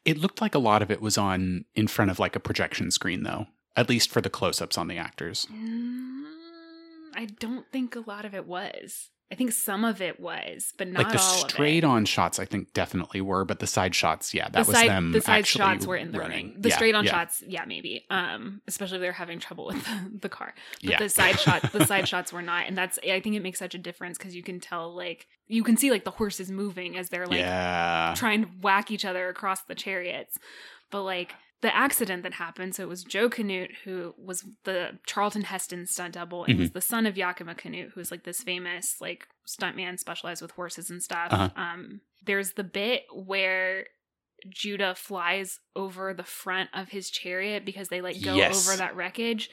[0.05, 2.93] It looked like a lot of it was on in front of like a projection
[2.93, 3.47] screen though.
[3.75, 5.47] At least for the close-ups on the actors.
[5.51, 6.25] Mm,
[7.15, 9.09] I don't think a lot of it was.
[9.33, 11.51] I think some of it was, but not like the all of it.
[11.51, 14.77] straight on shots I think definitely were, but the side shots, yeah, that the was
[14.77, 16.49] side, them the side shots were in the running.
[16.51, 16.61] ring.
[16.61, 18.05] The Yeah, straight on yeah, shots, yeah, maybe.
[18.11, 20.53] Um, especially if they're having trouble with the, the car.
[20.83, 20.99] But Yeah.
[20.99, 22.99] the side shots, the side shots were not, and that's.
[23.03, 25.91] I think it makes such a difference because you can tell, like, you can see
[25.91, 28.13] like the horses moving as they're like yeah.
[28.15, 30.39] trying to whack each other across the chariots.
[30.91, 35.43] But like the accident that happened, so it was Joe Canutt who was the Charlton
[35.43, 36.75] Heston stunt double and was Mm-hmm.
[36.75, 41.03] the son of Yakima Canutt, who's like this famous like stuntman specialized with horses and
[41.03, 41.29] stuff.
[41.33, 41.49] Uh-huh.
[41.57, 43.87] Um, there's the bit where
[44.49, 48.67] Judah flies over the front of his chariot because they like go Yes.
[48.69, 49.49] over that wreckage.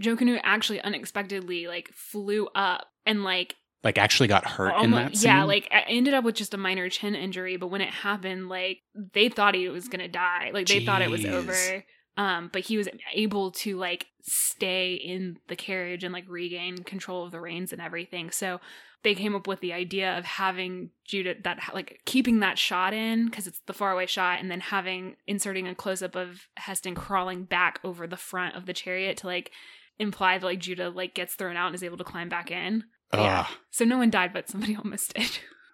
[0.00, 3.54] Joe Canutt actually unexpectedly like flew up and like
[3.84, 5.30] like actually got hurt in that scene.
[5.30, 8.48] Yeah, like I ended up with just a minor chin injury, but when it happened,
[8.48, 10.50] like they thought he was gonna die.
[10.52, 11.84] Like they thought it was over.
[12.16, 17.24] Um, but he was able to like stay in the carriage and like regain control
[17.24, 18.30] of the reins and everything.
[18.30, 18.60] So
[19.02, 23.26] they came up with the idea of having Judah that like keeping that shot in
[23.26, 27.44] because it's the faraway shot, and then having inserting a close up of Heston crawling
[27.44, 29.50] back over the front of the chariot to like
[29.98, 32.84] imply that like Judah like gets thrown out and is able to climb back in.
[33.14, 33.46] Yeah.
[33.48, 33.54] Ugh.
[33.70, 35.30] So no one died, but somebody almost did.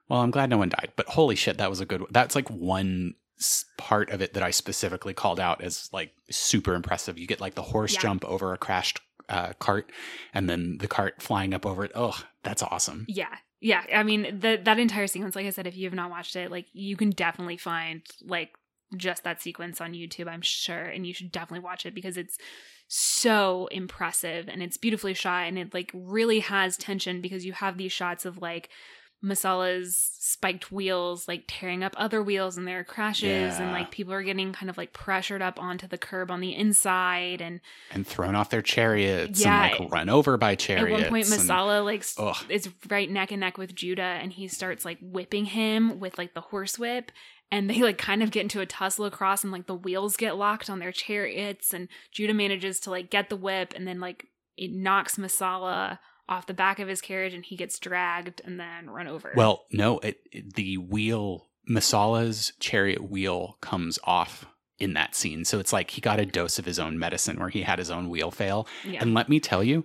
[0.09, 2.03] Well, I'm glad no one died, but holy shit, that was a good.
[2.11, 3.15] That's like one
[3.77, 7.19] part of it that I specifically called out as like super impressive.
[7.19, 8.01] You get like the horse Yeah.
[8.01, 9.93] jump over a crashed uh, cart,
[10.33, 11.93] and then the cart flying up over it.
[11.95, 13.05] Oh, that's awesome.
[13.09, 13.35] Yeah.
[13.61, 13.83] Yeah.
[13.95, 16.51] I mean, the, that entire sequence, like I said, if you have not watched it,
[16.51, 18.51] like you can definitely find like
[18.97, 20.85] just that sequence on YouTube, I'm sure.
[20.87, 22.39] And you should definitely watch it because it's
[22.89, 27.77] so impressive and it's beautifully shot and it like really has tension because you have
[27.77, 28.71] these shots of like
[29.23, 34.13] Messala's spiked wheels like tearing up other wheels and there are crashes and like people
[34.13, 37.61] are getting kind of like pressured up onto the curb on the inside and
[37.91, 39.65] And thrown off their chariots Yeah.
[39.73, 41.03] and like run over by chariots.
[41.03, 42.37] At one point, Messala like s- Ugh.
[42.49, 46.35] is right neck and neck with Judah, and he starts like whipping him with like
[46.35, 47.11] the horse whip,
[47.51, 50.37] and they like kind of get into a tussle across, and like the wheels get
[50.37, 54.27] locked on their chariots, and Judah manages to like get the whip, and then like
[54.57, 55.99] it knocks Messala
[56.29, 59.33] off the back of his carriage, and he gets dragged and then run over.
[59.37, 64.45] Well, no, it, it- the wheel, Messala's chariot wheel comes off
[64.79, 65.45] in that scene.
[65.45, 67.91] So it's like he got a dose of his own medicine where he had his
[67.91, 68.69] own wheel fail.
[68.85, 69.85] yeah, And let me tell you,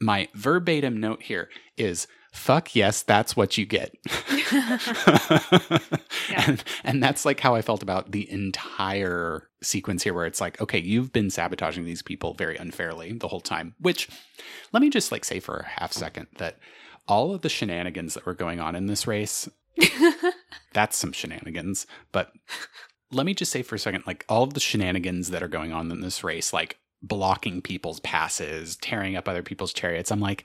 [0.00, 3.96] my verbatim note here is fuck yes, that's what you get.
[6.36, 10.60] and, and that's like how I felt about the entire sequence here, where it's like,
[10.60, 13.74] okay, you've been sabotaging these people very unfairly the whole time.
[13.80, 14.08] Which,
[14.72, 16.58] let me just like say for a half second that
[17.08, 19.48] all of the shenanigans that were going on in this race,
[20.72, 21.86] that's some shenanigans.
[22.12, 22.32] But
[23.12, 25.72] let me just say for a second, like all of the shenanigans that are going
[25.72, 30.10] on in this race, like blocking people's passes, tearing up other people's chariots.
[30.10, 30.44] I'm like,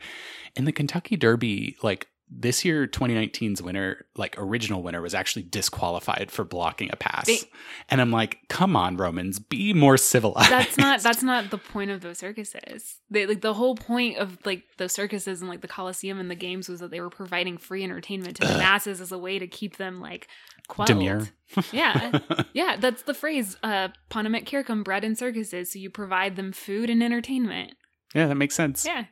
[0.56, 6.32] in the Kentucky Derby, like this year 2019's winner, like original winner, was actually disqualified
[6.32, 7.28] for blocking a pass.
[7.28, 7.40] They-
[7.90, 10.50] and I'm like, come on, Romans, be more civilized.
[10.50, 12.96] that's not that's not the point of those circuses.
[13.10, 16.36] They like the whole point of like the circuses and like the Coliseum and the
[16.36, 19.48] games was that they were providing free entertainment to the masses as a way to
[19.48, 20.30] keep them like
[20.68, 20.88] quelled.
[20.88, 21.30] demure.
[21.72, 22.20] Yeah.
[22.54, 23.58] Yeah, that's the phrase.
[23.64, 27.74] Uh Panem et circenses bred in circuses, so you provide them food and entertainment.
[28.16, 28.86] yeah, that makes sense.
[28.86, 29.06] Yeah.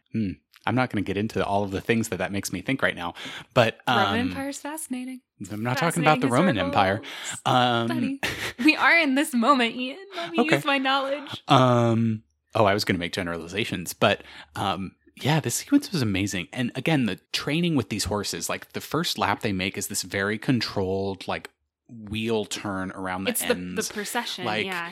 [0.65, 2.81] I'm not going to get into all of the things that that makes me think
[2.81, 3.13] right now,
[3.53, 5.21] but um, Roman Empire is fascinating.
[5.51, 7.01] I'm not talking about the Roman Empire.
[7.45, 8.19] Um,
[8.65, 9.97] we are in this moment, Ian.
[10.15, 10.55] Let me Okay.
[10.55, 11.43] use my knowledge.
[11.47, 12.23] Um.
[12.55, 14.21] Oh, I was going to make generalizations, but
[14.55, 14.91] um.
[15.21, 19.17] Yeah, this sequence was amazing, and again, the training with these horses, like the first
[19.17, 21.49] lap they make, is this very controlled, like
[21.89, 23.87] wheel turn around the It's the, ends.
[23.87, 24.91] the procession, like, yeah.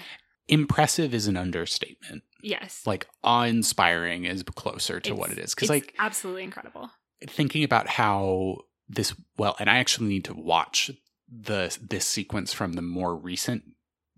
[0.50, 2.24] Impressive is an understatement.
[2.42, 2.84] Yes.
[2.86, 6.90] Like awe-inspiring is closer to what It's- Because it's like absolutely incredible.
[7.28, 10.90] thinking about how this well, and I actually need to watch
[11.30, 13.64] the this sequence from the more recent,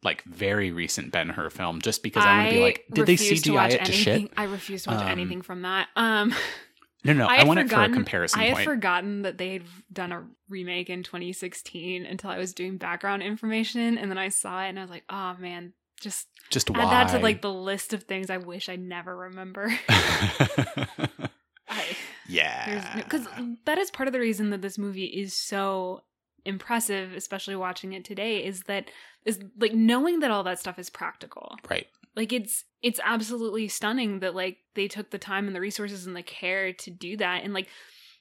[0.03, 3.13] like very recent Ben Hur film, just because I, want to be like, did they
[3.13, 4.31] refuse to CGI it to shit?
[4.37, 5.87] I refuse to watch Um, anything from that.
[5.95, 6.33] Um
[7.05, 8.65] No, no, I, had want it for a comparison I had point.
[8.65, 9.63] forgotten that they had
[9.93, 14.65] done a remake in 2016 until I was doing background information, and then I saw
[14.65, 15.71] it and I was like, "Oh man,
[16.01, 16.89] Just Just add why?
[16.89, 19.71] that to like the list of things I wish I never remember.
[21.69, 21.85] I,
[22.27, 22.95] yeah.
[22.97, 23.27] because
[23.65, 26.01] that is part of the reason that this movie is so
[26.45, 28.89] impressive, especially watching it today, is that
[29.25, 31.55] is like knowing that all that stuff is practical.
[31.69, 31.87] Right.
[32.15, 36.15] Like it's it's absolutely stunning that like they took the time and the resources and
[36.15, 37.67] the care to do that and like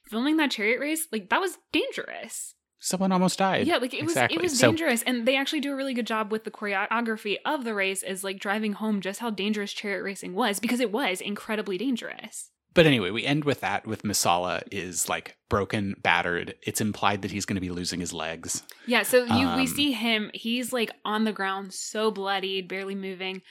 [0.05, 2.55] filming that chariot race, like that was dangerous.
[2.81, 3.67] Someone almost died.
[3.67, 6.07] Yeah, like it was it was So- dangerous and they actually do a really good
[6.07, 10.01] job with the choreography of the race as like driving home just how dangerous chariot
[10.03, 12.51] racing was because it was incredibly dangerous.
[12.73, 16.55] But anyway, we end with that with Messala is like broken, battered.
[16.61, 18.63] It's implied that he's going to be losing his legs.
[18.85, 22.95] Yeah, so you Um, we see him, he's like on the ground, so bloodied, barely
[22.95, 23.41] moving.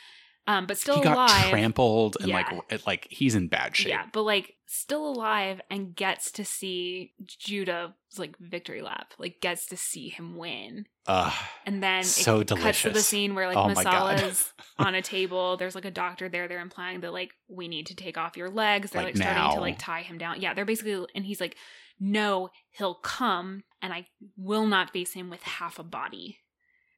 [0.46, 2.60] Um, but still he got trampled and Yeah.
[2.70, 3.88] like like he's in bad shape.
[3.88, 9.66] Yeah, but like still alive and gets to see Judah's like victory lap, like gets
[9.68, 10.84] to see him win.
[11.06, 11.32] Ugh.
[11.64, 13.06] And then So it cuts to the delicious.
[13.08, 13.68] scene where like Oh.
[13.68, 15.56] Messala's on a table.
[15.56, 16.48] There's like a doctor there.
[16.48, 18.90] They're implying that like we need to take off your legs.
[18.90, 20.40] They're Like, like, starting to like tie him down.
[20.42, 21.56] Yeah, they're basically and he's like,
[21.98, 26.38] no, he'll come, and I will not face him with half a body.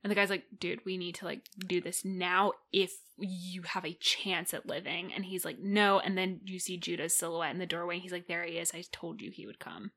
[0.02, 3.84] And the guy's like, dude, we need to like do this now if you have
[3.84, 5.12] a chance at living.
[5.12, 6.00] And he's like, no.
[6.00, 7.98] And then you see Judah's silhouette in the doorway.
[7.98, 8.72] He's like, there he is.
[8.74, 9.90] I told you he would come.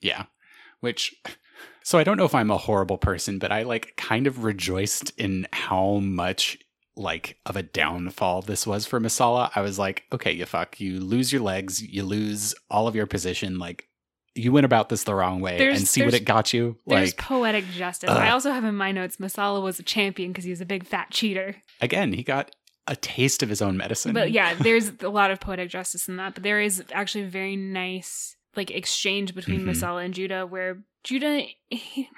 [0.00, 0.24] Yeah.
[0.80, 1.16] Which,
[1.82, 5.12] so I don't know if I'm a horrible person, but I like kind of rejoiced
[5.18, 6.58] in how much
[6.94, 9.50] like of a downfall this was for Messala.
[9.54, 13.06] I was like, okay, you fuck, you lose your legs, you lose all of your
[13.06, 13.58] position.
[13.58, 13.87] Like,
[14.38, 16.78] you went about this the wrong way There's- and see what it got you.
[16.86, 18.08] There's Like, poetic justice.
[18.10, 18.16] Ugh.
[18.16, 20.86] I also have in my notes Messala was a champion because he was a big
[20.86, 21.56] fat cheater.
[21.80, 22.50] again, he got
[22.86, 24.14] a taste of his own medicine.
[24.14, 26.34] But yeah, there's a lot of poetic justice in that.
[26.34, 29.70] But there is actually a very nice like exchange between Mhm.
[29.74, 32.08] Messala and Judah where Judah he,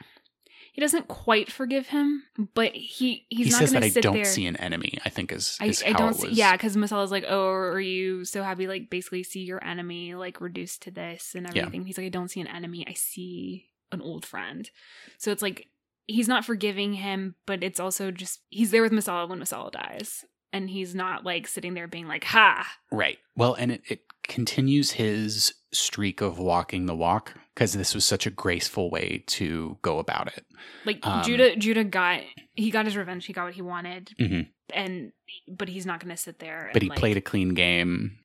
[0.73, 2.23] he doesn't quite forgive him,
[2.55, 4.25] but he he's he not says going that to I don't there.
[4.25, 4.99] see an enemy.
[5.05, 7.47] I think is, I, is I how don't it see, yeah, because Messala's like, oh,
[7.49, 8.67] are you so happy?
[8.67, 11.63] Like, basically, see your enemy like reduced to this and Yeah.
[11.63, 11.87] everything.
[11.87, 12.85] He's like, I don't see an enemy.
[12.89, 14.71] I see an old friend.
[15.19, 15.67] So it's like
[16.07, 20.25] he's not forgiving him, but it's also just he's there with Messala when Messala dies,
[20.53, 23.19] and he's not like sitting there being like, ha, Right.
[23.37, 28.27] Well, and it, it continues his streak of walking the walk because this was such
[28.27, 30.45] a graceful way to go about it.
[30.85, 31.57] like Um, Judah.
[31.57, 32.21] Judah got
[32.55, 33.25] he got his revenge.
[33.27, 34.49] He got what he wanted, Mhm.
[34.75, 35.13] and
[35.49, 36.71] but he's not going to sit there.
[36.73, 38.19] But he like, played a clean game.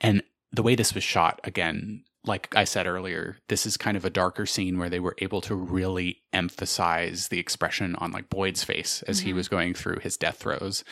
[0.00, 4.04] And the way this was shot, again, like I said earlier, this is kind of
[4.04, 8.64] a darker scene where they were able to really emphasize the expression on like Boyd's
[8.64, 9.36] face as he Mhm.
[9.36, 10.82] was going through his death throes.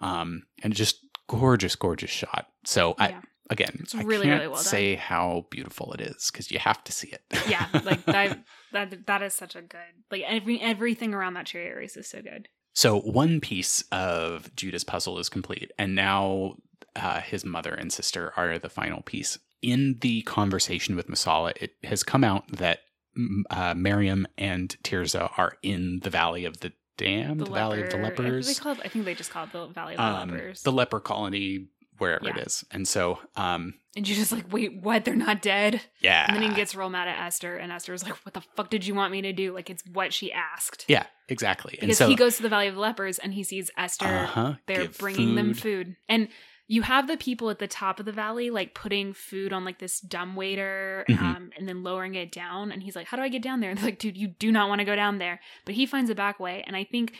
[0.00, 2.46] Um, and just gorgeous, gorgeous shot.
[2.64, 3.20] So I, Yeah.
[3.50, 4.64] Again, It's I really, can't really well done.
[4.64, 7.22] say how beautiful it is because you have to see it.
[7.48, 8.38] yeah, like that.
[8.72, 9.80] That that is such a good
[10.12, 12.46] like every everything around that chariot race is so good.
[12.72, 16.54] So one piece of Judah's puzzle is complete, and now
[16.94, 19.40] uh, his mother and sister are the final piece.
[19.60, 22.78] In the conversation with Messala, it has come out that
[23.18, 27.90] mm, uh, Miriam and Tirzah are in the Valley of the Damned, the, Valley of
[27.90, 29.66] the leper- I think, Lepers, they call it, I think they just call it the
[29.66, 30.62] Valley of the um, Lepers.
[30.62, 31.66] the leper colony,
[32.00, 32.42] wherever it Yeah.
[32.42, 32.64] is.
[32.70, 35.04] And so, um, and you're just like, wait, what?
[35.04, 35.80] They're not dead.
[36.00, 38.42] yeah, And then he gets real mad at Esther, and Esther Esther's like, what the
[38.56, 39.52] fuck did you want me to do?
[39.52, 40.84] Like it's what she asked.
[40.88, 41.72] yeah, exactly.
[41.80, 44.06] and Because so he goes to the Valley of the Lepers and he sees Esther.
[44.06, 45.86] uh-huh, they're bringing them food.
[45.88, 45.96] food.
[46.08, 46.28] And
[46.68, 49.80] you have the people at the top of the valley like putting food on like
[49.80, 51.18] this dumb waiter Mhm.
[51.20, 52.70] um, and then lowering it down.
[52.70, 53.70] And he's like, How do I get down there?
[53.70, 55.40] And they're like, Dude, you do not want to go down there.
[55.64, 56.62] But he finds a back way.
[56.64, 57.14] And I think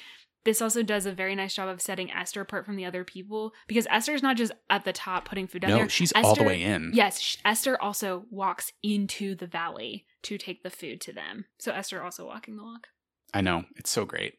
[0.45, 3.53] this also does a very nice job of setting Esther apart from the other people
[3.67, 5.89] because Esther's not just at the top putting food down No, there.
[5.89, 6.91] she's all the Esther- way in.
[6.95, 11.45] Yes, sh- Esther also walks into the valley to take the food to them.
[11.59, 12.87] So Esther also walking the walk.
[13.35, 13.65] I know.
[13.77, 14.35] It's so great.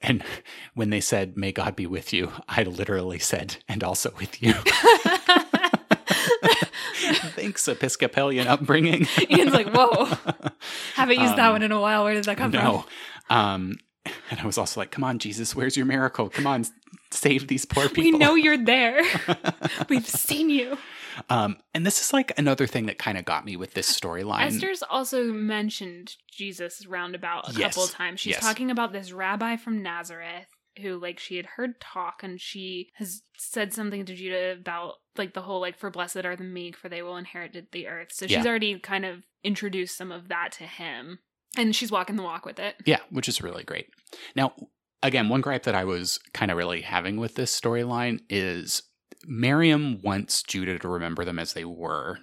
[0.00, 0.22] And
[0.74, 4.52] when they said, May God be with you, I literally said, and also with you.
[7.34, 9.06] Thanks, Episcopalian upbringing.
[9.30, 10.06] Ian's like, "Whoa,
[10.94, 12.04] Haven't used that Um, one in a while.
[12.04, 12.84] Where did that come no.
[13.28, 13.36] from?
[13.36, 13.76] Um,
[14.30, 16.28] and I was also like, come on, Jesus, where's your miracle?
[16.28, 16.64] Come on,
[17.10, 18.18] save these poor people.
[18.18, 19.02] We know you're there.
[19.88, 20.76] We've seen you.
[21.30, 24.46] um, and this is like another thing that kind of got me with this storyline.
[24.46, 27.74] Esther's also mentioned Jesus roundabout a Yes.
[27.74, 28.20] couple of times.
[28.20, 28.40] She's Yes.
[28.42, 30.46] talking about this rabbi from Nazareth
[30.80, 35.34] who like she had heard talk and she has said something to Judah about like
[35.34, 38.08] the whole like for blessed are the meek for they will inherit the earth.
[38.10, 38.46] So she's Yeah.
[38.46, 41.18] already kind of introduced some of that to him.
[41.56, 42.76] And she's walking the walk with it.
[42.86, 43.88] Yeah, which is really great.
[44.34, 44.52] Now,
[45.02, 48.82] again, one gripe that I was kind of really having with this storyline is
[49.26, 52.18] Miriam wants Judah to remember them as they were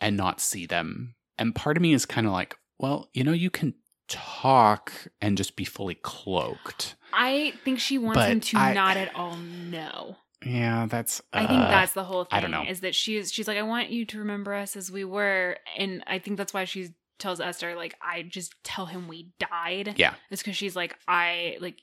[0.00, 1.14] and not see them.
[1.38, 3.74] And part of me is kind of like, well, you know, you can
[4.08, 6.94] talk and just be fully cloaked.
[7.12, 10.16] I think she wants But him to I- not at all know.
[10.44, 11.22] Yeah, that's.
[11.32, 12.36] I think uh, that's the whole thing.
[12.36, 12.64] I don't know.
[12.68, 16.04] Is that she's she's like, I want you to remember us as we were, and
[16.06, 19.94] I think that's why she tells Esther like, I just tell him we died.
[19.96, 20.14] Yeah.
[20.30, 21.80] it's because she's like, I like,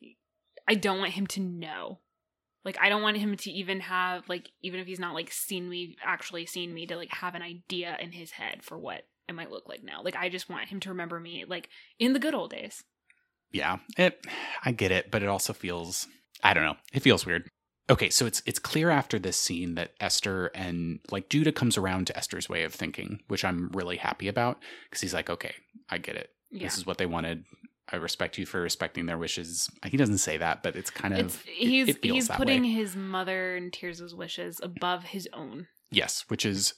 [0.67, 1.99] I don't want him to know.
[2.63, 5.69] Like, I don't want him to even have like, even if he's not like seen
[5.69, 9.33] me, actually seen me, to like have an idea in his head for what it
[9.33, 10.01] might look like now.
[10.03, 12.83] Like, I just want him to remember me like in the good old days.
[13.51, 14.25] Yeah, it.
[14.63, 16.07] I get it, but it also feels.
[16.43, 16.77] I don't know.
[16.93, 17.49] It feels weird.
[17.89, 22.07] Okay, so it's it's clear after this scene that Esther and like Judah comes around
[22.07, 24.59] to Esther's way of thinking, which I'm really happy about
[24.89, 25.53] because he's like, okay,
[25.89, 26.29] I get it.
[26.51, 26.63] Yeah.
[26.67, 27.43] This is what they wanted.
[27.91, 29.69] I respect you for respecting their wishes.
[29.85, 32.69] He doesn't say that, but it's kind It's of he's it feels he's putting way.
[32.69, 35.67] his mother and Tirzah's wishes above his own.
[35.91, 36.73] yes, which is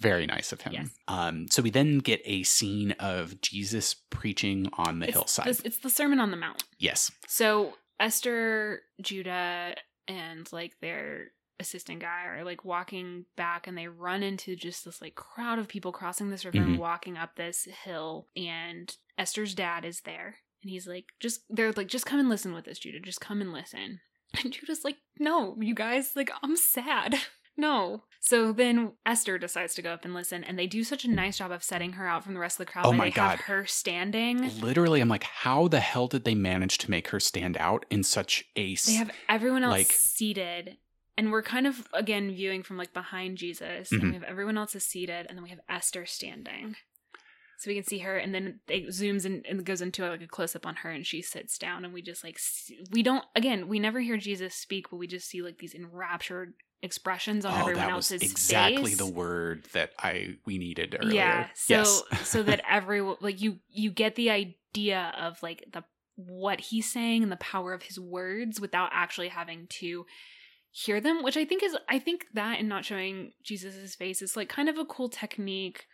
[0.00, 0.72] very nice of him.
[0.72, 0.88] Yes.
[1.08, 5.46] Um, so we then get a scene of Jesus preaching on the it's hillside.
[5.46, 6.64] this- it's the Sermon on the Mount.
[6.78, 9.74] yes, So Esther, Judah,
[10.08, 11.28] and like their
[11.58, 15.68] assistant guy are like walking back and they run into just this like crowd of
[15.68, 16.64] people crossing this river Mhm.
[16.64, 21.72] and walking up this hill and Esther's dad is there and he's like just they're
[21.72, 24.00] like just come and listen with us Judah just come and listen
[24.44, 27.14] and Judah's like no you guys like I'm sad
[27.56, 31.10] no so then Esther decides to go up and listen and they do such a
[31.10, 33.10] nice job of setting her out from the rest of the crowd Oh my they
[33.12, 33.30] God.
[33.30, 37.20] have her standing literally, I'm like, how the hell did they manage to make her
[37.20, 40.76] stand out in such a They have everyone else like- seated,
[41.16, 44.00] and we're kind of again viewing from like behind Jesus, Mhm.
[44.00, 46.74] and we have everyone else is seated, and then we have Esther standing,
[47.58, 50.26] so we can see her, and then it zooms in and goes into like a
[50.26, 53.24] close up on her, and she sits down, and we just like see, we don't
[53.36, 57.54] again we never hear Jesus speak, but we just see like these enraptured expressions on
[57.54, 58.98] oh, everyone else's exactly face.
[58.98, 61.14] the word that I we needed earlier.
[61.14, 61.48] Yeah.
[61.54, 62.02] So yes.
[62.24, 65.84] so that everyone like you you get the idea of like the
[66.16, 70.06] what he's saying and the power of his words without actually having to
[70.70, 74.36] hear them, which I think is I think that and not showing jesus's face is
[74.36, 75.86] like kind of a cool technique.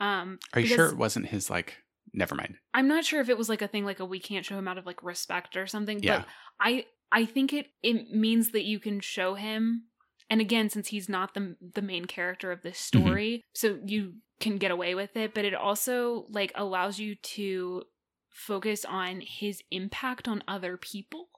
[0.00, 1.76] Um Are you sure it wasn't his like?
[2.14, 2.54] Never mind.
[2.72, 4.68] I'm not sure if it was like a thing like a we can't show him
[4.68, 6.18] out of like respect or something, Yeah.
[6.20, 6.26] but
[6.60, 9.84] I I think it it means that you can show him
[10.30, 13.06] and again since he's not the the main character of this Mm-hmm.
[13.06, 17.82] story, so you can get away with it, but it also like allows you to
[18.30, 21.28] focus on his impact on other people.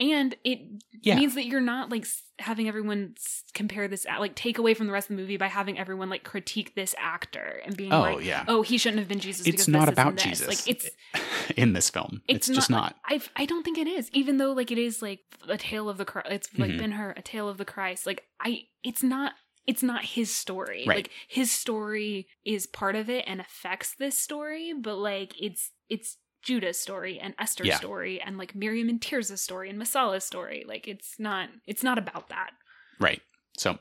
[0.00, 0.60] And it
[1.02, 1.16] Yeah.
[1.16, 2.06] means that you're not like
[2.38, 3.14] having everyone
[3.52, 6.24] compare this like take away from the rest of the movie by having everyone like
[6.24, 8.44] critique this actor and being Oh like yeah.
[8.48, 10.16] oh he shouldn't have been Jesus it's because not about.
[10.16, 10.48] Jesus.
[10.48, 10.88] like it's
[11.56, 12.22] in this film.
[12.26, 12.96] It's, just not.
[13.04, 14.08] I I don't think it is.
[14.12, 16.28] Even though like it is like a tale of the Christ.
[16.30, 16.78] It's like Mhm.
[16.78, 18.06] Ben Hur a tale of the Christ.
[18.06, 19.34] Like I, it's not.
[19.66, 20.84] It's not his story.
[20.86, 20.96] Right.
[20.98, 26.16] Like his story is part of it and affects this story, but like it's it's
[26.42, 27.76] Judah's story and Esther's Yeah.
[27.76, 30.64] story and like Miriam and Tirzah's story and Messala's story.
[30.66, 31.48] Like it's not.
[31.66, 32.50] It's not about that.
[32.98, 33.20] Right.
[33.56, 33.78] So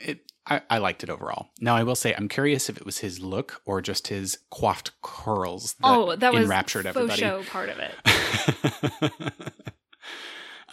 [0.00, 1.48] it I, I liked it overall.
[1.60, 4.92] Now I will say I'm curious if it was his look or just his coiffed
[5.02, 7.20] curls that oh, that was enraptured everybody.
[7.20, 9.22] show part of it.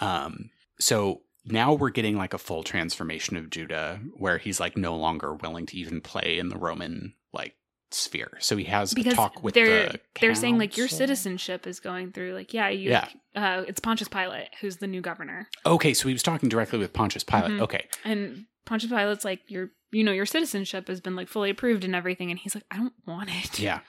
[0.02, 0.50] um
[0.80, 5.34] so now we're getting like a full transformation of Judah where he's like no longer
[5.36, 7.56] willing to even play in the Roman like
[7.96, 8.38] sphere.
[8.40, 11.80] So he has a because talk with they're the they're saying like your citizenship is
[11.80, 13.08] going through like yeah you Yeah.
[13.36, 16.94] uh it's Pontius Pilate who's the new governor Okay, so he was talking directly with
[16.94, 17.52] Pontius Pilate.
[17.52, 17.62] Mhm.
[17.62, 17.88] Okay.
[18.04, 21.96] and Pontius Pilate's like your you know your citizenship has been like fully approved and
[21.96, 23.80] everything and he's like I don't want it Yeah.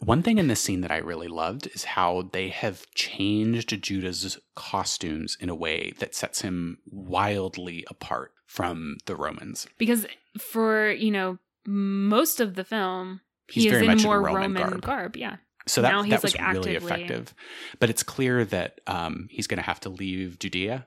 [0.00, 4.36] One thing in this scene that I really loved is how they have changed Judah's
[4.56, 9.66] costumes in a way that sets him wildly apart from the Romans.
[9.78, 10.06] because
[10.38, 14.54] for you know most of the film He's he very in much in more Roman
[14.54, 14.82] Roman, garb.
[14.82, 15.16] garb.
[15.16, 17.34] yeah So that, Now he's, that was like, really actively- effective.
[17.78, 20.86] But it's clear that um, he's going to have to leave Judea.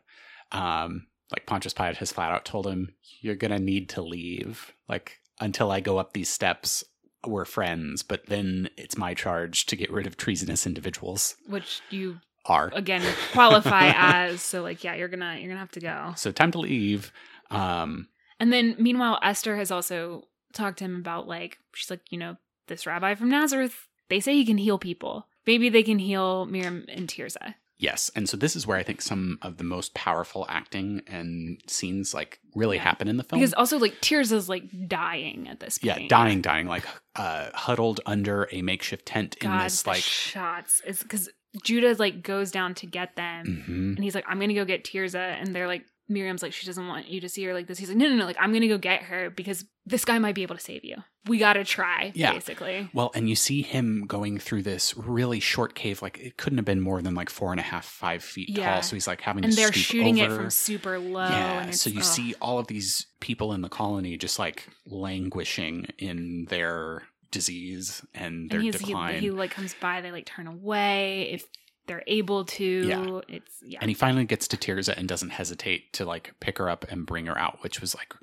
[0.51, 4.73] Um, like Pontius Pilate has flat out told him, "You're going to need to leave.
[4.87, 6.83] Like until I go up these steps,
[7.25, 8.01] we're friends.
[8.03, 13.03] But then it's my charge to get rid of treasonous individuals." which you Are again
[13.33, 16.59] qualify as so like yeah you're gonna you're gonna have to go so time to
[16.59, 17.11] leave.
[17.51, 18.07] Um,
[18.39, 20.23] And then meanwhile, Esther has also
[20.53, 24.33] talked to him about like she's like, you know, this rabbi from Nazareth, they say
[24.33, 25.27] he can heal people.
[25.45, 27.55] Maybe they can heal Miriam and Tirzah.
[27.79, 31.61] Yes, and so this is where I think some of the most powerful acting and
[31.67, 32.83] scenes like really Yeah.
[32.83, 33.39] happen in the film.
[33.39, 36.01] Because also like Tirzah's like dying at this point.
[36.01, 36.85] yeah, dying, dying, like
[37.15, 40.01] uh, huddled under a makeshift tent in God, this the like.
[40.01, 41.29] shots is because
[41.63, 43.95] Judah like goes down to get them, Mhm.
[43.95, 46.87] and he's like, "I'm gonna go get Tirzah," and they're like, Miriam's like, she doesn't
[46.87, 47.77] want you to see her like this.
[47.77, 50.35] He's like, no, no, no, like I'm gonna go get her because this guy might
[50.35, 50.95] be able to save you.
[51.25, 52.31] We gotta try, Yeah.
[52.33, 52.89] basically.
[52.93, 56.65] Well, and you see him going through this really short cave, like it couldn't have
[56.65, 58.73] been more than like four and a half, five feet Yeah.
[58.73, 58.81] tall.
[58.83, 60.35] So he's like having And to they're shooting it over.
[60.43, 61.27] from super low.
[61.29, 62.05] yeah, so you ugh.
[62.05, 68.49] see all of these people in the colony just like languishing in their disease and
[68.49, 69.15] their and decline.
[69.15, 71.45] he, he like comes by, they like turn away if
[71.87, 72.63] they're able to.
[72.63, 73.19] Yeah.
[73.27, 73.79] It's yeah.
[73.81, 77.05] And he finally gets to Tirzah and doesn't hesitate to like pick her up and
[77.05, 78.13] bring her out, which was like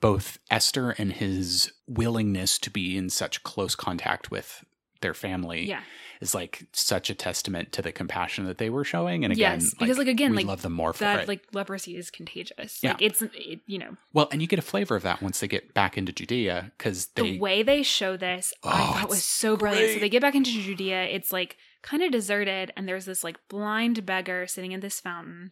[0.00, 4.64] both Esther and his willingness to be in such close contact with
[5.00, 5.80] their family yeah.
[6.20, 9.24] is like such a testament to the compassion that they were showing.
[9.24, 11.28] And again, Yes, because, like, again, we like, love them more for That it.
[11.28, 12.82] like leprosy is contagious.
[12.82, 12.92] Yeah.
[12.92, 15.48] Like it's it, you know well, and you get a flavor of that once they
[15.48, 19.56] get back into Judea because the way they show this Oh, I thought was so
[19.56, 19.94] brilliant.
[19.94, 21.04] So they get back into Judea.
[21.04, 21.56] It's like
[21.86, 25.50] kind of deserted, and there's this like blind beggar sitting at this fountain.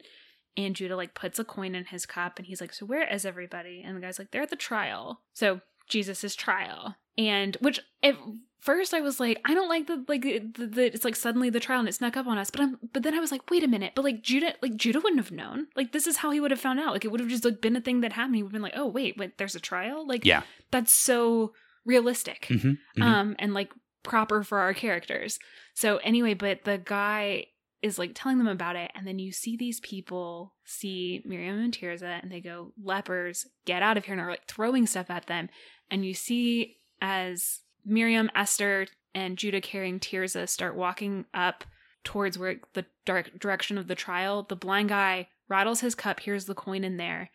[0.57, 3.25] And Judah like puts a coin in his cup, and he's like, "So where is
[3.25, 8.15] everybody?" And the guy's like, "They're at the trial." So Jesus' trial, and which at
[8.61, 11.59] first I was like, I don't like the like the, the it's like suddenly the
[11.61, 12.51] trial and it snuck up on us.
[12.51, 15.01] But I'm but then I was like, wait a minute, but like Judah like Judah
[15.01, 15.67] wouldn't have known.
[15.75, 16.93] Like this is how he would have found out.
[16.93, 18.37] Like it would have just like been a thing that happened.
[18.37, 20.07] He would have been like, oh wait, wait, there's a trial.
[20.07, 21.53] Like yeah, that's so
[21.85, 23.03] realistic Mhm, mhm.
[23.03, 23.71] um and like
[24.05, 25.39] proper for our characters.
[25.75, 27.47] So anyway but the guy
[27.83, 31.77] is like telling them about it and then you see these people see miriam and
[31.77, 35.27] tirzah and they go lepers get out of here and are like throwing stuff at
[35.27, 35.49] them.
[35.91, 41.65] And you see as miriam esther and judah carrying tirzah start walking up
[42.05, 46.47] towards where the direct direction of the trial the blind guy rattles his cup hears
[46.47, 47.31] the coin in there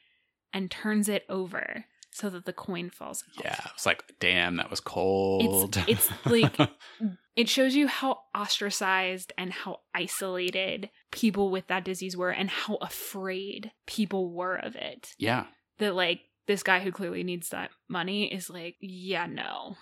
[0.53, 3.43] and turns it over so that the coin falls out.
[3.45, 5.77] yeah, it's like, damn, that was cold.
[5.87, 6.57] it's like
[7.35, 12.75] it shows you how ostracized and how isolated people with that disease were and how
[12.81, 15.45] afraid people were of it yeah,
[15.77, 19.75] that like this guy who clearly needs that money is like yeah no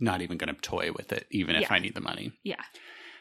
[0.00, 1.72] not even going to toy with it, even if Yeah.
[1.74, 2.32] I need the money.
[2.44, 2.62] yeah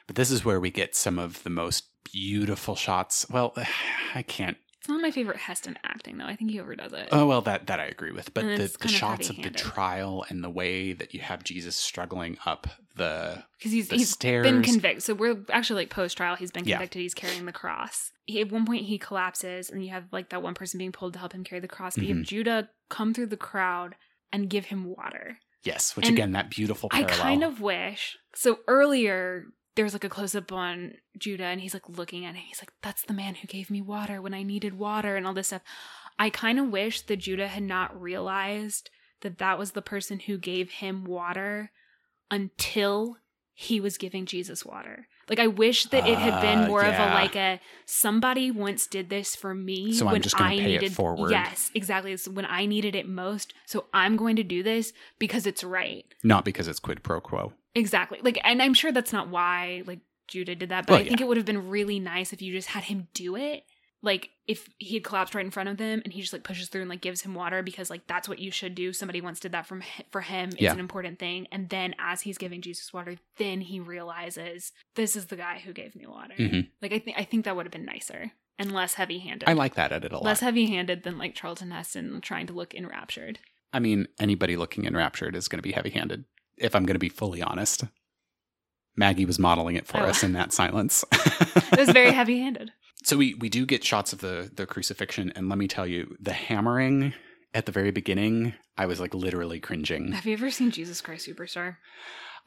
[0.06, 3.28] But this is where we get some of the most beautiful shots.
[3.30, 3.54] Well,
[4.16, 4.58] I can't.
[4.88, 7.68] It's not my favorite heston acting though i think he overdoes it Oh well, that
[7.68, 8.34] that I agree with.
[8.34, 11.76] But the, the of shots of the trial and the way that you have Jesus
[11.76, 14.44] struggling up the because he's the he's stairs.
[14.44, 16.78] been convicted so we're actually like post trial he's been Yeah.
[16.78, 20.30] convicted he's carrying the cross he, at one point he collapses and you have like
[20.30, 22.24] that one person being pulled to help him carry the cross but you have mm-hmm.
[22.24, 23.96] judah come through the crowd
[24.32, 28.18] and give him water yes, which And again, that beautiful I kind of wish.
[28.34, 29.46] So earlier,
[29.78, 32.42] there's like a close up on Judah, and he's like looking at it.
[32.42, 35.34] He's like, "That's the man who gave me water when I needed water," and all
[35.34, 35.62] this stuff.
[36.20, 38.90] I kind of wish that Judah had not realized
[39.22, 41.72] that that was the person who gave him water
[42.30, 43.18] until
[43.54, 45.08] he was giving Jesus water.
[45.30, 48.88] Like I wish that it had been Ah, more of a like a somebody once
[48.88, 51.32] did this for me So when I needed forward.
[51.32, 52.14] Yes, exactly.
[52.14, 53.54] It's when I needed it most.
[53.66, 56.06] So I'm going to do this because it's right.
[56.24, 57.54] not because it's quid pro quo.
[57.78, 58.20] Exactly.
[58.22, 61.26] Like, and I'm sure that's not why like Judah did that, but I think yeah.
[61.26, 63.64] it would have been really nice if you just had him do it.
[64.04, 66.70] Like, if he had collapsed right in front of them and he just like pushes
[66.70, 68.94] through and like gives him water because like that's what you should do.
[68.94, 69.82] Somebody once did that from
[70.12, 70.50] for him.
[70.50, 70.74] It's Yeah.
[70.74, 71.48] an important thing.
[71.52, 75.74] And then as he's giving Jesus water, then he realizes this is the guy who
[75.74, 76.36] gave me water.
[76.38, 76.70] Mhm.
[76.82, 79.50] Like, I think I think that would have been nicer and less heavy handed.
[79.50, 80.24] I like that edit a lot.
[80.24, 83.40] less heavy handed than like Charlton Heston trying to look enraptured.
[83.74, 86.24] I mean, anybody looking enraptured is going to be heavy handed,
[86.58, 87.84] if I'm going to be fully honest.
[88.96, 90.06] Maggie was modeling it for Oh.
[90.06, 91.04] us in that silence.
[91.72, 92.72] It was very heavy handed.
[93.04, 96.16] so we, we do get shots of the, the crucifixion, and let me tell you,
[96.20, 97.14] the hammering
[97.54, 100.14] at the very beginning, I was like literally cringing.
[100.14, 101.78] Have you ever seen Jesus Christ Superstar?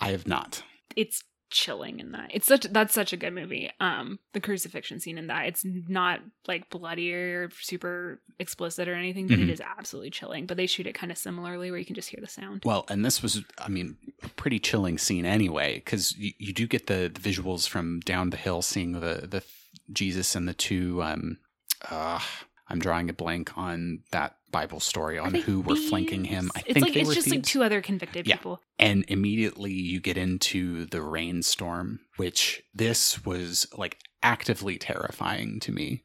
[0.00, 0.62] I have not.
[0.96, 2.30] it's chilling in that.
[2.32, 3.70] It's such that's such a good movie.
[3.80, 9.26] Um, the crucifixion scene in that it's not like bloody or super explicit or anything,
[9.26, 9.42] but Mhm.
[9.42, 10.46] it is absolutely chilling.
[10.46, 12.62] But they shoot it kind of similarly, where you can just hear the sound.
[12.64, 16.66] Well, and this was, I mean, a pretty chilling scene anyway, because you, you do
[16.66, 19.42] get the, the visuals from down the hill, seeing the the
[19.92, 21.02] Jesus and the two.
[21.02, 21.38] Um,
[21.90, 22.20] uh,
[22.70, 26.50] I'm drawing a blank on that Bible story on who were flanking him.
[26.56, 28.36] I it's think like they it's were just like two other convicted Yeah.
[28.36, 28.60] people.
[28.78, 36.02] and immediately you get into the rainstorm, which this was like actively terrifying to me.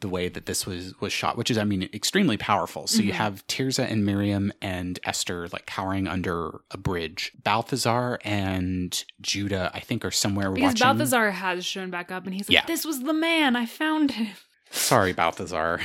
[0.00, 2.86] The way that this was was shot, which is, I mean, extremely powerful.
[2.86, 3.16] So you Mhm.
[3.16, 7.32] have Tirzah and Miriam and Esther like cowering under a bridge.
[7.42, 10.84] Balthazar and Judah, I think, are somewhere Because watching.
[10.84, 12.66] Balthazar has shown back up, and he's like, Yeah.
[12.66, 13.56] "This was the man.
[13.56, 14.34] I found him."
[14.74, 15.80] Sorry, Balthazar.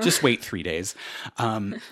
[0.00, 0.94] Just wait three days.
[1.38, 1.74] Um,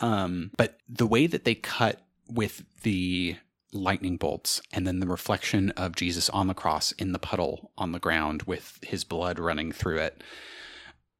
[0.00, 3.36] um, but the way that they cut with the
[3.72, 7.92] lightning bolts and then the reflection of Jesus on the cross in the puddle on
[7.92, 10.22] the ground with his blood running through it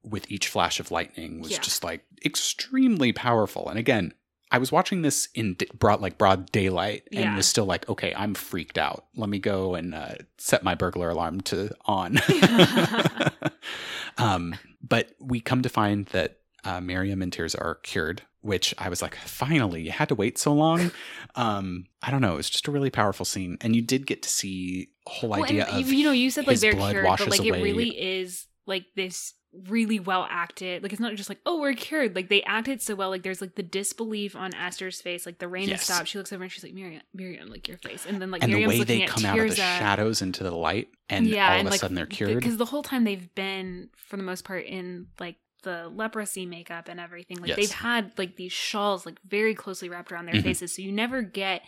[0.03, 1.61] with each flash of lightning was Yeah.
[1.61, 3.69] just like extremely powerful.
[3.69, 4.15] And again,
[4.51, 7.36] I was watching this in broad like broad daylight and Yeah.
[7.36, 9.06] was still like, okay, I'm freaked out.
[9.16, 12.18] Let me go and uh, set my burglar alarm to on.
[14.18, 14.55] um,
[14.86, 19.02] but we come to find that uh, Miriam and Tirzah are cured, which I was
[19.02, 20.90] like, finally, you had to wait so long.
[21.39, 22.32] Um, I don't know.
[22.32, 25.44] It was just a really powerful scene, and you did get to see whole Well,
[25.44, 27.89] idea of you know, you said like they're blood cured, but like away- it really
[27.90, 29.35] is like this
[29.69, 30.83] really well acted.
[30.83, 32.15] Like it's not just like oh we're cured.
[32.15, 33.11] Like they acted so well.
[33.11, 35.27] Like there's like the disbelief on Esther's face.
[35.27, 35.81] Like the rain Yes.
[35.87, 36.09] has stopped.
[36.09, 38.07] She looks over and she's like Miriam, Miriam, like your face.
[38.07, 40.43] And then like and the way looking they at come out of the shadows into
[40.45, 42.35] the light, and yeah, all of a sudden they're cured.
[42.37, 46.89] Because the whole time they've been, for the most part, in like the leprosy makeup
[46.89, 47.39] and everything.
[47.39, 47.57] Like Yes.
[47.57, 50.43] they've had like these shawls like very closely wrapped around their Mhm.
[50.45, 51.62] faces, so you never get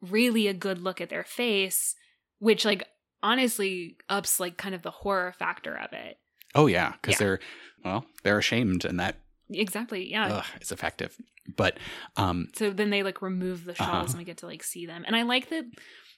[0.00, 1.96] really a good look at their face,
[2.38, 2.86] which like
[3.22, 6.18] honestly ups like kind of the horror factor of it.
[6.58, 7.18] Oh yeah, because Yeah.
[7.26, 7.40] they're
[7.84, 9.16] well, they're ashamed, and that
[9.50, 10.10] Exactly.
[10.10, 10.26] Yeah.
[10.38, 11.16] ugh, is effective.
[11.56, 11.78] But
[12.16, 14.06] um, So then they like remove the shawls Uh-huh.
[14.10, 15.04] and we get to like see them.
[15.06, 15.64] And I like that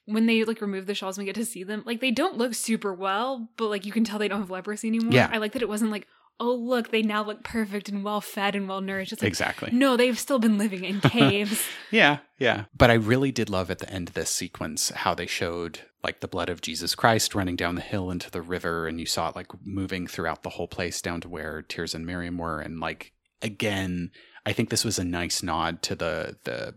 [0.07, 2.37] when they like remove the shawls and we get to see them, like they don't
[2.39, 5.13] look super well, but like you can tell they don't have leprosy anymore.
[5.13, 5.31] Yeah.
[5.33, 6.09] I like that it wasn't like,
[6.41, 9.13] oh look, they now look perfect and well fed and well nourished.
[9.13, 9.71] Like exactly.
[9.73, 11.63] no, they've still been living in caves.
[11.93, 12.65] Yeah, yeah.
[12.77, 16.21] But I really did love at the end of this sequence how they showed like
[16.21, 19.29] the blood of Jesus Christ running down the hill into the river, and you saw
[19.29, 22.81] it like moving throughout the whole place down to where Tirzah and Miriam were, and
[22.81, 23.13] like
[23.43, 24.11] again,
[24.47, 26.75] I think this was a nice nod to the the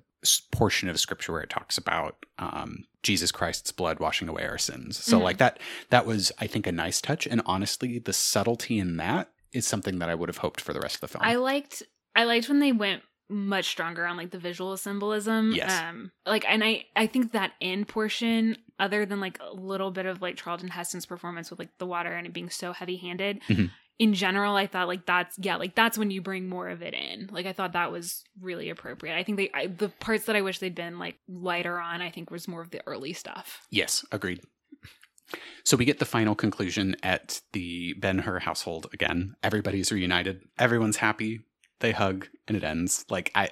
[0.52, 5.04] portion of scripture where it talks about um, Jesus Christ's blood washing away our sins.
[5.04, 5.24] So Mhm.
[5.24, 5.60] like that
[5.90, 10.00] that was I think a nice touch, and honestly, the subtlety in that is something
[10.00, 11.24] that I would have hoped for the rest of the film.
[11.26, 11.84] I liked
[12.16, 13.04] I liked when they went
[13.34, 15.52] much stronger on like the visual symbolism.
[15.54, 15.72] Yes.
[15.82, 20.06] Um like and I I think that end portion, other than like a little bit
[20.06, 23.42] of like Charlton Heston's performance with like the water and it being so heavy handed,
[23.50, 23.70] Mhm.
[24.00, 26.94] in general, I thought like that's yeah, like that's when you bring more of it
[26.94, 27.30] in.
[27.32, 29.18] Like I thought that was really appropriate.
[29.18, 32.10] I think they I, the parts that I wish they'd been like lighter on, I
[32.12, 33.66] think was more of the early stuff.
[33.70, 34.42] Yes, agreed.
[35.64, 39.36] So we get the final conclusion at the Ben Hur household again.
[39.42, 40.42] Everybody's reunited.
[40.60, 41.42] Everyone's happy.
[41.84, 43.06] They hug and it ends.
[43.10, 43.50] Like I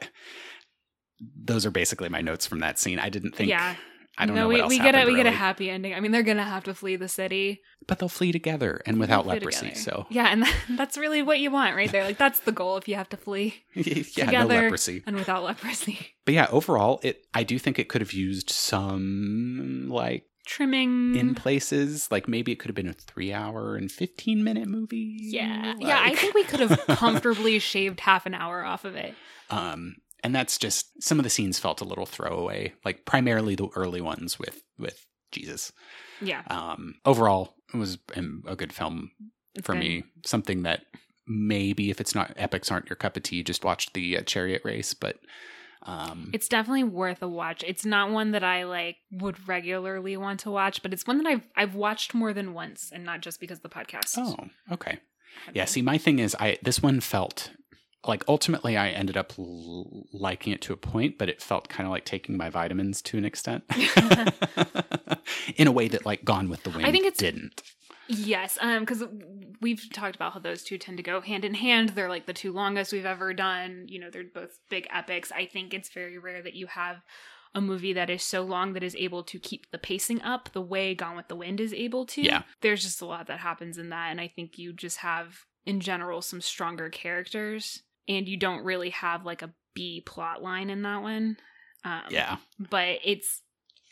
[1.20, 2.98] those are basically my notes from that scene.
[2.98, 3.76] I didn't think yeah.
[4.18, 5.94] I don't no, know we, we get a happened, we get a happy ending.
[5.94, 7.62] I mean, they're gonna have to flee the city.
[7.88, 9.70] but they'll flee together and without leprosy.
[9.70, 9.80] together.
[9.80, 10.46] So yeah, and
[10.78, 12.04] that's really what you want right there.
[12.06, 14.62] Like that's the goal if you have to flee yeah, no Together.
[14.62, 15.04] leprosy.
[15.06, 16.00] and without leprosy.
[16.26, 21.16] But yeah, overall, it I do think it could have used some like Trimming.
[21.16, 22.08] in places.
[22.12, 25.18] Like maybe it could have been a three hour and fifteen minute movie.
[25.20, 26.02] yeah, yeah.
[26.04, 29.14] I think we could have comfortably shaved half an hour off of it.
[29.50, 33.68] um and that's just some of the scenes felt a little throwaway like primarily the
[33.76, 35.72] early ones with with jesus
[36.22, 37.98] Yeah, um overall it was
[38.46, 39.12] a good film
[39.56, 39.80] it's for good.
[39.80, 40.82] me something that
[41.28, 44.62] maybe if it's not epics aren't your cup of tea just watch the uh, chariot
[44.64, 45.18] race but
[45.84, 47.64] um It's definitely worth a watch.
[47.66, 51.28] It's not one that I like would regularly want to watch, but it's one that
[51.28, 54.16] I've I've watched more than once, and not just because the podcast.
[54.18, 54.36] oh
[54.72, 55.00] okay
[55.54, 57.52] yeah see my thing is i this one felt
[58.06, 61.88] like ultimately i ended up l- liking it to a point but it felt kind
[61.88, 63.64] of like taking my vitamins to an extent
[65.56, 67.62] in a way that like gone with the wind I think it's- didn't
[68.12, 69.04] Yes, um, because
[69.62, 71.90] we've talked about how those two tend to go hand in hand.
[71.90, 73.86] They're like the two longest we've ever done.
[73.88, 75.32] You know, they're both big epics.
[75.32, 76.98] I think it's very rare that you have
[77.54, 80.62] a movie that is so long that is able to keep the pacing up the
[80.62, 82.22] way Gone with the Wind is able to.
[82.22, 82.44] Yeah.
[82.62, 85.80] There's just a lot that happens in that, and I think you just have, in
[85.80, 90.82] general, some stronger characters, and you don't really have like a B plot line in
[90.84, 91.38] that one.
[91.84, 92.38] Um, yeah
[92.70, 93.42] but it's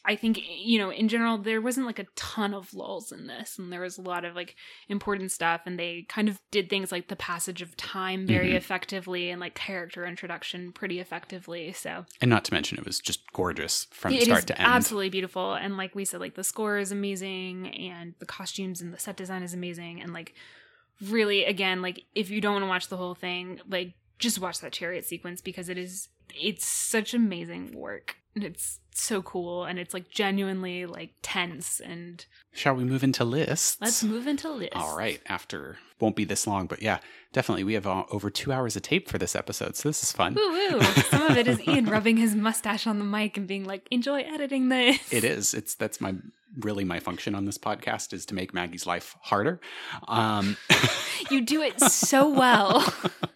[0.06, 3.58] I think you know in general there wasn't like a ton of lulls in this
[3.60, 4.56] and there was a lot of like
[4.88, 8.56] important stuff and they kind of did things like the passage of time very Mhm.
[8.56, 13.32] effectively and like character introduction pretty effectively so And not to mention, it was just
[13.34, 14.68] gorgeous from it start to end.
[14.68, 18.94] absolutely beautiful and like we said like the score is amazing and the costumes and
[18.94, 20.34] the set design is amazing and like
[21.02, 24.60] really again like if you don't want to watch the whole thing like just watch
[24.60, 29.80] that chariot sequence because it is it's such amazing work and it's so cool and
[29.80, 33.78] it's like genuinely like tense and Shall we move into lists?
[33.80, 35.22] let's move into lists All right.
[35.28, 37.00] After won't be this long, but yeah,
[37.34, 37.64] definitely.
[37.66, 40.34] We have uh, over two hours of tape for this episode, so this is fun.
[40.36, 43.66] woo woo some of it is ian rubbing his mustache on the mic and being
[43.66, 45.54] like enjoy editing this It is.
[45.54, 46.16] It's that's my
[46.60, 49.60] really my function on this podcast is to make Maggie's life harder.
[50.08, 50.58] Um,
[51.30, 52.92] you do it so well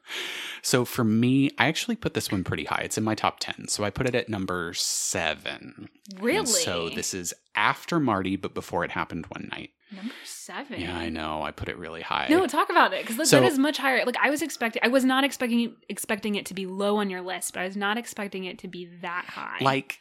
[0.66, 2.82] So for me, I actually put this one pretty high.
[2.86, 3.68] It's in my top 10.
[3.68, 5.90] So I put it at number seven.
[6.20, 6.38] Really?
[6.40, 9.72] And so this is after Marty, but before it happened one night.
[9.94, 10.80] number seven.
[10.82, 11.44] Yeah, I know.
[11.44, 12.28] I put it really high.
[12.30, 14.06] No, talk about it because So- that is much higher.
[14.06, 17.22] Like I was expecting, I was not expecting expecting it to be low on your
[17.22, 19.58] list, but I was not expecting it to be that high.
[19.62, 20.00] like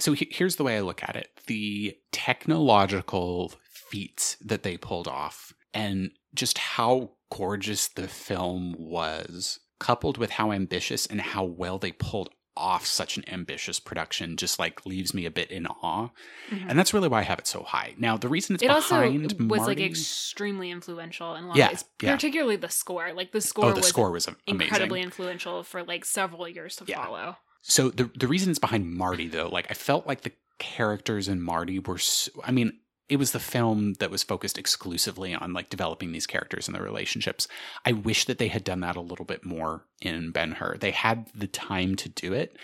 [0.00, 5.06] so he- here's the way i look at it the technological feats that they pulled
[5.06, 11.78] off and just how gorgeous the film was coupled with how ambitious and how well
[11.78, 16.08] they pulled off such an ambitious production just like leaves me a bit in awe
[16.50, 16.66] Mhm.
[16.68, 19.00] and that's really why i have it so high now the reason it's it also
[19.00, 22.14] behind was like extremely influential in a lot Yeah, of ways, yeah.
[22.14, 23.12] particularly the score.
[23.12, 26.48] Like the score oh the was score was am- amazing incredibly influential for like several
[26.48, 27.04] years to Yeah.
[27.04, 27.36] follow.
[27.62, 31.42] So the the reason it's behind Marty though, like I felt like the characters in
[31.42, 32.78] Marty were so, I mean,
[33.08, 36.82] it was the film that was focused exclusively on like developing these characters and their
[36.82, 37.46] relationships.
[37.84, 40.78] I wish that they had done that a little bit more in Ben Hur.
[40.78, 42.56] They had the time to do it.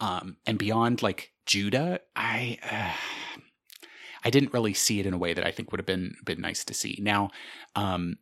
[0.00, 2.96] Um and beyond like Judah, I uh,
[4.24, 6.40] I didn't really see it in a way that I think would have been been
[6.40, 6.98] nice to see.
[7.00, 7.30] Now,
[7.76, 8.18] um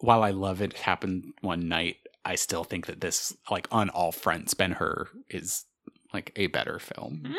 [0.00, 4.12] while I love it happened one night, I still think that this, like on all
[4.12, 5.64] fronts, Ben Hur is
[6.12, 7.34] like a better film.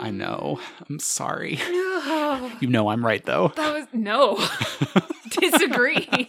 [0.00, 0.60] I know.
[0.88, 1.58] I'm sorry.
[1.70, 2.50] No.
[2.60, 3.52] You know I'm right though.
[3.56, 4.36] That was no.
[5.30, 6.28] Disagree.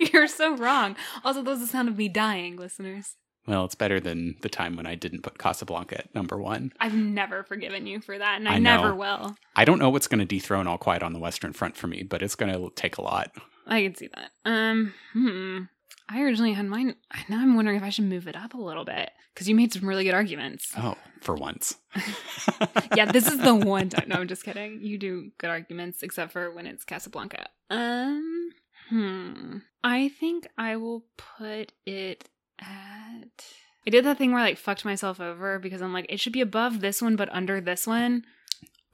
[0.12, 0.96] You're so wrong.
[1.24, 3.16] Also, that was the sound of me dying, listeners.
[3.46, 6.72] well, it's better than the time when I didn't put Casablanca at number one.
[6.80, 9.36] I've never forgiven you for that, and I, I never will.
[9.56, 12.02] I don't know what's going to dethrone All Quiet on the Western Front for me,
[12.02, 13.32] but it's going to take a lot.
[13.66, 14.30] I can see that.
[14.44, 15.60] Um, hmm.
[16.08, 16.96] I originally had mine.
[17.28, 19.72] Now I'm wondering if I should move it up a little bit because you made
[19.72, 20.72] some really good arguments.
[20.76, 21.76] Oh, for once.
[22.96, 24.08] yeah, this is the one time.
[24.08, 24.80] No, I'm just kidding.
[24.82, 27.48] You do good arguments, except for when it's Casablanca.
[27.68, 28.50] Um,
[28.88, 29.58] hmm.
[29.82, 32.28] I think I will put it
[32.58, 33.44] at.
[33.86, 36.34] I did that thing where I like fucked myself over because I'm like, it should
[36.34, 38.24] be above this one, but under this one.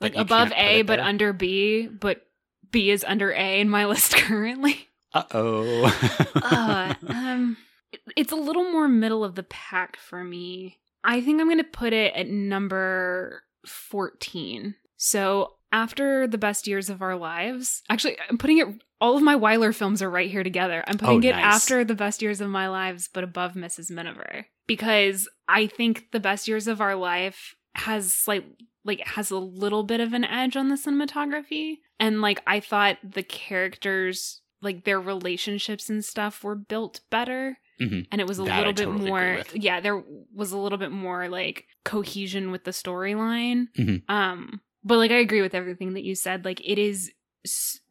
[0.01, 1.05] Like above A, but there?
[1.05, 2.27] under B, but
[2.71, 4.89] B is under A in my list currently.
[5.13, 7.03] Uh oh.
[7.09, 7.57] um,
[8.17, 10.79] it's a little more middle of the pack for me.
[11.03, 14.75] I think I'm going to put it at number 14.
[14.97, 18.67] So after the best years of our lives, actually, I'm putting it.
[19.01, 20.83] All of my Wyler films are right here together.
[20.87, 21.45] I'm putting Oh, it nice.
[21.63, 23.91] after the best years of my lives, but above Mrs.
[23.91, 28.45] Miniver because I think the best years of our life has slight
[28.85, 32.99] like has a little bit of an edge on the cinematography, and like I thought
[33.05, 38.07] the characters like their relationships and stuff were built better Mhm.
[38.11, 40.03] and it was a That I little bit totally more yeah there
[40.35, 44.03] was a little bit more like cohesion with the storyline Mhm.
[44.09, 47.13] um but like i agree with everything that you said like it is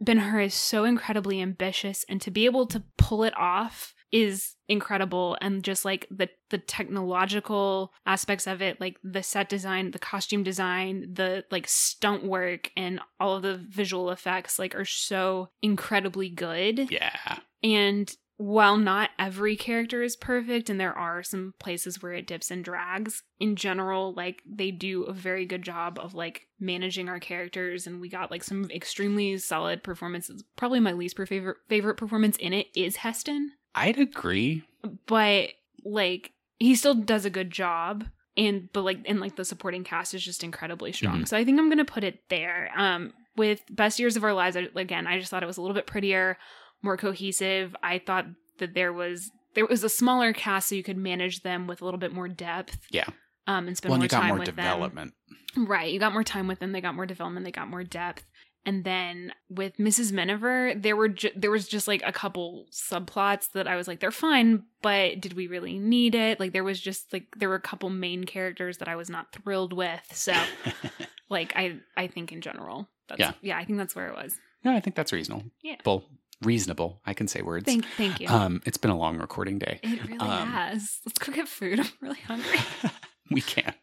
[0.02, 4.56] ben hur is so incredibly ambitious and to be able to pull it off is
[4.68, 10.00] incredible and just like the the technological aspects of it like the set design the
[10.00, 15.50] costume design the like stunt work and all of the visual effects like are so
[15.62, 17.40] incredibly good yeah.
[17.64, 22.52] and while not every character is perfect and there are some places where it dips
[22.52, 27.20] and drags, in general, like they do a very good job of like managing our
[27.20, 30.44] characters and we got like some extremely solid performances.
[30.58, 34.64] Probably my least favorite favorite performance in it is Heston, I'd agree.
[35.08, 35.50] but
[35.84, 38.06] like he still does a good job
[38.38, 41.22] and but like and like the supporting cast is just incredibly strong.
[41.22, 41.28] Mhm.
[41.28, 42.70] So I think I'm to put it there.
[42.76, 45.76] Um with Best Years of Our Lives again, I just thought it was a little
[45.76, 46.38] bit prettier,
[46.82, 47.76] more cohesive.
[47.84, 48.26] I thought
[48.60, 51.86] that there was there was a smaller cast so you could manage them with a
[51.86, 52.78] little bit more depth.
[52.92, 53.06] Yeah.
[53.48, 55.14] Um and spend Well, and more you got time more with development.
[55.56, 55.66] them.
[55.68, 55.92] Right.
[55.94, 56.72] You got more time with them.
[56.74, 57.46] They got more development.
[57.46, 58.26] They got more depth.
[58.68, 60.12] And then with Mrs.
[60.12, 64.00] Miniver, there were ju- there was just like a couple subplots that I was like,
[64.00, 66.40] they're fine, but did we really need it?
[66.40, 69.32] Like there was just like there were a couple main characters that I was not
[69.32, 70.02] thrilled with.
[70.12, 70.34] So
[71.30, 73.34] like I I think in general, that's, Yeah.
[73.42, 74.36] yeah, I think that's where it was.
[74.64, 75.44] no, I think that's reasonable.
[75.62, 75.76] Yeah.
[75.86, 76.04] Well,
[76.46, 77.02] reasonable.
[77.06, 77.66] I can say words.
[77.66, 78.28] Thank thank you.
[78.28, 79.80] Um, it's been a long recording day.
[79.84, 81.00] it really um, has.
[81.06, 81.80] Let's go get food.
[81.80, 82.60] I'm really hungry.
[83.32, 83.74] we can.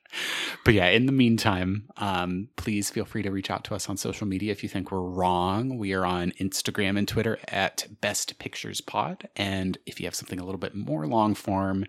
[0.65, 3.97] But yeah, in the meantime, um, please feel free to reach out to us on
[3.97, 5.79] social media if you think we're wrong.
[5.79, 9.29] We are on Instagram and Twitter at Best Pictures Pod.
[9.35, 11.87] And if you have something a little bit more long form,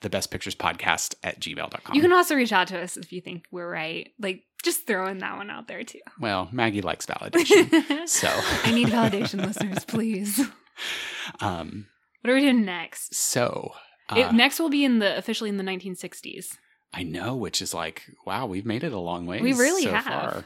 [0.00, 1.94] the Best Pictures Podcast at gmail.com.
[1.94, 4.12] You can also reach out to us if you think we're right.
[4.18, 6.00] Like just throwing that one out there too.
[6.20, 8.06] well, Maggie likes validation.
[8.08, 8.28] so
[8.64, 10.40] I need validation, listeners, please.
[11.40, 11.86] um,
[12.22, 13.14] What are we doing next?
[13.14, 13.72] so
[14.08, 16.56] uh, it, next will be in the officially in the 1960s.
[16.94, 19.40] I know, which is like, wow, we've made it a long way.
[19.40, 20.04] We really so have.
[20.04, 20.44] Far.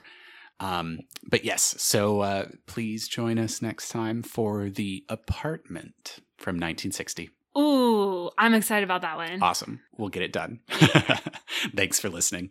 [0.59, 7.31] Um, but yes, so uh, please join us next time for the apartment from 1960.
[7.59, 9.43] Ooh, I'm excited about that one.
[9.43, 9.81] Awesome.
[9.97, 10.61] We'll get it done.
[11.75, 12.51] Thanks for listening.